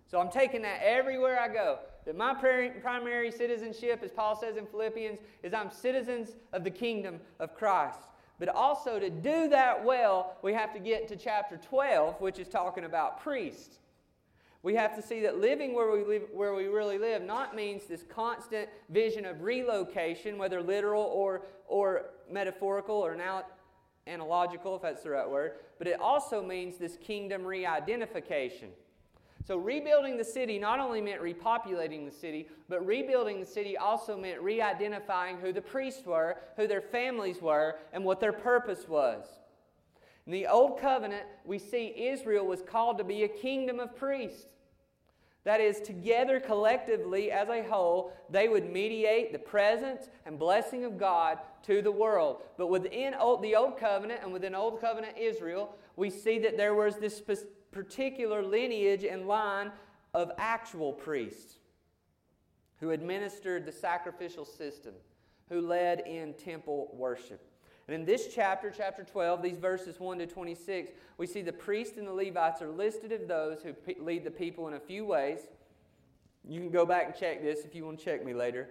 So 0.07 0.21
I'm 0.21 0.31
taking 0.31 0.63
that 0.63 0.81
everywhere 0.83 1.41
I 1.41 1.49
go. 1.49 1.79
That 2.05 2.17
my 2.17 2.35
primary 2.35 3.33
citizenship, 3.33 4.03
as 4.05 4.13
Paul 4.13 4.37
says 4.37 4.57
in 4.57 4.67
Philippians, 4.67 5.19
is 5.43 5.55
I'm 5.55 5.71
citizens 5.71 6.37
of 6.53 6.63
the 6.63 6.71
kingdom 6.71 7.21
of 7.41 7.55
Christ. 7.55 8.01
But 8.43 8.57
also 8.57 8.99
to 8.99 9.09
do 9.09 9.49
that 9.51 9.85
well, 9.85 10.37
we 10.43 10.53
have 10.53 10.73
to 10.73 10.81
get 10.81 11.07
to 11.07 11.15
chapter 11.15 11.59
12, 11.59 12.21
which 12.21 12.41
is 12.41 12.49
talking 12.49 12.83
about 12.83 13.23
priests. 13.23 13.79
We 14.65 14.75
have 14.75 14.97
to 14.97 15.03
see 15.03 15.21
that 15.21 15.39
living 15.39 15.75
where 15.75 15.93
we, 15.93 16.03
live, 16.03 16.23
where 16.33 16.53
we 16.53 16.65
really 16.65 16.99
live 16.99 17.23
not 17.23 17.55
means 17.55 17.85
this 17.85 18.03
constant 18.03 18.69
vision 18.91 19.27
of 19.27 19.43
relocation, 19.43 20.39
whether 20.39 20.61
literal 20.61 21.05
or, 21.05 21.43
or 21.69 22.07
metaphorical 22.29 22.97
or 22.97 23.15
now 23.15 23.45
analogical, 24.09 24.75
if 24.75 24.83
that's 24.83 25.05
the 25.05 25.11
right 25.11 25.31
word, 25.31 25.53
but 25.79 25.87
it 25.87 26.01
also 26.01 26.45
means 26.45 26.79
this 26.79 26.97
kingdom 26.97 27.45
re 27.45 27.65
identification. 27.65 28.71
So, 29.45 29.57
rebuilding 29.57 30.17
the 30.17 30.25
city 30.25 30.59
not 30.59 30.79
only 30.79 31.01
meant 31.01 31.21
repopulating 31.21 32.05
the 32.05 32.15
city, 32.15 32.49
but 32.69 32.87
rebuilding 32.87 33.41
the 33.41 33.47
city 33.47 33.77
also 33.77 34.17
meant 34.17 34.41
re 34.41 34.61
identifying 34.61 35.39
who 35.39 35.53
the 35.53 35.61
priests 35.61 36.07
were, 36.07 36.39
who 36.57 36.69
their 36.69 36.81
families 36.81 37.43
were, 37.43 37.77
and 37.93 38.05
what 38.05 38.21
their 38.21 38.33
purpose 38.33 38.89
was. 38.89 39.25
In 40.27 40.33
the 40.33 40.47
Old 40.47 40.81
Covenant, 40.81 41.25
we 41.45 41.59
see 41.59 41.93
Israel 41.97 42.47
was 42.47 42.63
called 42.63 42.99
to 42.99 43.05
be 43.05 43.25
a 43.25 43.29
kingdom 43.29 43.81
of 43.81 43.97
priests. 43.97 44.47
That 45.45 45.61
is, 45.61 45.81
together 45.81 46.39
collectively 46.39 47.33
as 47.33 47.49
a 47.49 47.65
whole, 47.65 48.13
they 48.31 48.49
would 48.49 48.71
mediate 48.71 49.33
the 49.33 49.41
presence 49.41 50.09
and 50.25 50.39
blessing 50.39 50.85
of 50.85 50.99
God 50.99 51.39
to 51.65 51.83
the 51.83 51.91
world. 51.91 52.43
But 52.57 52.69
within 52.69 53.15
the 53.43 53.57
Old 53.57 53.77
Covenant 53.77 54.21
and 54.23 54.33
within 54.33 54.55
Old 54.55 54.81
Covenant 54.81 55.19
Israel, 55.19 55.75
we 55.97 56.11
see 56.11 56.39
that 56.39 56.57
there 56.57 56.75
was 56.75 56.97
this 56.97 57.21
particular 57.73 58.43
lineage 58.43 59.05
and 59.05 59.27
line 59.27 59.73
of 60.15 60.31
actual 60.39 60.93
priests 60.93 61.57
who 62.79 62.91
administered 62.91 63.65
the 63.65 63.73
sacrificial 63.73 64.45
system, 64.45 64.93
who 65.49 65.61
led 65.61 66.01
in 66.01 66.35
temple 66.35 66.91
worship. 66.93 67.41
And 67.89 67.95
in 67.95 68.05
this 68.05 68.33
chapter, 68.33 68.73
chapter 68.75 69.03
12, 69.03 69.43
these 69.43 69.59
verses 69.59 69.99
1 69.99 70.19
to 70.19 70.27
26, 70.27 70.93
we 71.19 71.27
see 71.27 71.43
the 71.43 71.53
priests 71.53 71.99
and 71.99 72.07
the 72.07 72.13
Levites 72.13 72.63
are 72.63 72.71
listed 72.71 73.11
as 73.13 73.27
those 73.27 73.59
who 73.63 73.75
lead 74.03 74.25
the 74.25 74.31
people 74.31 74.69
in 74.69 74.75
a 74.75 74.81
few 74.81 75.05
ways. 75.05 75.41
You 76.49 76.61
can 76.61 76.71
go 76.71 76.87
back 76.87 77.07
and 77.07 77.15
check 77.15 77.43
this 77.43 77.65
if 77.65 77.75
you 77.75 77.85
want 77.85 77.99
to 77.99 78.05
check 78.05 78.25
me 78.25 78.35
later. 78.35 78.69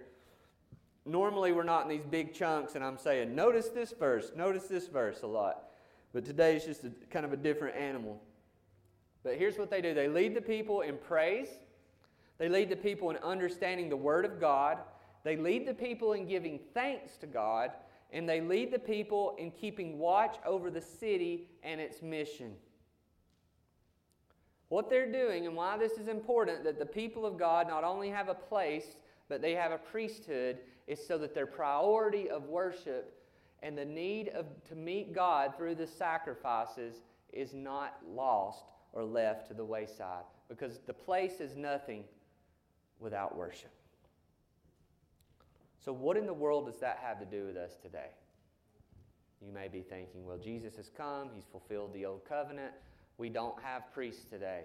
Normally, 1.04 1.52
we're 1.52 1.62
not 1.64 1.82
in 1.82 1.88
these 1.88 2.06
big 2.08 2.32
chunks, 2.32 2.74
and 2.74 2.84
I'm 2.84 2.98
saying, 2.98 3.34
notice 3.34 3.68
this 3.68 3.92
verse, 3.92 4.30
notice 4.36 4.64
this 4.64 4.86
verse 4.86 5.22
a 5.22 5.26
lot. 5.26 5.64
But 6.12 6.24
today 6.24 6.56
it's 6.56 6.64
just 6.64 6.84
a, 6.84 6.92
kind 7.10 7.24
of 7.24 7.32
a 7.32 7.36
different 7.36 7.76
animal. 7.76 8.20
But 9.24 9.36
here's 9.36 9.58
what 9.58 9.70
they 9.70 9.80
do. 9.80 9.94
They 9.94 10.08
lead 10.08 10.34
the 10.34 10.40
people 10.40 10.80
in 10.80 10.96
praise, 10.96 11.48
they 12.38 12.48
lead 12.48 12.68
the 12.68 12.76
people 12.76 13.10
in 13.10 13.16
understanding 13.18 13.88
the 13.88 13.96
Word 13.96 14.24
of 14.24 14.40
God, 14.40 14.78
they 15.24 15.36
lead 15.36 15.66
the 15.66 15.74
people 15.74 16.14
in 16.14 16.26
giving 16.26 16.58
thanks 16.74 17.16
to 17.18 17.26
God, 17.26 17.70
and 18.10 18.28
they 18.28 18.40
lead 18.40 18.72
the 18.72 18.78
people 18.78 19.36
in 19.38 19.50
keeping 19.52 19.98
watch 19.98 20.36
over 20.44 20.70
the 20.70 20.80
city 20.80 21.48
and 21.62 21.80
its 21.80 22.02
mission. 22.02 22.54
What 24.68 24.90
they're 24.90 25.10
doing 25.10 25.46
and 25.46 25.54
why 25.54 25.76
this 25.76 25.92
is 25.92 26.08
important 26.08 26.64
that 26.64 26.78
the 26.78 26.86
people 26.86 27.24
of 27.24 27.38
God 27.38 27.68
not 27.68 27.84
only 27.84 28.08
have 28.08 28.28
a 28.28 28.34
place, 28.34 28.96
but 29.28 29.40
they 29.40 29.52
have 29.52 29.70
a 29.70 29.78
priesthood, 29.78 30.58
is 30.88 31.06
so 31.06 31.16
that 31.18 31.34
their 31.34 31.46
priority 31.46 32.28
of 32.28 32.48
worship 32.48 33.14
and 33.62 33.78
the 33.78 33.84
need 33.84 34.30
of, 34.30 34.46
to 34.68 34.74
meet 34.74 35.14
God 35.14 35.56
through 35.56 35.76
the 35.76 35.86
sacrifices 35.86 36.96
is 37.32 37.54
not 37.54 37.98
lost 38.08 38.64
or 38.92 39.04
left 39.04 39.48
to 39.48 39.54
the 39.54 39.64
wayside. 39.64 40.24
Because 40.48 40.80
the 40.86 40.92
place 40.92 41.40
is 41.40 41.56
nothing 41.56 42.04
without 43.00 43.36
worship. 43.36 43.72
So, 45.84 45.92
what 45.92 46.16
in 46.16 46.26
the 46.26 46.34
world 46.34 46.66
does 46.66 46.78
that 46.80 47.00
have 47.02 47.18
to 47.18 47.24
do 47.24 47.46
with 47.46 47.56
us 47.56 47.72
today? 47.82 48.10
You 49.44 49.52
may 49.52 49.66
be 49.66 49.80
thinking, 49.80 50.24
well, 50.24 50.38
Jesus 50.38 50.76
has 50.76 50.88
come, 50.88 51.30
he's 51.34 51.46
fulfilled 51.50 51.92
the 51.92 52.06
old 52.06 52.24
covenant. 52.24 52.72
We 53.18 53.28
don't 53.28 53.60
have 53.62 53.92
priests 53.92 54.24
today. 54.30 54.62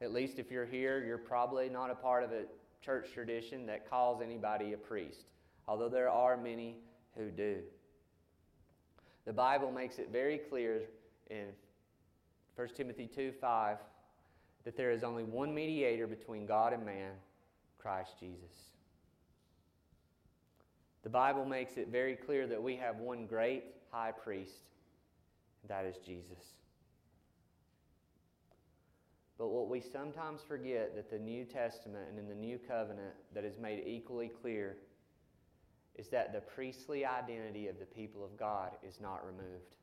At 0.00 0.12
least 0.12 0.38
if 0.38 0.50
you're 0.50 0.66
here, 0.66 1.04
you're 1.04 1.18
probably 1.18 1.68
not 1.68 1.90
a 1.90 1.94
part 1.94 2.24
of 2.24 2.32
a 2.32 2.44
church 2.82 3.08
tradition 3.12 3.66
that 3.66 3.88
calls 3.88 4.22
anybody 4.22 4.72
a 4.72 4.76
priest, 4.76 5.26
although 5.68 5.88
there 5.88 6.08
are 6.08 6.36
many 6.36 6.76
who 7.16 7.30
do. 7.30 7.58
The 9.26 9.32
Bible 9.32 9.72
makes 9.72 9.98
it 9.98 10.10
very 10.10 10.38
clear 10.38 10.82
in 11.30 11.46
1 12.56 12.68
Timothy 12.74 13.08
2 13.14 13.32
5 13.40 13.76
that 14.64 14.76
there 14.76 14.90
is 14.90 15.04
only 15.04 15.22
one 15.22 15.54
mediator 15.54 16.06
between 16.06 16.44
God 16.44 16.72
and 16.72 16.84
man, 16.84 17.12
Christ 17.78 18.14
Jesus. 18.18 18.72
The 21.04 21.08
Bible 21.08 21.44
makes 21.44 21.76
it 21.76 21.88
very 21.88 22.16
clear 22.16 22.48
that 22.48 22.60
we 22.60 22.74
have 22.76 22.96
one 22.96 23.26
great 23.26 23.62
high 23.92 24.10
priest, 24.10 24.64
and 25.62 25.70
that 25.70 25.84
is 25.84 25.96
Jesus. 26.04 26.56
But 29.38 29.48
what 29.48 29.68
we 29.68 29.80
sometimes 29.80 30.40
forget 30.42 30.96
that 30.96 31.10
the 31.10 31.18
New 31.18 31.44
Testament 31.44 32.08
and 32.08 32.18
in 32.18 32.28
the 32.28 32.34
New 32.34 32.58
Covenant 32.58 33.14
that 33.34 33.44
is 33.44 33.58
made 33.58 33.84
equally 33.86 34.28
clear 34.42 34.78
is 35.94 36.08
that 36.08 36.32
the 36.32 36.40
priestly 36.40 37.04
identity 37.04 37.68
of 37.68 37.78
the 37.78 37.84
people 37.84 38.24
of 38.24 38.36
God 38.36 38.72
is 38.82 38.98
not 39.00 39.24
removed. 39.24 39.76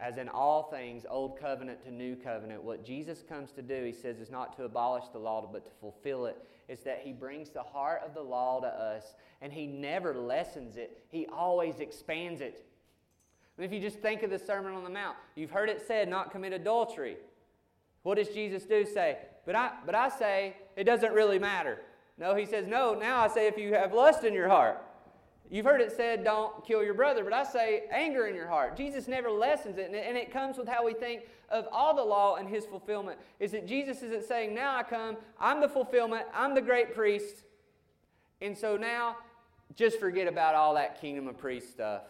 As 0.00 0.18
in 0.18 0.28
all 0.28 0.64
things, 0.64 1.06
Old 1.08 1.38
Covenant 1.38 1.84
to 1.84 1.90
New 1.90 2.16
Covenant, 2.16 2.62
what 2.64 2.84
Jesus 2.84 3.22
comes 3.22 3.52
to 3.52 3.62
do, 3.62 3.84
he 3.84 3.92
says, 3.92 4.18
is 4.18 4.30
not 4.30 4.56
to 4.56 4.64
abolish 4.64 5.04
the 5.12 5.18
law, 5.18 5.48
but 5.50 5.64
to 5.64 5.70
fulfill 5.80 6.26
it. 6.26 6.36
Is 6.68 6.80
that 6.80 7.02
he 7.04 7.12
brings 7.12 7.50
the 7.50 7.62
heart 7.62 8.02
of 8.04 8.14
the 8.14 8.22
law 8.22 8.60
to 8.60 8.66
us, 8.66 9.14
and 9.40 9.52
he 9.52 9.66
never 9.66 10.14
lessens 10.14 10.76
it, 10.76 11.04
he 11.10 11.26
always 11.26 11.78
expands 11.78 12.40
it. 12.40 12.66
if 13.58 13.72
you 13.72 13.78
just 13.78 14.00
think 14.00 14.22
of 14.22 14.30
the 14.30 14.38
Sermon 14.38 14.72
on 14.72 14.82
the 14.82 14.90
Mount, 14.90 15.16
you've 15.36 15.52
heard 15.52 15.68
it 15.68 15.80
said, 15.86 16.08
not 16.08 16.32
commit 16.32 16.52
adultery. 16.52 17.16
What 18.02 18.16
does 18.16 18.28
Jesus 18.28 18.64
do 18.64 18.84
say? 18.84 19.18
But 19.46 19.54
I, 19.54 19.72
but 19.86 19.94
I 19.94 20.08
say, 20.08 20.56
it 20.76 20.84
doesn't 20.84 21.12
really 21.12 21.38
matter. 21.38 21.78
No, 22.18 22.34
he 22.34 22.46
says, 22.46 22.66
no, 22.66 22.94
now 22.94 23.20
I 23.20 23.28
say, 23.28 23.46
if 23.46 23.58
you 23.58 23.74
have 23.74 23.92
lust 23.92 24.24
in 24.24 24.34
your 24.34 24.48
heart. 24.48 24.82
You've 25.50 25.66
heard 25.66 25.80
it 25.80 25.92
said, 25.92 26.24
don't 26.24 26.64
kill 26.66 26.82
your 26.82 26.94
brother, 26.94 27.22
but 27.22 27.32
I 27.32 27.44
say 27.44 27.84
anger 27.92 28.26
in 28.26 28.34
your 28.34 28.48
heart. 28.48 28.76
Jesus 28.76 29.06
never 29.06 29.30
lessens 29.30 29.78
it, 29.78 29.86
and 29.86 30.16
it 30.16 30.32
comes 30.32 30.56
with 30.56 30.66
how 30.66 30.84
we 30.84 30.94
think 30.94 31.22
of 31.50 31.68
all 31.70 31.94
the 31.94 32.02
law 32.02 32.36
and 32.36 32.48
his 32.48 32.64
fulfillment. 32.64 33.18
Is 33.38 33.52
that 33.52 33.66
Jesus 33.66 34.02
isn't 34.02 34.24
saying, 34.24 34.54
now 34.54 34.76
I 34.76 34.82
come, 34.82 35.16
I'm 35.38 35.60
the 35.60 35.68
fulfillment, 35.68 36.26
I'm 36.34 36.54
the 36.54 36.62
great 36.62 36.94
priest, 36.94 37.44
and 38.40 38.56
so 38.56 38.76
now 38.76 39.16
just 39.76 40.00
forget 40.00 40.26
about 40.26 40.54
all 40.54 40.74
that 40.74 41.00
kingdom 41.00 41.28
of 41.28 41.36
priest 41.36 41.70
stuff. 41.70 42.02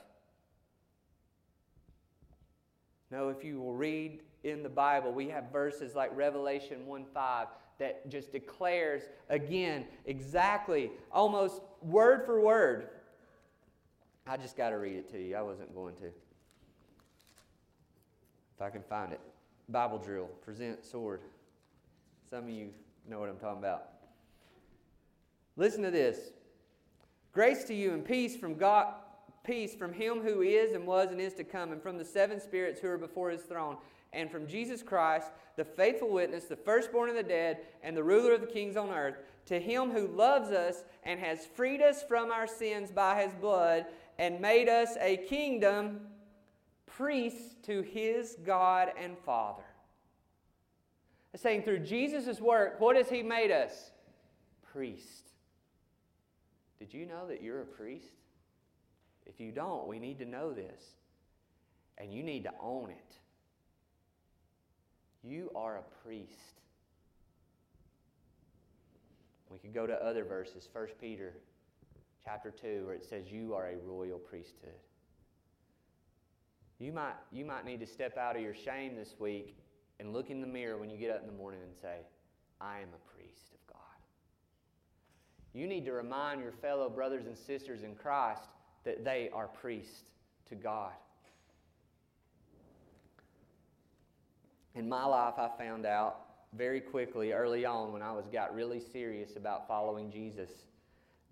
No, 3.10 3.28
if 3.28 3.44
you 3.44 3.60
will 3.60 3.74
read 3.74 4.20
in 4.42 4.62
the 4.62 4.68
Bible, 4.68 5.12
we 5.12 5.28
have 5.28 5.52
verses 5.52 5.94
like 5.94 6.10
Revelation 6.16 6.86
1 6.86 7.04
5 7.12 7.48
that 7.78 8.08
just 8.08 8.32
declares 8.32 9.02
again 9.28 9.84
exactly, 10.06 10.90
almost 11.10 11.60
word 11.82 12.24
for 12.24 12.40
word, 12.40 12.88
I 14.26 14.36
just 14.36 14.56
got 14.56 14.70
to 14.70 14.76
read 14.76 14.96
it 14.96 15.10
to 15.12 15.22
you. 15.22 15.36
I 15.36 15.42
wasn't 15.42 15.74
going 15.74 15.94
to. 15.96 16.06
If 16.06 16.14
I 18.60 18.70
can 18.70 18.82
find 18.82 19.12
it. 19.12 19.20
Bible 19.68 19.98
drill, 19.98 20.26
present 20.42 20.84
sword. 20.84 21.20
Some 22.28 22.44
of 22.44 22.50
you 22.50 22.70
know 23.08 23.20
what 23.20 23.28
I'm 23.28 23.38
talking 23.38 23.58
about. 23.58 23.88
Listen 25.56 25.82
to 25.82 25.90
this. 25.90 26.18
Grace 27.32 27.64
to 27.64 27.74
you 27.74 27.92
and 27.92 28.04
peace 28.04 28.36
from 28.36 28.54
God 28.54 28.94
peace 29.44 29.74
from 29.74 29.92
him 29.92 30.22
who 30.22 30.40
is 30.40 30.72
and 30.72 30.86
was 30.86 31.12
and 31.12 31.20
is 31.20 31.34
to 31.34 31.44
come, 31.44 31.70
and 31.70 31.82
from 31.82 31.98
the 31.98 32.04
seven 32.04 32.40
spirits 32.40 32.80
who 32.80 32.88
are 32.88 32.98
before 32.98 33.30
his 33.30 33.42
throne, 33.42 33.76
and 34.12 34.30
from 34.30 34.46
Jesus 34.46 34.82
Christ, 34.82 35.28
the 35.56 35.64
faithful 35.64 36.08
witness, 36.08 36.44
the 36.44 36.56
firstborn 36.56 37.10
of 37.10 37.16
the 37.16 37.22
dead, 37.22 37.58
and 37.82 37.96
the 37.96 38.02
ruler 38.02 38.32
of 38.32 38.40
the 38.40 38.46
kings 38.46 38.76
on 38.76 38.90
earth, 38.90 39.16
to 39.46 39.60
him 39.60 39.90
who 39.90 40.08
loves 40.08 40.50
us 40.50 40.84
and 41.02 41.20
has 41.20 41.46
freed 41.46 41.82
us 41.82 42.02
from 42.02 42.32
our 42.32 42.46
sins 42.46 42.90
by 42.90 43.22
his 43.22 43.34
blood, 43.34 43.84
and 44.18 44.40
made 44.40 44.68
us 44.68 44.96
a 45.00 45.16
kingdom, 45.16 46.00
priests 46.86 47.56
to 47.64 47.82
his 47.82 48.36
God 48.44 48.90
and 48.98 49.18
Father. 49.18 49.64
It's 51.32 51.42
saying 51.42 51.62
through 51.62 51.80
Jesus' 51.80 52.40
work, 52.40 52.80
what 52.80 52.96
has 52.96 53.08
he 53.08 53.22
made 53.22 53.50
us? 53.50 53.90
Priest. 54.72 55.30
Did 56.78 56.94
you 56.94 57.06
know 57.06 57.26
that 57.28 57.42
you're 57.42 57.62
a 57.62 57.66
priest? 57.66 58.12
If 59.26 59.40
you 59.40 59.50
don't, 59.50 59.88
we 59.88 59.98
need 59.98 60.18
to 60.18 60.24
know 60.24 60.52
this. 60.52 60.82
And 61.98 62.12
you 62.12 62.22
need 62.22 62.44
to 62.44 62.52
own 62.60 62.90
it. 62.90 63.16
You 65.22 65.50
are 65.54 65.78
a 65.78 66.06
priest. 66.06 66.60
We 69.48 69.58
could 69.58 69.72
go 69.72 69.86
to 69.86 69.94
other 69.94 70.24
verses, 70.24 70.68
1 70.72 70.86
Peter 71.00 71.34
chapter 72.24 72.50
2, 72.50 72.86
where 72.86 72.94
it 72.94 73.04
says 73.04 73.30
you 73.30 73.54
are 73.54 73.68
a 73.68 73.76
royal 73.76 74.18
priesthood. 74.18 74.80
You 76.78 76.92
might, 76.92 77.14
you 77.30 77.44
might 77.44 77.64
need 77.64 77.80
to 77.80 77.86
step 77.86 78.16
out 78.16 78.36
of 78.36 78.42
your 78.42 78.54
shame 78.54 78.96
this 78.96 79.14
week 79.18 79.56
and 80.00 80.12
look 80.12 80.30
in 80.30 80.40
the 80.40 80.46
mirror 80.46 80.78
when 80.78 80.90
you 80.90 80.96
get 80.96 81.10
up 81.10 81.20
in 81.20 81.26
the 81.26 81.32
morning 81.32 81.60
and 81.62 81.72
say, 81.80 81.98
I 82.60 82.78
am 82.78 82.88
a 82.88 83.14
priest 83.14 83.52
of 83.52 83.74
God. 83.74 83.78
You 85.52 85.66
need 85.66 85.84
to 85.84 85.92
remind 85.92 86.40
your 86.40 86.52
fellow 86.52 86.88
brothers 86.88 87.26
and 87.26 87.36
sisters 87.36 87.82
in 87.82 87.94
Christ 87.94 88.42
that 88.84 89.04
they 89.04 89.30
are 89.32 89.46
priests 89.46 90.10
to 90.48 90.54
God. 90.54 90.92
In 94.74 94.88
my 94.88 95.04
life, 95.04 95.34
I 95.38 95.48
found 95.56 95.86
out 95.86 96.20
very 96.56 96.80
quickly 96.80 97.32
early 97.32 97.64
on 97.64 97.92
when 97.92 98.02
I 98.02 98.12
was 98.12 98.26
got 98.32 98.54
really 98.54 98.80
serious 98.80 99.36
about 99.36 99.68
following 99.68 100.10
Jesus 100.10 100.50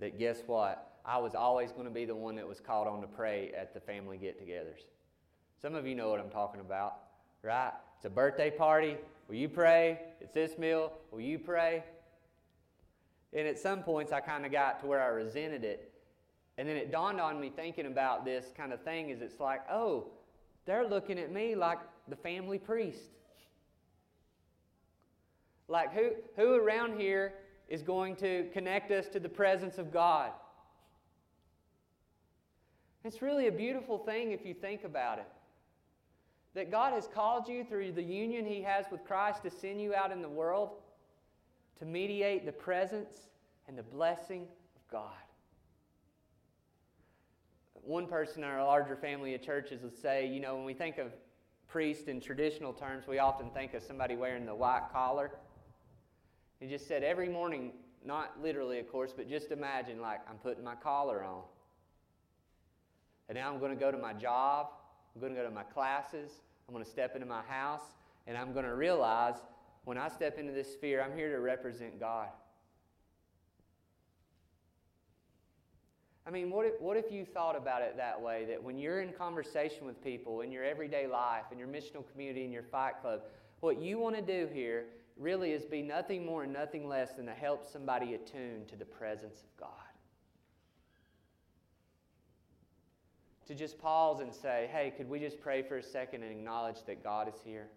that 0.02 0.18
guess 0.18 0.42
what? 0.46 1.00
I 1.04 1.18
was 1.18 1.34
always 1.34 1.72
going 1.72 1.86
to 1.86 1.90
be 1.90 2.04
the 2.04 2.14
one 2.14 2.36
that 2.36 2.46
was 2.46 2.60
called 2.60 2.86
on 2.86 3.00
to 3.00 3.06
pray 3.06 3.50
at 3.56 3.72
the 3.72 3.80
family 3.80 4.18
get-togethers. 4.18 4.82
Some 5.60 5.74
of 5.74 5.86
you 5.86 5.94
know 5.94 6.10
what 6.10 6.20
I'm 6.20 6.30
talking 6.30 6.60
about, 6.60 6.96
right? 7.42 7.72
It's 7.96 8.04
a 8.04 8.10
birthday 8.10 8.50
party. 8.50 8.96
Will 9.28 9.36
you 9.36 9.48
pray? 9.48 9.98
It's 10.20 10.32
this 10.32 10.58
meal. 10.58 10.92
Will 11.10 11.20
you 11.20 11.38
pray? 11.38 11.82
And 13.32 13.48
at 13.48 13.58
some 13.58 13.82
points, 13.82 14.12
I 14.12 14.20
kind 14.20 14.44
of 14.44 14.52
got 14.52 14.80
to 14.80 14.86
where 14.86 15.02
I 15.02 15.06
resented 15.06 15.64
it 15.64 15.92
and 16.58 16.68
then 16.68 16.76
it 16.76 16.92
dawned 16.92 17.20
on 17.20 17.40
me 17.40 17.50
thinking 17.54 17.86
about 17.86 18.24
this 18.24 18.52
kind 18.56 18.72
of 18.72 18.82
thing 18.82 19.10
is 19.10 19.22
it's 19.22 19.40
like, 19.40 19.62
oh, 19.70 20.08
they're 20.66 20.86
looking 20.86 21.18
at 21.18 21.32
me 21.32 21.54
like 21.54 21.78
the 22.08 22.16
family 22.16 22.58
priest. 22.58 23.00
Like 25.68 25.94
who, 25.94 26.10
who 26.36 26.54
around 26.54 27.00
here 27.00 27.34
is 27.68 27.82
going 27.82 28.16
to 28.16 28.48
connect 28.52 28.90
us 28.90 29.08
to 29.08 29.20
the 29.20 29.28
presence 29.28 29.78
of 29.78 29.92
God? 29.92 30.30
It's 33.04 33.22
really 33.22 33.48
a 33.48 33.52
beautiful 33.52 33.98
thing 33.98 34.32
if 34.32 34.46
you 34.46 34.54
think 34.54 34.84
about 34.84 35.18
it. 35.18 35.28
That 36.54 36.70
God 36.70 36.92
has 36.92 37.08
called 37.12 37.48
you 37.48 37.64
through 37.64 37.92
the 37.92 38.02
union 38.02 38.44
He 38.44 38.62
has 38.62 38.86
with 38.92 39.04
Christ 39.04 39.42
to 39.42 39.50
send 39.50 39.80
you 39.80 39.94
out 39.94 40.12
in 40.12 40.22
the 40.22 40.28
world 40.28 40.70
to 41.78 41.84
mediate 41.84 42.44
the 42.46 42.52
presence 42.52 43.14
and 43.66 43.76
the 43.76 43.82
blessing 43.82 44.42
of 44.76 44.88
God 44.90 45.12
one 47.84 48.06
person 48.06 48.44
in 48.44 48.48
our 48.48 48.64
larger 48.64 48.96
family 48.96 49.34
of 49.34 49.42
churches 49.42 49.82
would 49.82 49.96
say, 49.96 50.26
you 50.26 50.40
know, 50.40 50.54
when 50.54 50.64
we 50.64 50.74
think 50.74 50.98
of 50.98 51.12
priest 51.68 52.06
in 52.08 52.20
traditional 52.20 52.72
terms, 52.72 53.06
we 53.08 53.18
often 53.18 53.50
think 53.50 53.74
of 53.74 53.82
somebody 53.82 54.14
wearing 54.14 54.46
the 54.46 54.54
white 54.54 54.84
collar. 54.92 55.32
He 56.62 56.68
just 56.68 56.86
said 56.86 57.02
every 57.02 57.28
morning, 57.28 57.72
not 58.06 58.40
literally, 58.40 58.78
of 58.78 58.88
course, 58.88 59.12
but 59.14 59.28
just 59.28 59.50
imagine 59.50 60.00
like 60.00 60.20
I'm 60.30 60.36
putting 60.36 60.62
my 60.62 60.76
collar 60.76 61.24
on. 61.24 61.42
And 63.28 63.36
now 63.36 63.52
I'm 63.52 63.58
going 63.58 63.76
to 63.76 63.80
go 63.80 63.90
to 63.90 63.98
my 63.98 64.12
job, 64.12 64.68
I'm 65.12 65.20
going 65.20 65.34
to 65.34 65.40
go 65.40 65.44
to 65.44 65.52
my 65.52 65.64
classes, 65.64 66.30
I'm 66.68 66.72
going 66.72 66.84
to 66.84 66.90
step 66.90 67.16
into 67.16 67.26
my 67.26 67.42
house, 67.42 67.82
and 68.28 68.38
I'm 68.38 68.52
going 68.52 68.64
to 68.64 68.76
realize 68.76 69.34
when 69.86 69.98
I 69.98 70.06
step 70.06 70.38
into 70.38 70.52
this 70.52 70.72
sphere, 70.72 71.02
I'm 71.02 71.16
here 71.16 71.32
to 71.32 71.40
represent 71.40 71.98
God. 71.98 72.28
I 76.24 76.30
mean, 76.30 76.48
what 76.48 76.66
if, 76.66 76.80
what 76.80 76.96
if 76.96 77.10
you 77.10 77.24
thought 77.24 77.56
about 77.56 77.82
it 77.82 77.96
that 77.96 78.20
way? 78.20 78.44
That 78.44 78.62
when 78.62 78.78
you're 78.78 79.00
in 79.00 79.12
conversation 79.12 79.84
with 79.84 80.00
people 80.04 80.42
in 80.42 80.52
your 80.52 80.62
everyday 80.62 81.08
life, 81.08 81.46
in 81.50 81.58
your 81.58 81.66
missional 81.66 82.04
community, 82.12 82.44
in 82.44 82.52
your 82.52 82.62
fight 82.62 83.00
club, 83.02 83.22
what 83.58 83.82
you 83.82 83.98
want 83.98 84.14
to 84.14 84.22
do 84.22 84.48
here 84.54 84.84
really 85.22 85.52
is 85.52 85.64
be 85.64 85.82
nothing 85.82 86.26
more 86.26 86.42
and 86.42 86.52
nothing 86.52 86.88
less 86.88 87.12
than 87.12 87.26
to 87.26 87.32
help 87.32 87.64
somebody 87.70 88.14
attune 88.14 88.66
to 88.68 88.76
the 88.76 88.84
presence 88.84 89.40
of 89.42 89.56
God. 89.58 89.68
To 93.46 93.54
just 93.54 93.78
pause 93.78 94.20
and 94.20 94.32
say, 94.32 94.68
hey, 94.72 94.92
could 94.96 95.08
we 95.08 95.18
just 95.18 95.40
pray 95.40 95.62
for 95.62 95.78
a 95.78 95.82
second 95.82 96.22
and 96.22 96.32
acknowledge 96.32 96.84
that 96.86 97.02
God 97.02 97.28
is 97.28 97.40
here? 97.44 97.68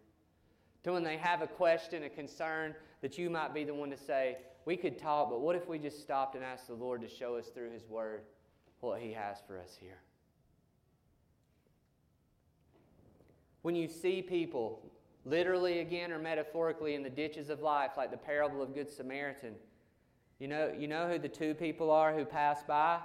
To 0.84 0.92
when 0.94 1.04
they 1.04 1.18
have 1.18 1.42
a 1.42 1.48
question, 1.48 2.04
a 2.04 2.10
concern, 2.10 2.76
that 3.02 3.18
you 3.18 3.30
might 3.30 3.54
be 3.54 3.64
the 3.64 3.74
one 3.74 3.90
to 3.90 3.98
say, 3.98 4.38
we 4.66 4.78
could 4.78 4.98
talk, 4.98 5.30
but 5.30 5.42
what 5.42 5.56
if 5.56 5.68
we 5.68 5.80
just 5.80 6.02
stopped 6.02 6.36
and 6.36 6.44
asked 6.44 6.68
the 6.68 6.74
Lord 6.74 7.02
to 7.02 7.10
show 7.10 7.36
us 7.36 7.48
through 7.48 7.72
His 7.72 7.88
Word? 7.88 8.22
what 8.86 9.02
He 9.02 9.12
has 9.14 9.38
for 9.48 9.60
us 9.60 9.76
here. 9.80 10.00
When 13.64 13.76
you 13.76 13.88
see 13.88 14.22
people, 14.22 14.92
literally 15.26 15.80
again 15.80 16.12
or 16.12 16.20
metaphorically, 16.20 16.94
in 16.96 17.04
the 17.04 17.10
ditches 17.10 17.50
of 17.50 17.62
life, 17.62 17.92
like 17.98 18.12
the 18.12 18.18
parable 18.18 18.62
of 18.62 18.74
Good 18.74 18.90
Samaritan, 18.90 19.56
you 20.40 20.48
know, 20.48 20.74
you 20.78 20.88
know 20.88 21.10
who 21.10 21.18
the 21.18 21.30
two 21.30 21.54
people 21.54 21.90
are 21.92 22.14
who 22.14 22.26
pass 22.26 22.62
by? 22.64 23.00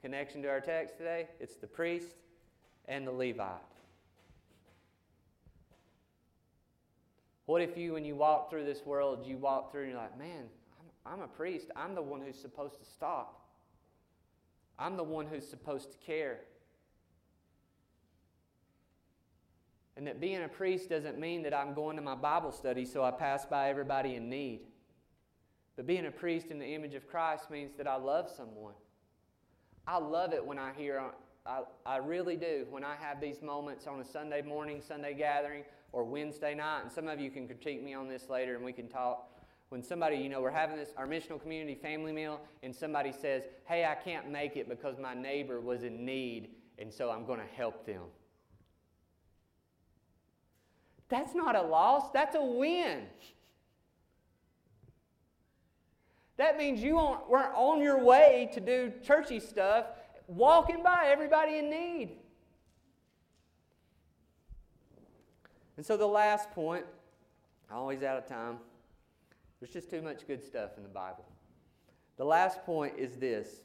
Connection 0.00 0.42
to 0.42 0.48
our 0.48 0.60
text 0.60 0.96
today? 0.96 1.28
It's 1.40 1.56
the 1.56 1.66
priest 1.66 2.16
and 2.86 3.06
the 3.06 3.12
Levite. 3.12 3.60
What 7.46 7.60
if 7.60 7.76
you, 7.76 7.92
when 7.92 8.04
you 8.04 8.14
walk 8.14 8.48
through 8.48 8.64
this 8.64 8.86
world, 8.86 9.26
you 9.26 9.36
walk 9.36 9.70
through 9.70 9.82
and 9.82 9.90
you're 9.90 10.00
like, 10.00 10.18
man, 10.18 10.44
I'm, 11.04 11.14
I'm 11.14 11.20
a 11.20 11.28
priest. 11.28 11.70
I'm 11.76 11.94
the 11.94 12.02
one 12.02 12.22
who's 12.22 12.38
supposed 12.38 12.78
to 12.78 12.86
stop. 12.86 13.44
I'm 14.78 14.96
the 14.96 15.04
one 15.04 15.26
who's 15.26 15.46
supposed 15.46 15.92
to 15.92 15.98
care. 15.98 16.40
And 19.96 20.06
that 20.06 20.20
being 20.20 20.42
a 20.42 20.48
priest 20.48 20.88
doesn't 20.88 21.18
mean 21.18 21.42
that 21.42 21.54
I'm 21.54 21.72
going 21.74 21.96
to 21.96 22.02
my 22.02 22.16
Bible 22.16 22.50
study 22.50 22.84
so 22.84 23.04
I 23.04 23.10
pass 23.12 23.44
by 23.44 23.68
everybody 23.70 24.16
in 24.16 24.28
need. 24.28 24.60
But 25.76 25.86
being 25.86 26.06
a 26.06 26.10
priest 26.10 26.48
in 26.50 26.58
the 26.58 26.66
image 26.66 26.94
of 26.94 27.06
Christ 27.06 27.50
means 27.50 27.72
that 27.76 27.86
I 27.86 27.96
love 27.96 28.28
someone. 28.28 28.74
I 29.86 29.98
love 29.98 30.32
it 30.32 30.44
when 30.44 30.58
I 30.58 30.72
hear, 30.76 31.02
I, 31.46 31.62
I 31.84 31.98
really 31.98 32.36
do, 32.36 32.66
when 32.70 32.84
I 32.84 32.96
have 32.98 33.20
these 33.20 33.42
moments 33.42 33.86
on 33.86 34.00
a 34.00 34.04
Sunday 34.04 34.42
morning, 34.42 34.80
Sunday 34.86 35.14
gathering, 35.14 35.64
or 35.92 36.04
Wednesday 36.04 36.54
night. 36.54 36.82
And 36.82 36.90
some 36.90 37.06
of 37.06 37.20
you 37.20 37.30
can 37.30 37.46
critique 37.46 37.82
me 37.82 37.94
on 37.94 38.08
this 38.08 38.28
later 38.28 38.56
and 38.56 38.64
we 38.64 38.72
can 38.72 38.88
talk 38.88 39.30
when 39.68 39.82
somebody, 39.82 40.16
you 40.16 40.28
know, 40.28 40.40
we're 40.40 40.50
having 40.50 40.76
this, 40.76 40.90
our 40.96 41.06
missional 41.06 41.40
community 41.40 41.74
family 41.74 42.12
meal, 42.12 42.40
and 42.62 42.74
somebody 42.74 43.10
says, 43.10 43.42
Hey, 43.66 43.84
I 43.84 43.96
can't 43.96 44.30
make 44.30 44.56
it 44.56 44.68
because 44.68 44.98
my 44.98 45.14
neighbor 45.14 45.60
was 45.60 45.82
in 45.82 46.04
need, 46.04 46.50
and 46.78 46.92
so 46.92 47.10
I'm 47.10 47.26
going 47.26 47.40
to 47.40 47.56
help 47.56 47.84
them. 47.84 48.02
That's 51.14 51.32
not 51.32 51.54
a 51.54 51.62
loss, 51.62 52.10
that's 52.12 52.34
a 52.34 52.42
win. 52.42 53.02
That 56.38 56.58
means 56.58 56.82
you 56.82 56.96
weren't 56.96 57.54
on 57.54 57.80
your 57.80 58.02
way 58.02 58.50
to 58.52 58.58
do 58.58 58.92
churchy 59.00 59.38
stuff, 59.38 59.86
walking 60.26 60.82
by 60.82 61.04
everybody 61.06 61.58
in 61.58 61.70
need. 61.70 62.16
And 65.76 65.86
so 65.86 65.96
the 65.96 66.04
last 66.04 66.50
point, 66.50 66.84
always 67.70 68.02
out 68.02 68.18
of 68.18 68.26
time. 68.26 68.58
There's 69.60 69.72
just 69.72 69.88
too 69.88 70.02
much 70.02 70.26
good 70.26 70.42
stuff 70.42 70.70
in 70.76 70.82
the 70.82 70.88
Bible. 70.88 71.26
The 72.16 72.24
last 72.24 72.66
point 72.66 72.94
is 72.98 73.18
this 73.18 73.60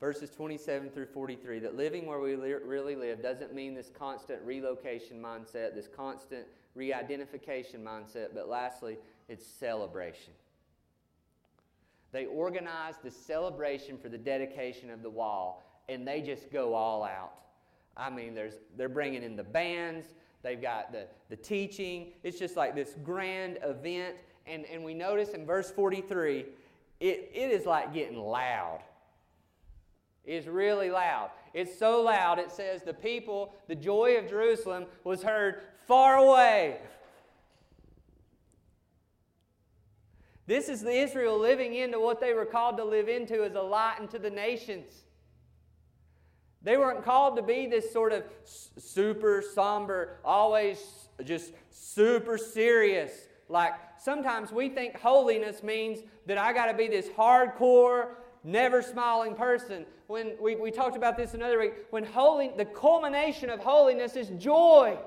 verses 0.00 0.30
27 0.30 0.90
through 0.90 1.06
43 1.06 1.58
that 1.60 1.76
living 1.76 2.06
where 2.06 2.20
we 2.20 2.36
li- 2.36 2.54
really 2.64 2.96
live 2.96 3.22
doesn't 3.22 3.54
mean 3.54 3.74
this 3.74 3.90
constant 3.96 4.40
relocation 4.42 5.20
mindset, 5.20 5.74
this 5.74 5.88
constant 5.88 6.46
re 6.74 6.92
identification 6.92 7.82
mindset, 7.82 8.28
but 8.34 8.48
lastly, 8.48 8.98
it's 9.28 9.46
celebration. 9.46 10.32
They 12.12 12.26
organize 12.26 12.94
the 13.02 13.10
celebration 13.10 13.98
for 13.98 14.08
the 14.08 14.18
dedication 14.18 14.90
of 14.90 15.02
the 15.02 15.10
wall, 15.10 15.62
and 15.88 16.06
they 16.06 16.20
just 16.20 16.50
go 16.50 16.74
all 16.74 17.02
out. 17.02 17.32
I 17.96 18.10
mean, 18.10 18.34
there's, 18.34 18.54
they're 18.76 18.88
bringing 18.88 19.22
in 19.22 19.36
the 19.36 19.44
bands, 19.44 20.06
They've 20.46 20.62
got 20.62 20.92
the, 20.92 21.08
the 21.28 21.34
teaching. 21.34 22.12
It's 22.22 22.38
just 22.38 22.56
like 22.56 22.76
this 22.76 22.94
grand 23.02 23.58
event. 23.64 24.14
And, 24.46 24.64
and 24.66 24.84
we 24.84 24.94
notice 24.94 25.30
in 25.30 25.44
verse 25.44 25.72
43, 25.72 26.46
it, 27.00 27.30
it 27.34 27.50
is 27.50 27.66
like 27.66 27.92
getting 27.92 28.16
loud. 28.16 28.78
Is 30.26 30.48
really 30.48 30.90
loud. 30.90 31.30
It's 31.54 31.78
so 31.78 32.02
loud, 32.02 32.38
it 32.38 32.50
says 32.50 32.82
the 32.82 32.92
people, 32.92 33.54
the 33.68 33.74
joy 33.74 34.18
of 34.18 34.28
Jerusalem 34.28 34.86
was 35.04 35.22
heard 35.22 35.62
far 35.86 36.16
away. 36.16 36.78
This 40.46 40.68
is 40.68 40.80
the 40.80 40.92
Israel 40.92 41.38
living 41.38 41.74
into 41.74 41.98
what 41.98 42.20
they 42.20 42.34
were 42.34 42.44
called 42.44 42.76
to 42.76 42.84
live 42.84 43.08
into 43.08 43.42
as 43.42 43.54
a 43.54 43.62
light 43.62 43.96
into 44.00 44.18
the 44.18 44.30
nations. 44.30 44.88
They 46.62 46.76
weren't 46.76 47.04
called 47.04 47.36
to 47.36 47.42
be 47.42 47.66
this 47.66 47.92
sort 47.92 48.12
of 48.12 48.24
super 48.44 49.42
somber, 49.54 50.18
always 50.24 51.08
just 51.24 51.52
super 51.70 52.36
serious. 52.38 53.12
Like 53.48 53.72
sometimes 53.98 54.50
we 54.52 54.68
think 54.68 54.98
holiness 54.98 55.62
means 55.62 56.00
that 56.26 56.38
I 56.38 56.52
got 56.52 56.66
to 56.66 56.74
be 56.74 56.88
this 56.88 57.08
hardcore, 57.08 58.14
never 58.44 58.82
smiling 58.82 59.34
person. 59.34 59.86
When 60.06 60.32
we, 60.40 60.56
we 60.56 60.70
talked 60.70 60.96
about 60.96 61.16
this 61.16 61.34
another 61.34 61.58
week, 61.58 61.72
when 61.90 62.04
holy, 62.04 62.52
the 62.56 62.64
culmination 62.64 63.50
of 63.50 63.60
holiness 63.60 64.16
is 64.16 64.28
joy. 64.30 64.98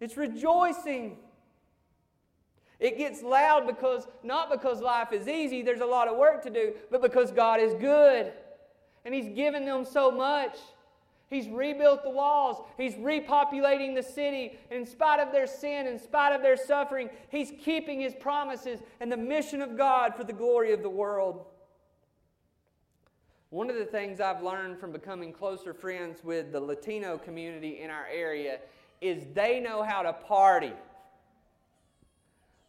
It's 0.00 0.16
rejoicing. 0.16 1.16
It 2.78 2.96
gets 2.96 3.22
loud 3.22 3.66
because, 3.66 4.06
not 4.22 4.50
because 4.50 4.80
life 4.80 5.12
is 5.12 5.26
easy, 5.26 5.62
there's 5.62 5.80
a 5.80 5.86
lot 5.86 6.06
of 6.06 6.16
work 6.16 6.42
to 6.44 6.50
do, 6.50 6.74
but 6.90 7.02
because 7.02 7.32
God 7.32 7.60
is 7.60 7.74
good. 7.74 8.32
And 9.04 9.14
He's 9.14 9.34
given 9.34 9.64
them 9.64 9.84
so 9.84 10.10
much. 10.10 10.56
He's 11.30 11.48
rebuilt 11.48 12.02
the 12.02 12.10
walls. 12.10 12.66
He's 12.76 12.94
repopulating 12.94 13.94
the 13.94 14.02
city. 14.02 14.58
In 14.70 14.86
spite 14.86 15.20
of 15.20 15.30
their 15.30 15.46
sin, 15.46 15.86
in 15.86 15.98
spite 15.98 16.34
of 16.34 16.42
their 16.42 16.56
suffering, 16.56 17.10
He's 17.30 17.52
keeping 17.62 18.00
His 18.00 18.14
promises 18.14 18.80
and 19.00 19.12
the 19.12 19.16
mission 19.16 19.60
of 19.60 19.76
God 19.76 20.14
for 20.16 20.24
the 20.24 20.32
glory 20.32 20.72
of 20.72 20.82
the 20.82 20.90
world. 20.90 21.44
One 23.50 23.70
of 23.70 23.76
the 23.76 23.84
things 23.84 24.20
I've 24.20 24.42
learned 24.42 24.78
from 24.78 24.92
becoming 24.92 25.32
closer 25.32 25.72
friends 25.72 26.22
with 26.22 26.52
the 26.52 26.60
Latino 26.60 27.16
community 27.18 27.80
in 27.80 27.90
our 27.90 28.06
area 28.12 28.58
is 29.00 29.24
they 29.34 29.60
know 29.60 29.82
how 29.82 30.02
to 30.02 30.12
party. 30.12 30.72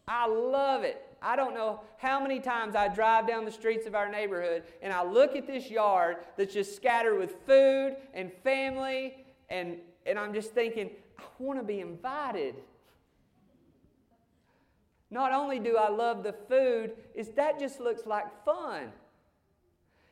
I 0.08 0.28
love 0.28 0.84
it. 0.84 1.09
I 1.22 1.36
don't 1.36 1.54
know 1.54 1.82
how 1.98 2.22
many 2.22 2.40
times 2.40 2.76
I 2.76 2.88
drive 2.88 3.28
down 3.28 3.46
the 3.46 3.52
streets 3.52 3.86
of 3.86 3.96
our 3.96 4.10
neighborhood 4.10 4.64
and 4.82 4.94
I 4.94 5.04
look 5.04 5.36
at 5.36 5.48
this 5.48 5.70
yard 5.70 6.18
that's 6.38 6.54
just 6.54 6.76
scattered 6.76 7.18
with 7.18 7.36
food 7.46 7.96
and 8.14 8.32
family, 8.44 9.26
and, 9.50 9.78
and 10.06 10.18
I'm 10.18 10.34
just 10.34 10.54
thinking, 10.54 10.92
I 11.18 11.24
want 11.40 11.60
to 11.60 11.66
be 11.66 11.80
invited. 11.80 12.56
Not 15.12 15.32
only 15.32 15.60
do 15.60 15.76
I 15.78 15.90
love 15.90 16.24
the 16.24 16.34
food, 16.34 16.92
is 17.16 17.30
that 17.32 17.60
just 17.60 17.80
looks 17.80 18.06
like 18.06 18.26
fun. 18.46 18.92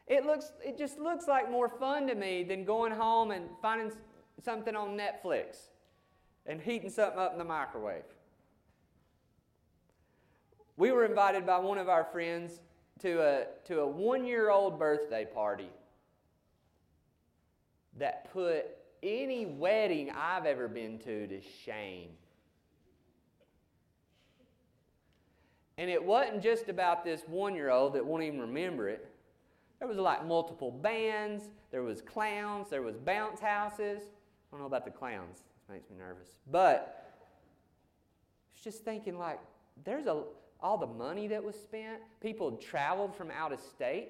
It 0.08 0.26
looks 0.26 0.54
it 0.64 0.78
just 0.78 0.98
looks 0.98 1.28
like 1.28 1.52
more 1.52 1.68
fun 1.68 2.08
to 2.08 2.16
me 2.16 2.44
than 2.44 2.64
going 2.64 2.94
home 2.94 3.32
and 3.32 3.50
finding 3.62 3.92
something 4.42 4.76
on 4.76 4.98
Netflix 4.98 5.68
and 6.46 6.62
heating 6.62 6.90
something 6.90 7.20
up 7.20 7.34
in 7.34 7.38
the 7.38 7.44
microwave. 7.44 8.04
We 10.78 10.92
were 10.92 11.06
invited 11.06 11.46
by 11.46 11.58
one 11.58 11.80
of 11.80 11.90
our 11.90 12.04
friends 12.06 12.62
to 13.02 13.20
a, 13.22 13.46
to 13.66 13.82
a 13.82 13.88
one 13.88 14.26
year 14.26 14.50
old 14.50 14.80
birthday 14.80 15.26
party 15.26 15.70
that 17.98 18.32
put 18.32 18.68
any 19.02 19.46
wedding 19.46 20.12
I've 20.16 20.46
ever 20.46 20.68
been 20.68 21.00
to 21.00 21.28
to 21.28 21.42
shame. 21.66 22.10
And 25.80 25.90
it 25.90 26.04
wasn't 26.04 26.42
just 26.42 26.70
about 26.70 27.04
this 27.04 27.22
one 27.28 27.54
year 27.56 27.70
old 27.70 27.94
that 27.94 28.06
won't 28.06 28.24
even 28.24 28.40
remember 28.40 28.90
it. 28.90 29.12
There 29.80 29.88
was 29.88 29.98
like 29.98 30.26
multiple 30.26 30.72
bands, 30.72 31.44
there 31.72 31.84
was 31.84 32.02
clowns, 32.02 32.70
there 32.70 32.82
was 32.82 32.98
bounce 32.98 33.40
houses. 33.40 34.02
I 34.02 34.52
don't 34.52 34.62
know 34.62 34.66
about 34.66 34.86
the 34.86 34.92
clowns. 34.92 35.44
it 35.70 35.74
makes 35.74 35.90
me 35.90 35.98
nervous. 35.98 36.30
But 36.52 37.06
I 38.48 38.54
was 38.54 38.64
just 38.64 38.84
thinking 38.84 39.20
like 39.20 39.40
there's 39.84 40.08
a 40.08 40.24
all 40.60 40.78
the 40.78 40.88
money 40.88 41.28
that 41.28 41.44
was 41.44 41.56
spent. 41.56 42.00
People 42.22 42.52
had 42.52 42.62
traveled 42.62 43.16
from 43.16 43.32
out 43.32 43.54
of 43.54 43.60
state. 43.60 44.10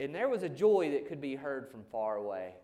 And 0.00 0.14
there 0.14 0.28
was 0.28 0.42
a 0.42 0.48
joy 0.48 0.90
that 0.92 1.08
could 1.08 1.20
be 1.20 1.34
heard 1.34 1.68
from 1.70 1.82
far 1.90 2.16
away. 2.16 2.54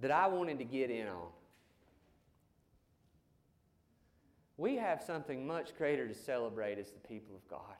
That 0.00 0.10
I 0.10 0.26
wanted 0.26 0.58
to 0.58 0.64
get 0.64 0.90
in 0.90 1.06
on. 1.06 1.28
We 4.56 4.76
have 4.76 5.02
something 5.02 5.46
much 5.46 5.76
greater 5.76 6.06
to 6.06 6.14
celebrate 6.14 6.78
as 6.78 6.90
the 6.90 7.00
people 7.00 7.34
of 7.34 7.48
God 7.48 7.76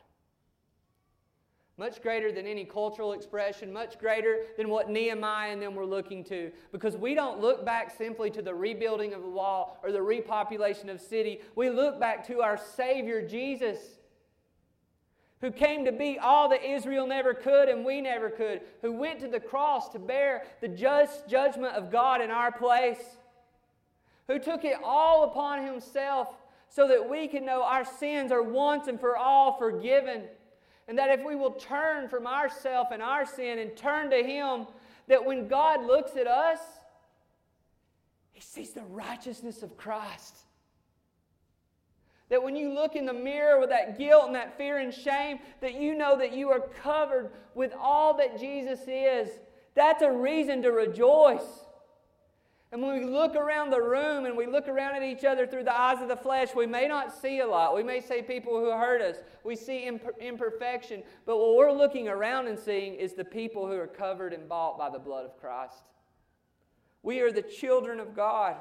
much 1.82 2.00
greater 2.00 2.30
than 2.30 2.46
any 2.46 2.64
cultural 2.64 3.12
expression, 3.12 3.72
much 3.72 3.98
greater 3.98 4.44
than 4.56 4.68
what 4.68 4.88
Nehemiah 4.88 5.50
and 5.50 5.60
them 5.60 5.74
were 5.74 5.84
looking 5.84 6.22
to. 6.22 6.52
Because 6.70 6.96
we 6.96 7.12
don't 7.12 7.40
look 7.40 7.66
back 7.66 7.92
simply 7.98 8.30
to 8.30 8.40
the 8.40 8.54
rebuilding 8.54 9.12
of 9.12 9.20
the 9.20 9.28
wall 9.28 9.80
or 9.82 9.90
the 9.90 9.98
repopulation 9.98 10.88
of 10.88 11.00
city. 11.00 11.40
We 11.56 11.70
look 11.70 11.98
back 11.98 12.24
to 12.28 12.40
our 12.40 12.56
Savior 12.56 13.26
Jesus, 13.26 13.78
who 15.40 15.50
came 15.50 15.84
to 15.84 15.90
be 15.90 16.20
all 16.20 16.48
that 16.50 16.64
Israel 16.64 17.04
never 17.04 17.34
could 17.34 17.68
and 17.68 17.84
we 17.84 18.00
never 18.00 18.30
could, 18.30 18.60
who 18.80 18.92
went 18.92 19.18
to 19.18 19.26
the 19.26 19.40
cross 19.40 19.88
to 19.88 19.98
bear 19.98 20.44
the 20.60 20.68
just 20.68 21.28
judgment 21.28 21.74
of 21.74 21.90
God 21.90 22.20
in 22.20 22.30
our 22.30 22.52
place, 22.52 23.02
who 24.28 24.38
took 24.38 24.64
it 24.64 24.76
all 24.84 25.24
upon 25.24 25.66
himself 25.66 26.28
so 26.68 26.86
that 26.86 27.10
we 27.10 27.26
can 27.26 27.44
know 27.44 27.64
our 27.64 27.84
sins 27.84 28.30
are 28.30 28.40
once 28.40 28.86
and 28.86 29.00
for 29.00 29.16
all 29.16 29.58
forgiven 29.58 30.22
and 30.88 30.98
that 30.98 31.10
if 31.10 31.24
we 31.24 31.34
will 31.34 31.52
turn 31.52 32.08
from 32.08 32.26
ourself 32.26 32.88
and 32.92 33.02
our 33.02 33.24
sin 33.24 33.58
and 33.58 33.76
turn 33.76 34.10
to 34.10 34.22
Him, 34.22 34.66
that 35.08 35.24
when 35.24 35.48
God 35.48 35.84
looks 35.84 36.16
at 36.16 36.26
us, 36.26 36.60
He 38.32 38.40
sees 38.40 38.72
the 38.72 38.82
righteousness 38.82 39.62
of 39.62 39.76
Christ. 39.76 40.36
That 42.28 42.42
when 42.42 42.56
you 42.56 42.72
look 42.72 42.96
in 42.96 43.04
the 43.04 43.12
mirror 43.12 43.60
with 43.60 43.68
that 43.68 43.98
guilt 43.98 44.24
and 44.26 44.34
that 44.34 44.56
fear 44.56 44.78
and 44.78 44.92
shame, 44.92 45.38
that 45.60 45.74
you 45.74 45.94
know 45.94 46.16
that 46.16 46.32
you 46.32 46.48
are 46.48 46.60
covered 46.60 47.30
with 47.54 47.74
all 47.78 48.16
that 48.16 48.40
Jesus 48.40 48.80
is. 48.88 49.28
That's 49.74 50.02
a 50.02 50.10
reason 50.10 50.62
to 50.62 50.72
rejoice. 50.72 51.66
And 52.72 52.80
when 52.80 52.98
we 52.98 53.04
look 53.04 53.36
around 53.36 53.68
the 53.68 53.82
room 53.82 54.24
and 54.24 54.34
we 54.34 54.46
look 54.46 54.66
around 54.66 54.94
at 54.94 55.02
each 55.02 55.26
other 55.26 55.46
through 55.46 55.64
the 55.64 55.78
eyes 55.78 56.00
of 56.00 56.08
the 56.08 56.16
flesh, 56.16 56.54
we 56.56 56.66
may 56.66 56.88
not 56.88 57.14
see 57.14 57.40
a 57.40 57.46
lot. 57.46 57.76
We 57.76 57.82
may 57.82 58.00
see 58.00 58.22
people 58.22 58.58
who 58.58 58.70
hurt 58.70 59.02
us. 59.02 59.16
We 59.44 59.56
see 59.56 59.90
imperfection. 60.18 61.02
But 61.26 61.36
what 61.36 61.54
we're 61.54 61.70
looking 61.70 62.08
around 62.08 62.48
and 62.48 62.58
seeing 62.58 62.94
is 62.94 63.12
the 63.12 63.26
people 63.26 63.66
who 63.66 63.74
are 63.74 63.86
covered 63.86 64.32
and 64.32 64.48
bought 64.48 64.78
by 64.78 64.88
the 64.88 64.98
blood 64.98 65.26
of 65.26 65.38
Christ. 65.38 65.84
We 67.02 67.20
are 67.20 67.30
the 67.30 67.42
children 67.42 68.00
of 68.00 68.16
God. 68.16 68.56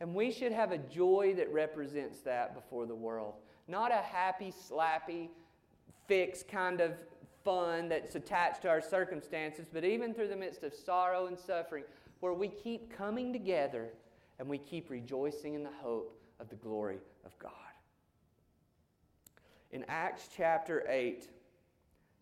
And 0.00 0.14
we 0.14 0.30
should 0.30 0.52
have 0.52 0.70
a 0.70 0.78
joy 0.78 1.34
that 1.38 1.52
represents 1.52 2.20
that 2.20 2.54
before 2.54 2.86
the 2.86 2.94
world. 2.94 3.34
Not 3.66 3.90
a 3.90 3.96
happy, 3.96 4.52
slappy, 4.52 5.28
fixed 6.06 6.46
kind 6.46 6.80
of 6.80 6.92
fun 7.44 7.88
that's 7.88 8.14
attached 8.14 8.62
to 8.62 8.68
our 8.68 8.80
circumstances, 8.80 9.66
but 9.72 9.84
even 9.84 10.14
through 10.14 10.28
the 10.28 10.36
midst 10.36 10.62
of 10.62 10.74
sorrow 10.74 11.26
and 11.26 11.38
suffering, 11.38 11.84
where 12.20 12.34
we 12.34 12.48
keep 12.48 12.94
coming 12.96 13.32
together 13.32 13.88
and 14.38 14.48
we 14.48 14.58
keep 14.58 14.90
rejoicing 14.90 15.54
in 15.54 15.62
the 15.62 15.70
hope 15.82 16.20
of 16.38 16.48
the 16.48 16.56
glory 16.56 16.98
of 17.24 17.38
God. 17.38 17.52
In 19.70 19.84
Acts 19.88 20.28
chapter 20.36 20.84
8, 20.88 21.28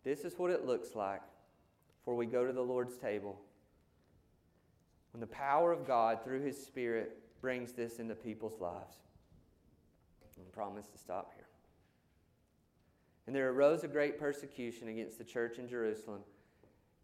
this 0.03 0.21
is 0.21 0.37
what 0.37 0.51
it 0.51 0.65
looks 0.65 0.95
like 0.95 1.21
for 2.05 2.15
we 2.15 2.25
go 2.25 2.45
to 2.45 2.53
the 2.53 2.61
Lord's 2.61 2.97
table. 2.97 3.39
When 5.11 5.21
the 5.21 5.27
power 5.27 5.71
of 5.71 5.85
God 5.85 6.23
through 6.23 6.41
His 6.41 6.57
Spirit 6.57 7.17
brings 7.41 7.71
this 7.71 7.99
into 7.99 8.15
people's 8.15 8.59
lives. 8.59 8.95
I 10.39 10.55
promise 10.55 10.87
to 10.87 10.97
stop 10.97 11.33
here. 11.35 11.48
And 13.29 13.35
there 13.35 13.51
arose 13.51 13.83
a 13.83 13.87
great 13.87 14.19
persecution 14.19 14.87
against 14.87 15.19
the 15.19 15.23
church 15.23 15.59
in 15.59 15.69
Jerusalem, 15.69 16.21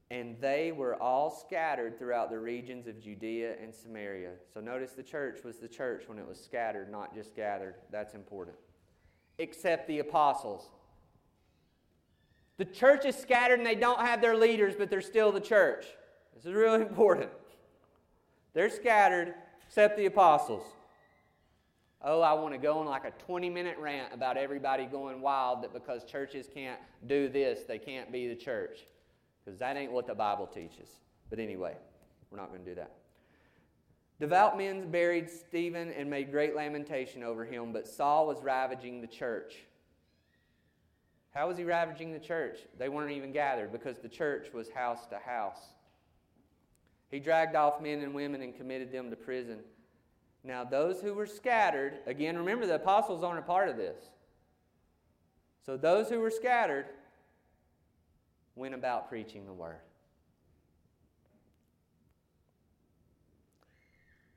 and 0.10 0.36
they 0.42 0.72
were 0.72 1.00
all 1.00 1.30
scattered 1.30 2.00
throughout 2.00 2.32
the 2.32 2.40
regions 2.40 2.88
of 2.88 3.00
Judea 3.00 3.58
and 3.62 3.72
Samaria. 3.72 4.32
So 4.52 4.60
notice 4.60 4.94
the 4.94 5.04
church 5.04 5.44
was 5.44 5.58
the 5.58 5.68
church 5.68 6.06
when 6.08 6.18
it 6.18 6.28
was 6.28 6.44
scattered, 6.44 6.92
not 6.92 7.14
just 7.14 7.36
gathered. 7.36 7.76
That's 7.92 8.16
important. 8.16 8.58
Except 9.38 9.88
the 9.88 10.00
apostles. 10.00 10.72
The 12.58 12.66
church 12.66 13.06
is 13.06 13.16
scattered 13.16 13.60
and 13.60 13.68
they 13.68 13.76
don't 13.76 14.02
have 14.02 14.20
their 14.20 14.36
leaders, 14.36 14.74
but 14.76 14.90
they're 14.90 15.02
still 15.02 15.32
the 15.32 15.40
church. 15.40 15.86
This 16.34 16.48
is 16.48 16.54
really 16.54 16.82
important. 16.90 17.30
They're 18.56 18.72
scattered 18.72 19.36
except 19.68 19.96
the 19.96 20.08
apostles. 20.08 20.64
Oh, 22.08 22.22
I 22.22 22.34
want 22.34 22.53
to 22.53 22.60
go 22.60 22.78
on 22.78 22.86
like 22.86 23.03
a 23.03 23.12
20 23.26 23.49
minute 23.49 23.78
rant 23.80 24.14
about 24.14 24.38
everybody 24.38 24.86
going 24.86 25.22
wild 25.22 25.64
that 25.64 25.74
because 25.74 26.03
churches 26.03 26.47
can't 26.53 26.80
do 27.08 27.28
this, 27.28 27.64
they 27.68 27.80
can't 27.80 28.12
be 28.12 28.28
the 28.28 28.36
church. 28.36 28.86
Because 29.43 29.60
that 29.60 29.76
ain't 29.76 29.91
what 29.91 30.06
the 30.06 30.14
Bible 30.14 30.45
teaches. 30.45 30.88
But 31.32 31.39
anyway, 31.39 31.76
we're 32.30 32.38
not 32.38 32.49
going 32.49 32.64
to 32.64 32.70
do 32.70 32.76
that. 32.76 32.91
Devout 34.20 34.56
men 34.56 34.91
buried 34.91 35.30
Stephen 35.30 35.91
and 35.91 36.08
made 36.08 36.32
great 36.32 36.56
lamentation 36.56 37.24
over 37.24 37.43
him, 37.43 37.74
but 37.74 37.88
Saul 37.88 38.28
was 38.28 38.41
ravaging 38.41 39.01
the 39.01 39.08
church. 39.08 39.56
How 41.34 41.47
was 41.47 41.58
he 41.58 41.64
ravaging 41.64 42.14
the 42.14 42.20
church? 42.20 42.60
They 42.78 42.88
weren't 42.88 43.12
even 43.12 43.32
gathered 43.32 43.72
because 43.72 43.97
the 43.97 44.08
church 44.08 44.53
was 44.53 44.70
house 44.70 45.06
to 45.08 45.18
house. 45.18 45.60
He 47.10 47.20
dragged 47.20 47.56
off 47.56 47.82
men 47.82 48.01
and 48.01 48.14
women 48.14 48.41
and 48.41 48.56
committed 48.56 48.91
them 48.91 49.10
to 49.10 49.16
prison. 49.16 49.60
Now, 50.46 50.64
those 50.64 51.02
who 51.02 51.14
were 51.16 51.26
scattered, 51.26 51.93
again, 52.06 52.38
remember 52.38 52.68
the 52.68 52.76
apostles 52.76 53.24
aren't 53.24 53.39
a 53.39 53.41
part 53.41 53.68
of 53.68 53.78
this. 53.78 53.98
So, 55.66 55.76
those 55.76 56.08
who 56.08 56.20
were 56.20 56.30
scattered 56.30 56.86
went 58.56 58.76
about 58.76 59.10
preaching 59.10 59.48
the 59.48 59.54
word. 59.54 59.80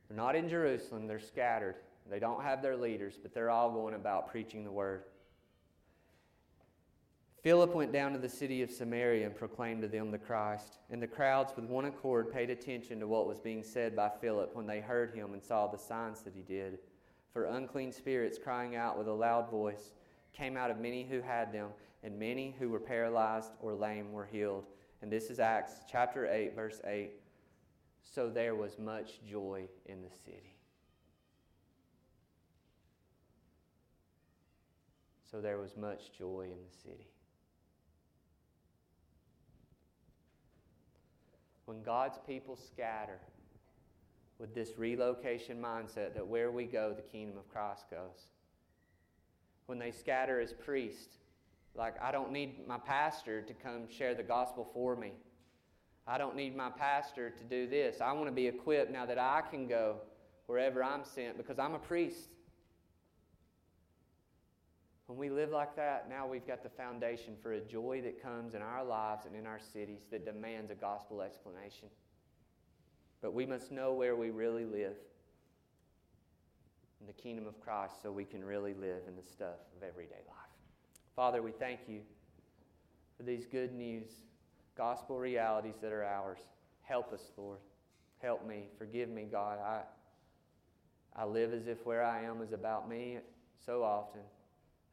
They're 0.09 0.17
not 0.17 0.35
in 0.35 0.49
Jerusalem, 0.49 1.07
they're 1.07 1.21
scattered. 1.21 1.77
They 2.11 2.19
don't 2.19 2.43
have 2.43 2.63
their 2.63 2.77
leaders, 2.77 3.19
but 3.21 3.35
they're 3.35 3.51
all 3.51 3.71
going 3.71 3.93
about 3.93 4.31
preaching 4.31 4.65
the 4.65 4.71
word. 4.71 5.03
Philip 7.49 7.75
went 7.75 7.95
down 7.95 8.13
to 8.13 8.19
the 8.19 8.29
city 8.29 8.61
of 8.61 8.71
Samaria 8.71 9.25
and 9.25 9.35
proclaimed 9.35 9.81
to 9.81 9.89
them 9.89 10.11
the 10.11 10.19
Christ. 10.19 10.81
And 10.91 11.01
the 11.03 11.07
crowds, 11.07 11.55
with 11.57 11.65
one 11.65 11.87
accord, 11.87 12.31
paid 12.31 12.51
attention 12.51 13.01
to 13.01 13.07
what 13.07 13.27
was 13.27 13.39
being 13.39 13.63
said 13.63 13.97
by 13.97 14.11
Philip 14.21 14.55
when 14.55 14.67
they 14.67 14.81
heard 14.81 15.15
him 15.15 15.33
and 15.33 15.43
saw 15.43 15.67
the 15.67 15.79
signs 15.79 16.21
that 16.21 16.35
he 16.35 16.43
did. 16.43 16.79
For 17.33 17.45
unclean 17.45 17.91
spirits, 17.91 18.37
crying 18.37 18.77
out 18.77 18.99
with 18.99 19.09
a 19.09 19.13
loud 19.15 19.51
voice, 19.51 19.95
came 20.35 20.59
out 20.59 20.71
of 20.71 20.79
many 20.79 21.05
who 21.05 21.23
had 21.23 21.51
them, 21.51 21.71
and 22.03 22.19
many 22.19 22.55
who 22.59 22.69
were 22.69 22.79
paralyzed 22.79 23.53
or 23.63 23.73
lame 23.73 24.13
were 24.13 24.27
healed. 24.27 24.67
And 25.01 25.11
this 25.11 25.31
is 25.31 25.41
Acts 25.41 25.73
chapter 25.91 26.31
8, 26.31 26.55
verse 26.55 26.83
8. 26.87 27.13
So 28.03 28.29
there 28.29 28.57
was 28.57 28.79
much 28.79 29.25
joy 29.27 29.69
in 29.87 30.03
the 30.03 30.11
city. 30.23 30.55
So 35.31 35.41
there 35.41 35.57
was 35.57 35.79
much 35.79 36.13
joy 36.13 36.43
in 36.43 36.59
the 36.71 36.77
city. 36.83 37.09
When 41.69 41.83
God's 41.83 42.19
people 42.27 42.57
scatter 42.57 43.19
with 44.39 44.55
this 44.55 44.79
relocation 44.79 45.61
mindset 45.61 46.15
that 46.15 46.27
where 46.27 46.51
we 46.51 46.65
go, 46.65 46.95
the 46.95 47.03
kingdom 47.03 47.37
of 47.37 47.47
Christ 47.51 47.91
goes. 47.91 48.29
When 49.67 49.79
they 49.79 49.91
scatter 49.91 50.41
as 50.41 50.55
priests, 50.55 51.19
like, 51.75 52.03
I 52.03 52.11
don't 52.11 52.33
need 52.33 52.67
my 52.67 52.79
pastor 52.79 53.43
to 53.43 53.53
come 53.53 53.83
share 53.87 54.15
the 54.15 54.23
gospel 54.23 54.67
for 54.73 54.97
me. 54.97 55.13
I 56.07 56.17
don't 56.17 56.37
need 56.37 56.57
my 56.57 56.71
pastor 56.71 57.29
to 57.29 57.45
do 57.45 57.67
this. 57.67 58.01
I 58.01 58.13
want 58.13 58.29
to 58.29 58.33
be 58.33 58.47
equipped 58.47 58.91
now 58.91 59.05
that 59.05 59.19
I 59.19 59.43
can 59.51 59.69
go 59.69 59.97
wherever 60.47 60.83
I'm 60.83 61.05
sent 61.05 61.37
because 61.37 61.59
I'm 61.59 61.75
a 61.75 61.79
priest. 61.79 62.31
When 65.09 65.17
we 65.17 65.31
live 65.31 65.51
like 65.51 65.75
that, 65.77 66.07
now 66.11 66.27
we've 66.27 66.47
got 66.47 66.63
the 66.63 66.69
foundation 66.69 67.35
for 67.43 67.55
a 67.55 67.61
joy 67.61 68.03
that 68.03 68.23
comes 68.23 68.55
in 68.55 68.61
our 68.61 68.85
lives 68.85 69.25
and 69.25 69.35
in 69.35 69.47
our 69.47 69.59
cities 69.59 70.03
that 70.11 70.27
demands 70.27 70.71
a 70.71 70.75
gospel 70.75 71.23
explanation. 71.23 71.89
But 73.23 73.33
we 73.33 73.47
must 73.47 73.73
know 73.73 73.95
where 73.95 74.17
we 74.17 74.29
really 74.29 74.67
live 74.67 74.97
in 77.01 77.07
the 77.07 77.15
kingdom 77.15 77.47
of 77.47 77.59
Christ 77.59 78.03
so 78.03 78.13
we 78.13 78.27
can 78.27 78.45
really 78.45 78.75
live 78.75 79.01
in 79.09 79.17
the 79.17 79.23
stuff 79.23 79.57
of 79.75 79.83
everyday 79.83 80.21
life. 80.27 80.53
Father, 81.17 81.41
we 81.41 81.53
thank 81.53 81.81
you 81.89 82.01
for 83.17 83.23
these 83.23 83.47
good 83.47 83.73
news 83.73 84.11
gospel 84.77 85.19
realities 85.19 85.77
that 85.81 85.91
are 85.91 86.05
ours. 86.05 86.41
Help 86.83 87.15
us, 87.15 87.33
Lord. 87.39 87.61
Help 88.21 88.47
me. 88.47 88.65
Forgive 88.77 89.09
me, 89.09 89.27
God. 89.31 89.59
I, 89.59 89.81
I 91.17 91.25
live 91.25 91.55
as 91.55 91.67
if 91.67 91.87
where 91.87 92.05
I 92.05 92.25
am 92.25 92.43
is 92.43 92.53
about 92.53 92.91
me 92.91 93.21
so 93.65 93.83
often. 93.83 94.21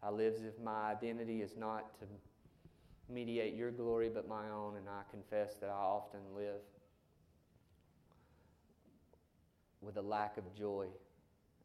I 0.06 0.12
live 0.12 0.36
as 0.36 0.44
if 0.44 0.54
my 0.64 0.92
identity 0.92 1.42
is 1.42 1.56
not 1.58 1.98
to 2.00 2.06
mediate 3.12 3.56
your 3.56 3.72
glory 3.72 4.10
but 4.14 4.28
my 4.28 4.50
own, 4.50 4.78
and 4.78 4.88
I 4.88 5.02
confess 5.10 5.56
that 5.56 5.70
I 5.70 5.74
often 5.74 6.20
live 6.36 6.62
with 9.82 9.98
a 9.98 10.02
lack 10.02 10.38
of 10.38 10.44
joy 10.56 10.86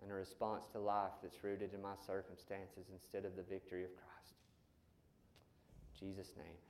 and 0.02 0.10
a 0.10 0.14
response 0.14 0.64
to 0.72 0.78
life 0.78 1.12
that's 1.22 1.44
rooted 1.44 1.74
in 1.74 1.82
my 1.82 1.94
circumstances 2.06 2.86
instead 2.92 3.26
of 3.26 3.36
the 3.36 3.42
victory 3.42 3.84
of 3.84 3.90
Christ. 3.94 4.34
In 6.00 6.08
Jesus' 6.08 6.32
name. 6.36 6.69